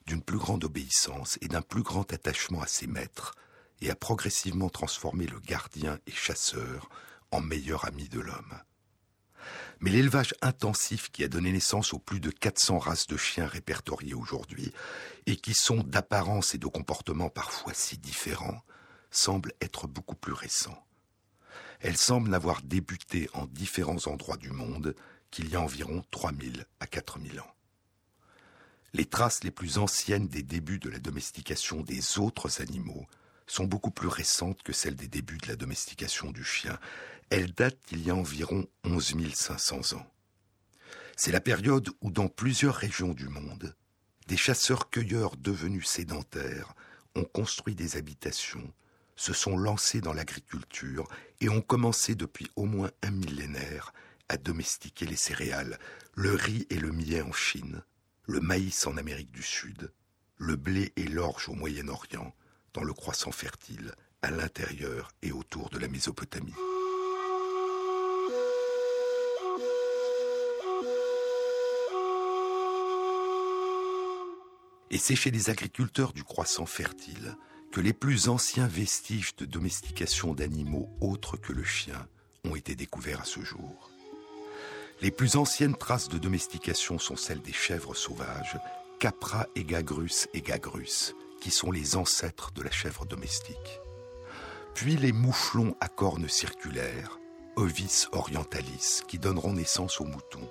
d'une 0.07 0.22
plus 0.22 0.38
grande 0.38 0.62
obéissance 0.62 1.38
et 1.40 1.48
d'un 1.48 1.61
plus 1.61 1.82
grand 1.82 2.12
attachement 2.12 2.62
à 2.62 2.68
ses 2.68 2.86
maîtres, 2.86 3.34
et 3.80 3.90
a 3.90 3.96
progressivement 3.96 4.68
transformé 4.68 5.26
le 5.26 5.40
gardien 5.40 5.98
et 6.07 6.12
chasseur 6.12 6.88
en 7.32 7.40
meilleur 7.40 7.84
ami 7.84 8.09
de 8.09 8.20
l'homme. 8.20 8.61
Mais 9.80 9.90
l'élevage 9.90 10.34
intensif 10.42 11.11
qui 11.11 11.24
a 11.24 11.28
donné 11.28 11.51
naissance 11.51 11.92
aux 11.92 11.98
plus 11.98 12.20
de 12.20 12.30
400 12.30 12.78
races 12.78 13.07
de 13.09 13.16
chiens 13.16 13.46
répertoriées 13.46 14.14
aujourd'hui, 14.14 14.72
et 15.26 15.34
qui 15.34 15.55
sont 15.55 15.82
d'apparence 15.82 16.55
et 16.55 16.59
de 16.59 16.68
comportement 16.68 17.28
parfois 17.28 17.74
si 17.74 17.98
différents, 17.98 18.62
semble 19.11 19.53
être 19.61 19.88
beaucoup 19.88 20.16
plus 20.16 20.34
récent. 20.34 20.80
Elle 21.80 21.96
semble 21.96 22.30
n'avoir 22.30 22.62
débuté 22.62 23.28
en 23.32 23.46
différents 23.46 24.06
endroits 24.06 24.36
du 24.36 24.50
monde 24.50 24.94
qu'il 25.30 25.48
y 25.48 25.56
a 25.56 25.60
environ 25.60 26.04
3000 26.10 26.66
à 26.80 26.86
4000 26.86 27.40
ans. 27.40 27.54
Les 28.92 29.06
traces 29.06 29.44
les 29.44 29.50
plus 29.50 29.78
anciennes 29.78 30.28
des 30.28 30.42
débuts 30.42 30.80
de 30.80 30.90
la 30.90 30.98
domestication 30.98 31.82
des 31.82 32.18
autres 32.18 32.60
animaux 32.60 33.06
sont 33.46 33.64
beaucoup 33.64 33.90
plus 33.90 34.08
récentes 34.08 34.62
que 34.62 34.72
celles 34.72 34.96
des 34.96 35.08
débuts 35.08 35.38
de 35.38 35.48
la 35.48 35.56
domestication 35.56 36.30
du 36.30 36.44
chien, 36.44 36.78
elle 37.30 37.52
date 37.52 37.78
d'il 37.88 38.02
y 38.04 38.10
a 38.10 38.14
environ 38.14 38.66
11 38.84 39.32
500 39.34 39.96
ans. 39.96 40.06
C'est 41.16 41.32
la 41.32 41.40
période 41.40 41.88
où 42.00 42.10
dans 42.10 42.28
plusieurs 42.28 42.74
régions 42.74 43.12
du 43.12 43.28
monde, 43.28 43.74
des 44.26 44.36
chasseurs-cueilleurs 44.36 45.36
devenus 45.36 45.86
sédentaires 45.86 46.74
ont 47.14 47.24
construit 47.24 47.74
des 47.74 47.96
habitations, 47.96 48.72
se 49.20 49.34
sont 49.34 49.58
lancés 49.58 50.00
dans 50.00 50.14
l'agriculture 50.14 51.06
et 51.42 51.50
ont 51.50 51.60
commencé 51.60 52.14
depuis 52.14 52.50
au 52.56 52.64
moins 52.64 52.90
un 53.02 53.10
millénaire 53.10 53.92
à 54.30 54.38
domestiquer 54.38 55.04
les 55.04 55.14
céréales, 55.16 55.78
le 56.14 56.32
riz 56.32 56.66
et 56.70 56.78
le 56.78 56.90
millet 56.90 57.20
en 57.20 57.30
Chine, 57.30 57.82
le 58.24 58.40
maïs 58.40 58.86
en 58.86 58.96
Amérique 58.96 59.30
du 59.30 59.42
Sud, 59.42 59.92
le 60.38 60.56
blé 60.56 60.94
et 60.96 61.04
l'orge 61.04 61.50
au 61.50 61.52
Moyen-Orient, 61.52 62.34
dans 62.72 62.82
le 62.82 62.94
croissant 62.94 63.30
fertile, 63.30 63.92
à 64.22 64.30
l'intérieur 64.30 65.12
et 65.20 65.32
autour 65.32 65.68
de 65.68 65.78
la 65.78 65.88
Mésopotamie. 65.88 66.54
Et 74.90 74.96
c'est 74.96 75.14
chez 75.14 75.30
les 75.30 75.50
agriculteurs 75.50 76.14
du 76.14 76.24
croissant 76.24 76.64
fertile 76.64 77.36
que 77.72 77.80
les 77.80 77.92
plus 77.92 78.28
anciens 78.28 78.66
vestiges 78.66 79.36
de 79.36 79.44
domestication 79.44 80.34
d'animaux 80.34 80.88
autres 81.00 81.36
que 81.36 81.52
le 81.52 81.62
chien 81.62 82.08
ont 82.44 82.56
été 82.56 82.74
découverts 82.74 83.20
à 83.20 83.24
ce 83.24 83.40
jour. 83.40 83.90
Les 85.00 85.10
plus 85.10 85.36
anciennes 85.36 85.76
traces 85.76 86.08
de 86.08 86.18
domestication 86.18 86.98
sont 86.98 87.16
celles 87.16 87.42
des 87.42 87.52
chèvres 87.52 87.94
sauvages, 87.94 88.58
Capra 88.98 89.46
et 89.54 89.64
Gagrus 89.64 90.28
et 90.34 90.42
Gagrus, 90.42 91.14
qui 91.40 91.50
sont 91.50 91.70
les 91.70 91.96
ancêtres 91.96 92.50
de 92.52 92.62
la 92.62 92.70
chèvre 92.70 93.06
domestique. 93.06 93.80
Puis 94.74 94.96
les 94.96 95.12
mouflons 95.12 95.74
à 95.80 95.88
cornes 95.88 96.28
circulaires, 96.28 97.18
Ovis 97.56 98.08
orientalis, 98.12 99.02
qui 99.06 99.18
donneront 99.18 99.52
naissance 99.52 100.00
aux 100.00 100.06
moutons. 100.06 100.50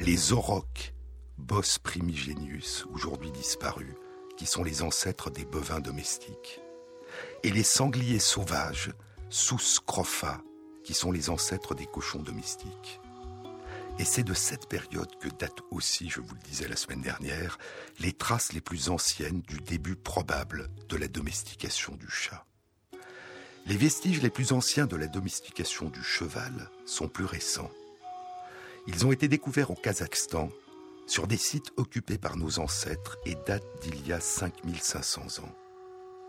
Les 0.00 0.32
aurochs, 0.32 0.92
Bos 1.38 1.78
primigenius, 1.82 2.86
aujourd'hui 2.92 3.30
disparus, 3.30 3.94
qui 4.38 4.46
sont 4.46 4.62
les 4.62 4.82
ancêtres 4.82 5.30
des 5.30 5.44
bovins 5.44 5.80
domestiques. 5.80 6.60
Et 7.42 7.50
les 7.50 7.64
sangliers 7.64 8.20
sauvages, 8.20 8.92
Sus 9.30 9.80
cropha, 9.84 10.40
qui 10.84 10.94
sont 10.94 11.10
les 11.10 11.28
ancêtres 11.28 11.74
des 11.74 11.86
cochons 11.86 12.22
domestiques. 12.22 13.00
Et 13.98 14.04
c'est 14.04 14.22
de 14.22 14.34
cette 14.34 14.68
période 14.68 15.10
que 15.18 15.28
datent 15.28 15.64
aussi, 15.72 16.08
je 16.08 16.20
vous 16.20 16.34
le 16.34 16.48
disais 16.48 16.68
la 16.68 16.76
semaine 16.76 17.02
dernière, 17.02 17.58
les 17.98 18.12
traces 18.12 18.52
les 18.52 18.60
plus 18.60 18.90
anciennes 18.90 19.42
du 19.42 19.58
début 19.58 19.96
probable 19.96 20.68
de 20.88 20.96
la 20.96 21.08
domestication 21.08 21.96
du 21.96 22.08
chat. 22.08 22.46
Les 23.66 23.76
vestiges 23.76 24.22
les 24.22 24.30
plus 24.30 24.52
anciens 24.52 24.86
de 24.86 24.96
la 24.96 25.08
domestication 25.08 25.90
du 25.90 26.02
cheval 26.02 26.70
sont 26.86 27.08
plus 27.08 27.24
récents. 27.24 27.72
Ils 28.86 29.04
ont 29.04 29.10
été 29.10 29.26
découverts 29.26 29.72
au 29.72 29.74
Kazakhstan 29.74 30.48
sur 31.08 31.26
des 31.26 31.36
sites 31.36 31.72
occupés 31.76 32.18
par 32.18 32.36
nos 32.36 32.58
ancêtres 32.58 33.18
et 33.24 33.34
datent 33.46 33.80
d'il 33.82 34.06
y 34.06 34.12
a 34.12 34.20
5500 34.20 35.42
ans. 35.42 35.54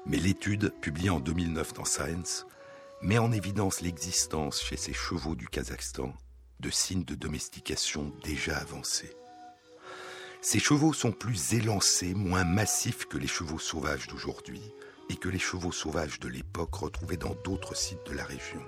Mais 0.06 0.18
l'étude, 0.18 0.74
publiée 0.82 1.10
en 1.10 1.20
2009 1.20 1.74
dans 1.74 1.86
Science, 1.86 2.48
met 3.02 3.18
en 3.18 3.32
évidence 3.32 3.82
l'existence 3.82 4.62
chez 4.62 4.78
ces 4.78 4.94
chevaux 4.94 5.36
du 5.36 5.48
Kazakhstan 5.48 6.14
de 6.60 6.70
signes 6.70 7.04
de 7.04 7.16
domestication 7.16 8.12
déjà 8.24 8.58
avancés. 8.58 9.16
Ces 10.42 10.60
chevaux 10.60 10.94
sont 10.94 11.12
plus 11.12 11.54
élancés, 11.54 12.14
moins 12.14 12.46
massifs 12.46 13.06
que 13.06 13.18
les 13.18 13.28
chevaux 13.28 13.60
sauvages 13.60 14.08
d'aujourd'hui 14.08 14.62
et 15.10 15.16
que 15.16 15.30
les 15.30 15.40
chevaux 15.40 15.72
sauvages 15.72 16.20
de 16.20 16.30
l'époque 16.30 16.76
retrouvés 16.76 17.18
dans 17.18 17.36
d'autres 17.44 17.76
sites 17.76 18.06
de 18.06 18.14
la 18.14 18.24
région. 18.24 18.64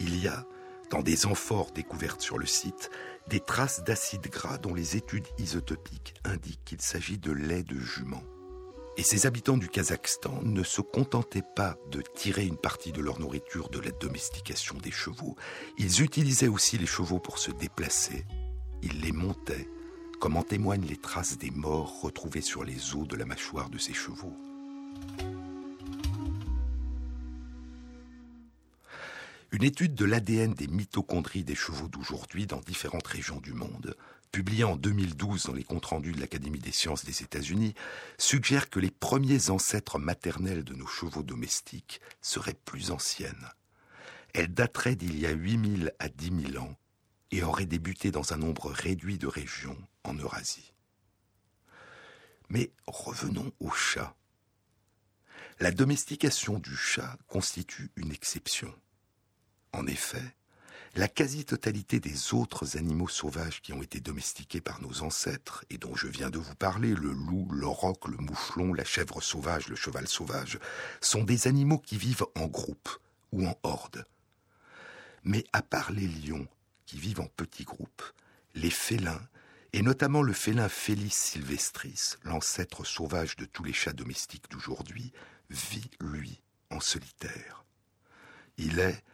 Il 0.00 0.22
y 0.22 0.28
a, 0.28 0.46
dans 0.90 1.02
des 1.02 1.26
amphores 1.26 1.70
découvertes 1.72 2.20
sur 2.20 2.38
le 2.38 2.46
site, 2.46 2.90
des 3.28 3.40
traces 3.40 3.84
d'acide 3.84 4.28
gras 4.28 4.58
dont 4.58 4.74
les 4.74 4.96
études 4.96 5.26
isotopiques 5.38 6.14
indiquent 6.24 6.64
qu'il 6.64 6.80
s'agit 6.80 7.18
de 7.18 7.32
lait 7.32 7.62
de 7.62 7.78
jument. 7.78 8.22
Et 8.96 9.02
ces 9.02 9.26
habitants 9.26 9.56
du 9.56 9.68
Kazakhstan 9.68 10.40
ne 10.42 10.64
se 10.64 10.80
contentaient 10.80 11.44
pas 11.54 11.76
de 11.92 12.02
tirer 12.16 12.46
une 12.46 12.56
partie 12.56 12.90
de 12.90 13.00
leur 13.00 13.20
nourriture 13.20 13.68
de 13.68 13.78
la 13.78 13.92
domestication 13.92 14.76
des 14.78 14.90
chevaux, 14.90 15.36
ils 15.76 16.02
utilisaient 16.02 16.48
aussi 16.48 16.78
les 16.78 16.86
chevaux 16.86 17.20
pour 17.20 17.38
se 17.38 17.52
déplacer, 17.52 18.26
ils 18.82 19.00
les 19.00 19.12
montaient, 19.12 19.68
comme 20.20 20.36
en 20.36 20.42
témoignent 20.42 20.86
les 20.86 20.96
traces 20.96 21.38
des 21.38 21.52
morts 21.52 22.00
retrouvées 22.00 22.40
sur 22.40 22.64
les 22.64 22.96
os 22.96 23.06
de 23.06 23.16
la 23.16 23.24
mâchoire 23.24 23.70
de 23.70 23.78
ces 23.78 23.94
chevaux. 23.94 24.34
Une 29.50 29.62
étude 29.62 29.94
de 29.94 30.04
l'ADN 30.04 30.52
des 30.52 30.66
mitochondries 30.66 31.42
des 31.42 31.54
chevaux 31.54 31.88
d'aujourd'hui 31.88 32.46
dans 32.46 32.60
différentes 32.60 33.06
régions 33.06 33.40
du 33.40 33.54
monde, 33.54 33.96
publiée 34.30 34.64
en 34.64 34.76
2012 34.76 35.44
dans 35.44 35.54
les 35.54 35.64
comptes 35.64 35.86
rendus 35.86 36.12
de 36.12 36.20
l'Académie 36.20 36.58
des 36.58 36.70
sciences 36.70 37.06
des 37.06 37.22
États-Unis, 37.22 37.72
suggère 38.18 38.68
que 38.68 38.78
les 38.78 38.90
premiers 38.90 39.48
ancêtres 39.48 39.98
maternels 39.98 40.64
de 40.64 40.74
nos 40.74 40.86
chevaux 40.86 41.22
domestiques 41.22 42.02
seraient 42.20 42.58
plus 42.66 42.90
anciennes. 42.90 43.48
Elles 44.34 44.52
dateraient 44.52 44.96
d'il 44.96 45.18
y 45.18 45.24
a 45.24 45.30
8000 45.30 45.94
à 45.98 46.10
10 46.10 46.50
000 46.52 46.62
ans 46.62 46.76
et 47.30 47.42
auraient 47.42 47.64
débuté 47.64 48.10
dans 48.10 48.34
un 48.34 48.36
nombre 48.36 48.70
réduit 48.70 49.16
de 49.16 49.26
régions 49.26 49.78
en 50.04 50.12
Eurasie. 50.12 50.74
Mais 52.50 52.70
revenons 52.86 53.50
au 53.60 53.70
chat. 53.70 54.14
La 55.58 55.70
domestication 55.70 56.58
du 56.58 56.76
chat 56.76 57.18
constitue 57.28 57.90
une 57.96 58.12
exception. 58.12 58.74
En 59.72 59.86
effet, 59.86 60.34
la 60.94 61.08
quasi-totalité 61.08 62.00
des 62.00 62.34
autres 62.34 62.76
animaux 62.76 63.08
sauvages 63.08 63.60
qui 63.60 63.72
ont 63.72 63.82
été 63.82 64.00
domestiqués 64.00 64.60
par 64.60 64.80
nos 64.80 65.02
ancêtres, 65.02 65.64
et 65.70 65.78
dont 65.78 65.94
je 65.94 66.08
viens 66.08 66.30
de 66.30 66.38
vous 66.38 66.54
parler, 66.54 66.94
le 66.94 67.12
loup, 67.12 67.48
l'auroch, 67.50 68.08
le 68.08 68.16
mouflon, 68.16 68.72
la 68.72 68.84
chèvre 68.84 69.22
sauvage, 69.22 69.68
le 69.68 69.76
cheval 69.76 70.08
sauvage, 70.08 70.58
sont 71.00 71.24
des 71.24 71.46
animaux 71.46 71.78
qui 71.78 71.98
vivent 71.98 72.26
en 72.34 72.46
groupe 72.46 72.88
ou 73.32 73.46
en 73.46 73.56
horde. 73.62 74.06
Mais 75.24 75.44
à 75.52 75.62
part 75.62 75.92
les 75.92 76.08
lions, 76.08 76.48
qui 76.86 76.98
vivent 76.98 77.20
en 77.20 77.28
petits 77.36 77.64
groupes, 77.64 78.02
les 78.54 78.70
félins, 78.70 79.22
et 79.74 79.82
notamment 79.82 80.22
le 80.22 80.32
félin 80.32 80.70
Felis 80.70 81.10
sylvestris, 81.10 82.16
l'ancêtre 82.24 82.84
sauvage 82.84 83.36
de 83.36 83.44
tous 83.44 83.62
les 83.62 83.74
chats 83.74 83.92
domestiques 83.92 84.50
d'aujourd'hui, 84.50 85.12
vit, 85.50 85.90
lui, 86.00 86.40
en 86.70 86.80
solitaire. 86.80 87.64
Il 88.56 88.78
est, 88.78 89.04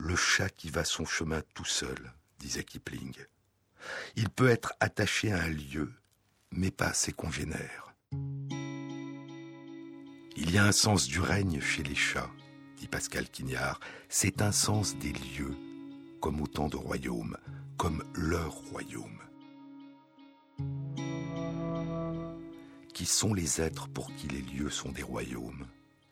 le 0.00 0.16
chat 0.16 0.48
qui 0.48 0.70
va 0.70 0.84
son 0.84 1.04
chemin 1.04 1.42
tout 1.54 1.64
seul, 1.64 2.12
disait 2.38 2.64
Kipling. 2.64 3.14
Il 4.16 4.30
peut 4.30 4.48
être 4.48 4.72
attaché 4.80 5.30
à 5.30 5.42
un 5.42 5.48
lieu, 5.48 5.92
mais 6.50 6.70
pas 6.70 6.88
à 6.88 6.94
ses 6.94 7.12
congénères. 7.12 7.94
Il 10.36 10.50
y 10.50 10.58
a 10.58 10.64
un 10.64 10.72
sens 10.72 11.06
du 11.06 11.20
règne 11.20 11.60
chez 11.60 11.82
les 11.82 11.94
chats, 11.94 12.30
dit 12.78 12.88
Pascal 12.88 13.28
Quignard. 13.28 13.78
C'est 14.08 14.40
un 14.40 14.52
sens 14.52 14.96
des 14.96 15.12
lieux, 15.12 15.56
comme 16.20 16.40
autant 16.40 16.68
de 16.68 16.76
royaumes, 16.76 17.36
comme 17.76 18.02
leur 18.14 18.52
royaume. 18.52 19.20
Qui 22.94 23.06
sont 23.06 23.34
les 23.34 23.60
êtres 23.60 23.88
pour 23.88 24.14
qui 24.14 24.28
les 24.28 24.42
lieux 24.42 24.70
sont 24.70 24.92
des 24.92 25.02
royaumes? 25.02 25.66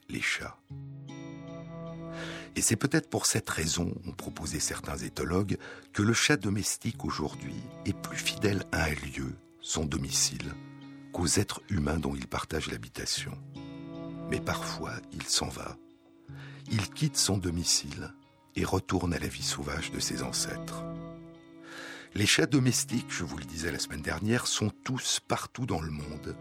Les 0.09 0.23
chats. 0.23 0.59
Et 2.57 2.63
c'est 2.63 2.77
peut-être 2.77 3.09
pour 3.09 3.27
cette 3.27 3.49
raison, 3.49 3.95
ont 4.07 4.13
proposé 4.13 4.61
certains 4.61 4.97
éthologues, 4.97 5.59
que 5.93 6.03
le 6.03 6.13
chat 6.13 6.37
domestique 6.37 7.05
aujourd'hui 7.05 7.55
est 7.85 7.97
plus 7.97 8.17
fidèle 8.17 8.65
à 8.73 8.85
un 8.85 8.95
lieu, 8.95 9.35
son 9.61 9.85
domicile, 9.85 10.55
qu'aux 11.13 11.27
êtres 11.27 11.63
humains 11.71 11.99
dont 11.99 12.15
il 12.15 12.27
partage 12.27 12.71
l'habitation. 12.71 13.33
Mais 14.31 14.41
parfois, 14.41 14.95
il 15.13 15.23
s'en 15.25 15.49
va. 15.49 15.77
Il 16.71 16.91
quitte 16.91 17.17
son 17.17 17.39
domicile 17.39 18.13
et 18.57 18.65
retourne 18.65 19.15
à 19.15 19.19
la 19.19 19.29
vie 19.29 19.43
sauvage 19.43 19.91
de 19.91 20.01
ses 20.01 20.23
ancêtres. 20.23 20.85
Les 22.15 22.27
chats 22.27 22.47
domestiques, 22.47 23.11
je 23.11 23.25
vous 23.25 23.37
le 23.37 23.45
disais 23.45 23.71
la 23.71 23.79
semaine 23.79 24.03
dernière, 24.03 24.47
sont 24.47 24.71
tous 24.85 25.21
partout 25.27 25.67
dans 25.67 25.81
le 25.81 25.91
monde 25.91 26.37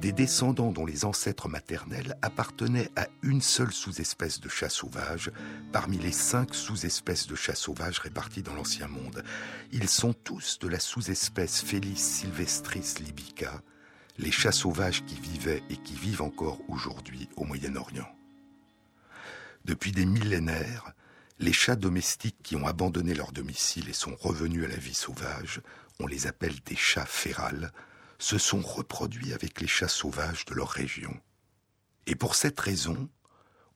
des 0.00 0.12
descendants 0.12 0.72
dont 0.72 0.86
les 0.86 1.04
ancêtres 1.04 1.48
maternels 1.48 2.16
appartenaient 2.22 2.90
à 2.96 3.06
une 3.22 3.42
seule 3.42 3.72
sous-espèce 3.72 4.40
de 4.40 4.48
chat 4.48 4.70
sauvage 4.70 5.30
parmi 5.72 5.98
les 5.98 6.10
cinq 6.12 6.54
sous-espèces 6.54 7.26
de 7.26 7.34
chats 7.34 7.54
sauvages 7.54 7.98
réparties 7.98 8.42
dans 8.42 8.54
l'Ancien 8.54 8.88
Monde. 8.88 9.22
Ils 9.72 9.90
sont 9.90 10.14
tous 10.14 10.58
de 10.58 10.68
la 10.68 10.80
sous-espèce 10.80 11.60
Felis 11.60 11.98
sylvestris 11.98 12.94
libica, 13.00 13.60
les 14.16 14.30
chats 14.30 14.52
sauvages 14.52 15.04
qui 15.04 15.20
vivaient 15.20 15.62
et 15.68 15.76
qui 15.76 15.94
vivent 15.94 16.22
encore 16.22 16.58
aujourd'hui 16.68 17.28
au 17.36 17.44
Moyen-Orient. 17.44 18.08
Depuis 19.66 19.92
des 19.92 20.06
millénaires, 20.06 20.94
les 21.38 21.52
chats 21.52 21.76
domestiques 21.76 22.42
qui 22.42 22.56
ont 22.56 22.66
abandonné 22.66 23.12
leur 23.12 23.32
domicile 23.32 23.90
et 23.90 23.94
sont 23.94 24.16
revenus 24.18 24.64
à 24.64 24.68
la 24.68 24.76
vie 24.76 24.94
sauvage, 24.94 25.60
on 25.98 26.06
les 26.06 26.26
appelle 26.26 26.56
des 26.64 26.76
chats 26.76 27.04
férales, 27.04 27.70
se 28.20 28.38
sont 28.38 28.60
reproduits 28.60 29.32
avec 29.32 29.60
les 29.60 29.66
chats 29.66 29.88
sauvages 29.88 30.44
de 30.44 30.54
leur 30.54 30.68
région. 30.68 31.18
Et 32.06 32.14
pour 32.14 32.34
cette 32.34 32.60
raison, 32.60 33.08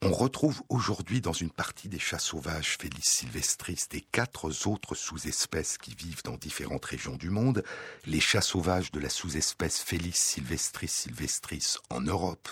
on 0.03 0.13
retrouve 0.13 0.63
aujourd'hui 0.69 1.23
dans 1.23 1.33
une 1.33 1.51
partie 1.51 1.89
des 1.89 1.99
chats 1.99 2.19
sauvages 2.19 2.77
Felis 2.79 3.01
sylvestris 3.03 3.79
des 3.89 4.03
quatre 4.03 4.67
autres 4.67 4.95
sous-espèces 4.95 5.79
qui 5.79 5.95
vivent 5.95 6.23
dans 6.25 6.37
différentes 6.37 6.85
régions 6.85 7.17
du 7.17 7.31
monde, 7.31 7.65
les 8.05 8.21
chats 8.21 8.43
sauvages 8.43 8.93
de 8.93 9.01
la 9.01 9.09
sous-espèce 9.09 9.81
Felis 9.81 10.13
sylvestris 10.13 10.89
sylvestris 10.89 11.77
en 11.89 12.03
Europe, 12.03 12.51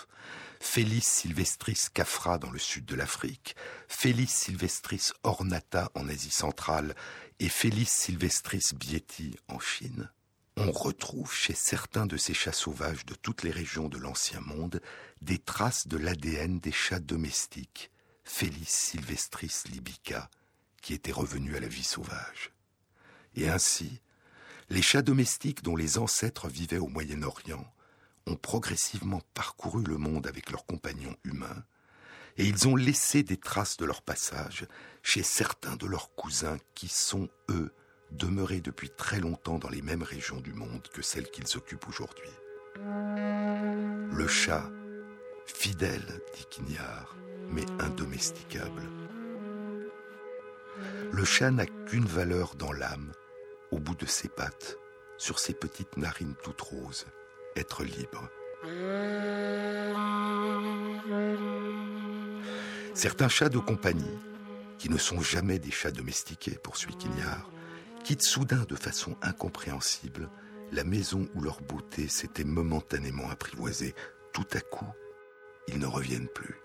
Felis 0.61 1.03
sylvestris 1.03 1.89
cafra 1.93 2.39
dans 2.39 2.51
le 2.51 2.59
sud 2.59 2.87
de 2.87 2.95
l'Afrique, 2.95 3.55
Felis 3.87 4.29
sylvestris 4.29 5.13
ornata 5.25 5.91
en 5.95 6.09
Asie 6.09 6.31
centrale 6.31 6.95
et 7.39 7.51
Felis 7.51 7.85
sylvestris 7.85 8.73
bieti 8.75 9.37
en 9.49 9.59
Chine 9.59 10.11
on 10.57 10.71
retrouve 10.71 11.33
chez 11.33 11.55
certains 11.55 12.07
de 12.07 12.17
ces 12.17 12.35
chats 12.35 12.53
sauvages 12.53 13.07
de 13.07 13.15
toutes 13.15 13.43
les 13.43 13.51
régions 13.51 13.89
de 13.89 13.99
l'Ancien 13.99 14.41
Monde 14.41 14.81
des 15.21 15.39
traces 15.39 15.89
de 15.89 15.97
l'ADN 15.97 16.61
des 16.61 16.73
chats 16.73 17.01
domestiques, 17.01 17.91
Felis 18.25 18.67
sylvestris 18.67 19.65
libica, 19.71 20.29
qui 20.83 20.95
étaient 20.95 21.13
revenus 21.13 21.57
à 21.57 21.61
la 21.61 21.69
vie 21.69 21.85
sauvage. 21.85 22.53
Et 23.35 23.49
ainsi, 23.49 24.01
les 24.69 24.83
chats 24.83 25.03
domestiques 25.03 25.63
dont 25.63 25.77
les 25.77 25.99
ancêtres 25.99 26.49
vivaient 26.49 26.79
au 26.79 26.89
Moyen-Orient 26.89 27.67
ont 28.27 28.37
progressivement 28.37 29.23
parcouru 29.35 29.83
le 29.85 29.97
monde 29.97 30.27
avec 30.27 30.51
leurs 30.51 30.67
compagnons 30.67 31.17
humains, 31.25 31.65
et 32.37 32.47
ils 32.47 32.69
ont 32.69 32.77
laissé 32.77 33.23
des 33.23 33.37
traces 33.37 33.77
de 33.77 33.85
leur 33.85 34.03
passage 34.03 34.67
chez 35.03 35.23
certains 35.23 35.77
de 35.77 35.87
leurs 35.87 36.15
cousins 36.15 36.57
qui 36.75 36.89
sont, 36.89 37.29
eux, 37.51 37.75
demeurés 38.17 38.61
depuis 38.61 38.91
très 38.91 39.21
longtemps 39.21 39.59
dans 39.59 39.69
les 39.69 39.83
mêmes 39.83 40.03
régions 40.03 40.41
du 40.41 40.53
monde 40.53 40.87
que 40.93 41.03
celles 41.03 41.31
qu'ils 41.31 41.57
occupent 41.57 41.89
aujourd'hui. 41.89 42.31
Le 44.13 44.27
chat, 44.27 44.71
fidèle, 45.47 46.21
dit 46.35 46.47
Quignard, 46.51 47.17
mais 47.49 47.65
indomesticable. 47.81 48.83
Le 51.13 51.25
chat 51.25 51.51
n'a 51.51 51.67
qu'une 51.67 52.07
valeur 52.07 52.55
dans 52.55 52.73
l'âme, 52.73 53.13
au 53.71 53.79
bout 53.79 53.95
de 53.95 54.07
ses 54.07 54.29
pattes, 54.29 54.79
sur 55.19 55.39
ses 55.39 55.55
petites 55.55 55.97
narines 55.97 56.35
toutes 56.43 56.61
roses, 56.61 57.07
être 57.57 57.85
libre. 57.85 58.29
Certains 62.95 63.29
chats 63.29 63.49
de 63.49 63.59
compagnie, 63.59 64.19
qui 64.79 64.89
ne 64.89 64.99
sont 64.99 65.21
jamais 65.21 65.59
des 65.59 65.71
chats 65.71 65.91
domestiqués, 65.91 66.59
poursuit 66.63 66.97
Quignard, 66.97 67.51
quittent 68.05 68.23
soudain 68.23 68.65
de 68.69 68.77
façon 68.77 69.17
incompréhensible 69.23 70.29
la 70.73 70.85
maison 70.85 71.29
où 71.35 71.43
leur 71.43 71.61
beauté 71.61 72.09
s'était 72.09 72.45
momentanément 72.45 73.29
apprivoisée. 73.31 73.95
Tout 74.33 74.47
à 74.53 74.61
coup, 74.61 74.89
ils 75.69 75.79
ne 75.79 75.87
reviennent 75.87 76.29
plus. 76.29 76.57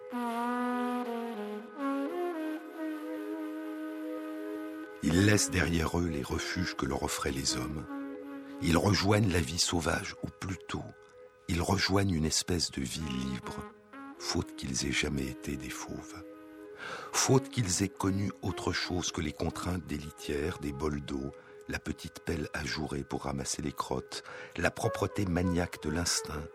Ils 5.04 5.26
laissent 5.26 5.52
derrière 5.52 6.00
eux 6.00 6.08
les 6.08 6.24
refuges 6.24 6.76
que 6.76 6.86
leur 6.86 7.04
offraient 7.04 7.32
les 7.32 7.56
hommes. 7.58 7.86
Ils 8.62 8.78
rejoignent 8.78 9.32
la 9.32 9.42
vie 9.42 9.60
sauvage, 9.60 10.16
ou 10.24 10.28
plutôt, 10.40 10.84
ils 11.48 11.62
rejoignent 11.62 12.16
une 12.16 12.26
espèce 12.26 12.72
de 12.72 12.82
vie 12.82 13.00
libre, 13.00 13.64
faute 14.18 14.56
qu'ils 14.56 14.88
aient 14.88 14.92
jamais 14.92 15.28
été 15.28 15.56
des 15.56 15.70
fauves 15.70 16.24
faute 17.12 17.50
qu'ils 17.50 17.84
aient 17.84 17.90
connu 17.90 18.32
autre 18.42 18.72
chose 18.72 19.12
que 19.12 19.22
les 19.22 19.34
contraintes 19.34 19.86
des 19.86 19.98
litières, 19.98 20.60
des 20.60 20.72
bols 20.72 21.02
d'eau, 21.02 21.32
la 21.68 21.80
petite 21.80 22.20
pelle 22.22 22.48
ajourée 22.54 23.04
pour 23.04 23.24
ramasser 23.24 23.62
les 23.62 23.72
crottes, 23.72 24.24
la 24.56 24.72
propreté 24.72 25.26
maniaque 25.26 25.82
de 25.84 25.90
l'instinct, 25.90 26.48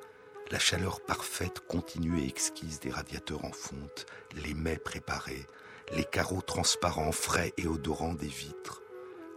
la 0.51 0.59
chaleur 0.59 1.01
parfaite, 1.01 1.61
continue 1.61 2.21
et 2.21 2.27
exquise 2.27 2.81
des 2.81 2.91
radiateurs 2.91 3.45
en 3.45 3.53
fonte, 3.53 4.07
les 4.43 4.55
mets 4.55 4.79
préparés, 4.79 5.47
les 5.95 6.05
carreaux 6.05 6.43
transparents, 6.43 7.13
frais 7.13 7.53
et 7.57 7.67
odorants 7.67 8.15
des 8.15 8.29
vitres, 8.29 8.83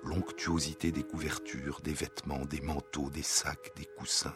l'onctuosité 0.04 0.92
des 0.92 1.04
couvertures, 1.04 1.82
des 1.82 1.94
vêtements, 1.94 2.46
des 2.46 2.62
manteaux, 2.62 3.10
des 3.10 3.24
sacs, 3.24 3.74
des 3.76 3.86
coussins, 3.86 4.36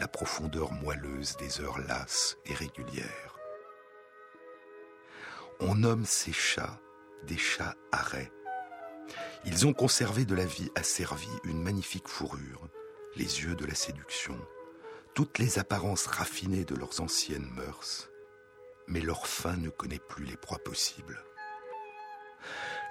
la 0.00 0.08
profondeur 0.08 0.72
moelleuse 0.72 1.36
des 1.36 1.60
heures 1.60 1.78
lasses 1.86 2.38
et 2.46 2.54
régulières 2.54 3.29
on 5.60 5.74
nomme 5.74 6.04
ces 6.04 6.32
chats 6.32 6.80
des 7.24 7.36
chats 7.36 7.74
arrêts. 7.92 8.32
Ils 9.44 9.66
ont 9.66 9.72
conservé 9.72 10.24
de 10.24 10.34
la 10.34 10.46
vie 10.46 10.70
asservie 10.74 11.28
une 11.44 11.62
magnifique 11.62 12.08
fourrure, 12.08 12.68
les 13.16 13.42
yeux 13.42 13.54
de 13.54 13.66
la 13.66 13.74
séduction, 13.74 14.38
toutes 15.14 15.38
les 15.38 15.58
apparences 15.58 16.06
raffinées 16.06 16.64
de 16.64 16.74
leurs 16.74 17.00
anciennes 17.00 17.50
mœurs, 17.54 18.10
mais 18.86 19.00
leur 19.00 19.26
faim 19.26 19.56
ne 19.56 19.70
connaît 19.70 20.00
plus 20.08 20.24
les 20.24 20.36
proies 20.36 20.62
possibles. 20.62 21.22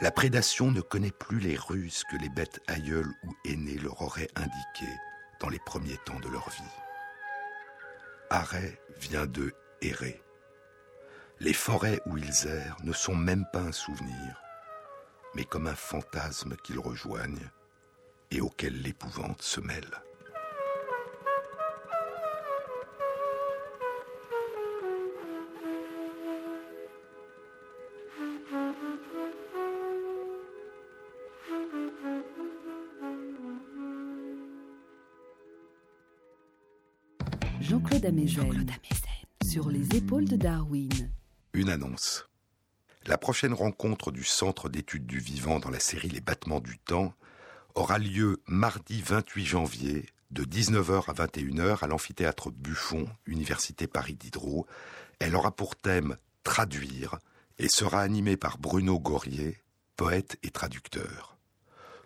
La 0.01 0.11
prédation 0.11 0.71
ne 0.71 0.81
connaît 0.81 1.11
plus 1.11 1.39
les 1.39 1.57
ruses 1.57 2.03
que 2.09 2.17
les 2.17 2.29
bêtes 2.29 2.59
aïeules 2.67 3.13
ou 3.23 3.35
aînées 3.45 3.77
leur 3.77 4.01
auraient 4.01 4.29
indiquées 4.35 4.97
dans 5.39 5.49
les 5.49 5.59
premiers 5.59 5.97
temps 6.05 6.19
de 6.19 6.29
leur 6.29 6.49
vie. 6.49 6.63
Arrêt 8.29 8.79
vient 8.99 9.25
de 9.25 9.53
errer. 9.81 10.21
Les 11.41 11.53
forêts 11.53 12.01
où 12.05 12.17
ils 12.17 12.47
errent 12.47 12.75
ne 12.83 12.91
sont 12.91 13.15
même 13.15 13.45
pas 13.53 13.61
un 13.61 13.71
souvenir, 13.71 14.41
mais 15.35 15.45
comme 15.45 15.67
un 15.67 15.75
fantasme 15.75 16.57
qu'ils 16.63 16.79
rejoignent 16.79 17.49
et 18.29 18.41
auquel 18.41 18.81
l'épouvante 18.81 19.41
se 19.41 19.61
mêle. 19.61 19.85
Jean-Claude 37.61 38.05
Amezen. 38.05 38.65
Sur 39.45 39.69
les 39.69 39.95
épaules 39.95 40.25
de 40.25 40.35
Darwin. 40.35 41.09
Une 41.53 41.69
annonce. 41.69 42.29
La 43.07 43.17
prochaine 43.17 43.53
rencontre 43.53 44.11
du 44.11 44.23
Centre 44.23 44.69
d'études 44.69 45.07
du 45.07 45.17
vivant 45.17 45.59
dans 45.59 45.71
la 45.71 45.79
série 45.79 46.09
Les 46.09 46.21
battements 46.21 46.59
du 46.59 46.77
temps 46.77 47.13
aura 47.73 47.97
lieu 47.97 48.39
mardi 48.45 49.01
28 49.01 49.45
janvier 49.45 50.05
de 50.29 50.43
19h 50.43 51.09
à 51.09 51.13
21h 51.13 51.83
à 51.83 51.87
l'amphithéâtre 51.87 52.51
Buffon, 52.51 53.09
Université 53.25 53.87
Paris 53.87 54.13
Diderot. 54.13 54.67
Elle 55.17 55.35
aura 55.35 55.51
pour 55.51 55.75
thème 55.75 56.17
Traduire 56.43 57.17
et 57.57 57.67
sera 57.67 58.01
animée 58.01 58.37
par 58.37 58.59
Bruno 58.59 58.99
Gorier, 58.99 59.57
poète 59.95 60.37
et 60.43 60.51
traducteur. 60.51 61.37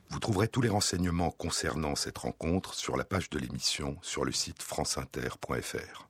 Vous 0.10 0.20
trouverez 0.20 0.48
tous 0.48 0.62
les 0.62 0.70
renseignements 0.70 1.32
concernant 1.32 1.96
cette 1.96 2.18
rencontre 2.20 2.76
sur 2.76 2.96
la 2.96 3.04
page 3.04 3.30
de 3.30 3.40
l'émission 3.40 3.98
sur 4.02 4.24
le 4.24 4.32
site 4.32 4.62
franceinter.fr. 4.62 6.08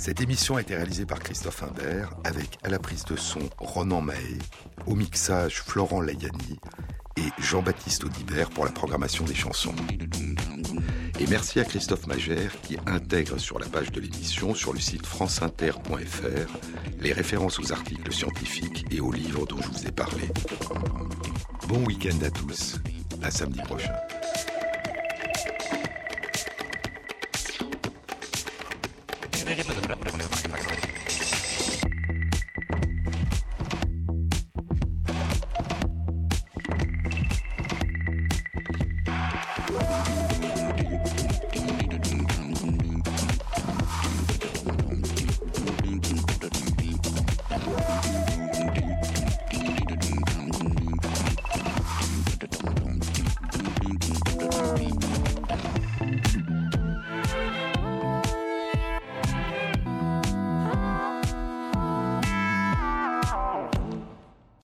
Cette 0.00 0.22
émission 0.22 0.56
a 0.56 0.62
été 0.62 0.74
réalisée 0.74 1.04
par 1.04 1.18
Christophe 1.18 1.62
Imbert 1.62 2.14
avec 2.24 2.56
à 2.62 2.70
la 2.70 2.78
prise 2.78 3.04
de 3.04 3.16
son 3.16 3.40
Ronan 3.58 4.00
Mahé, 4.00 4.38
au 4.86 4.94
mixage 4.94 5.60
Florent 5.60 6.00
Layani 6.00 6.58
et 7.18 7.28
Jean-Baptiste 7.38 8.04
Audibert 8.04 8.48
pour 8.48 8.64
la 8.64 8.72
programmation 8.72 9.26
des 9.26 9.34
chansons. 9.34 9.74
Et 11.20 11.26
merci 11.26 11.60
à 11.60 11.64
Christophe 11.64 12.06
Magère 12.06 12.58
qui 12.62 12.78
intègre 12.86 13.36
sur 13.36 13.58
la 13.58 13.66
page 13.66 13.92
de 13.92 14.00
l'émission, 14.00 14.54
sur 14.54 14.72
le 14.72 14.80
site 14.80 15.04
franceinter.fr, 15.04 16.58
les 16.98 17.12
références 17.12 17.58
aux 17.58 17.70
articles 17.70 18.10
scientifiques 18.10 18.86
et 18.90 19.00
aux 19.00 19.12
livres 19.12 19.46
dont 19.46 19.60
je 19.60 19.68
vous 19.68 19.86
ai 19.86 19.92
parlé. 19.92 20.30
Bon 21.68 21.84
week-end 21.84 22.16
à 22.24 22.30
tous, 22.30 22.80
à 23.22 23.30
samedi 23.30 23.60
prochain. 23.60 23.92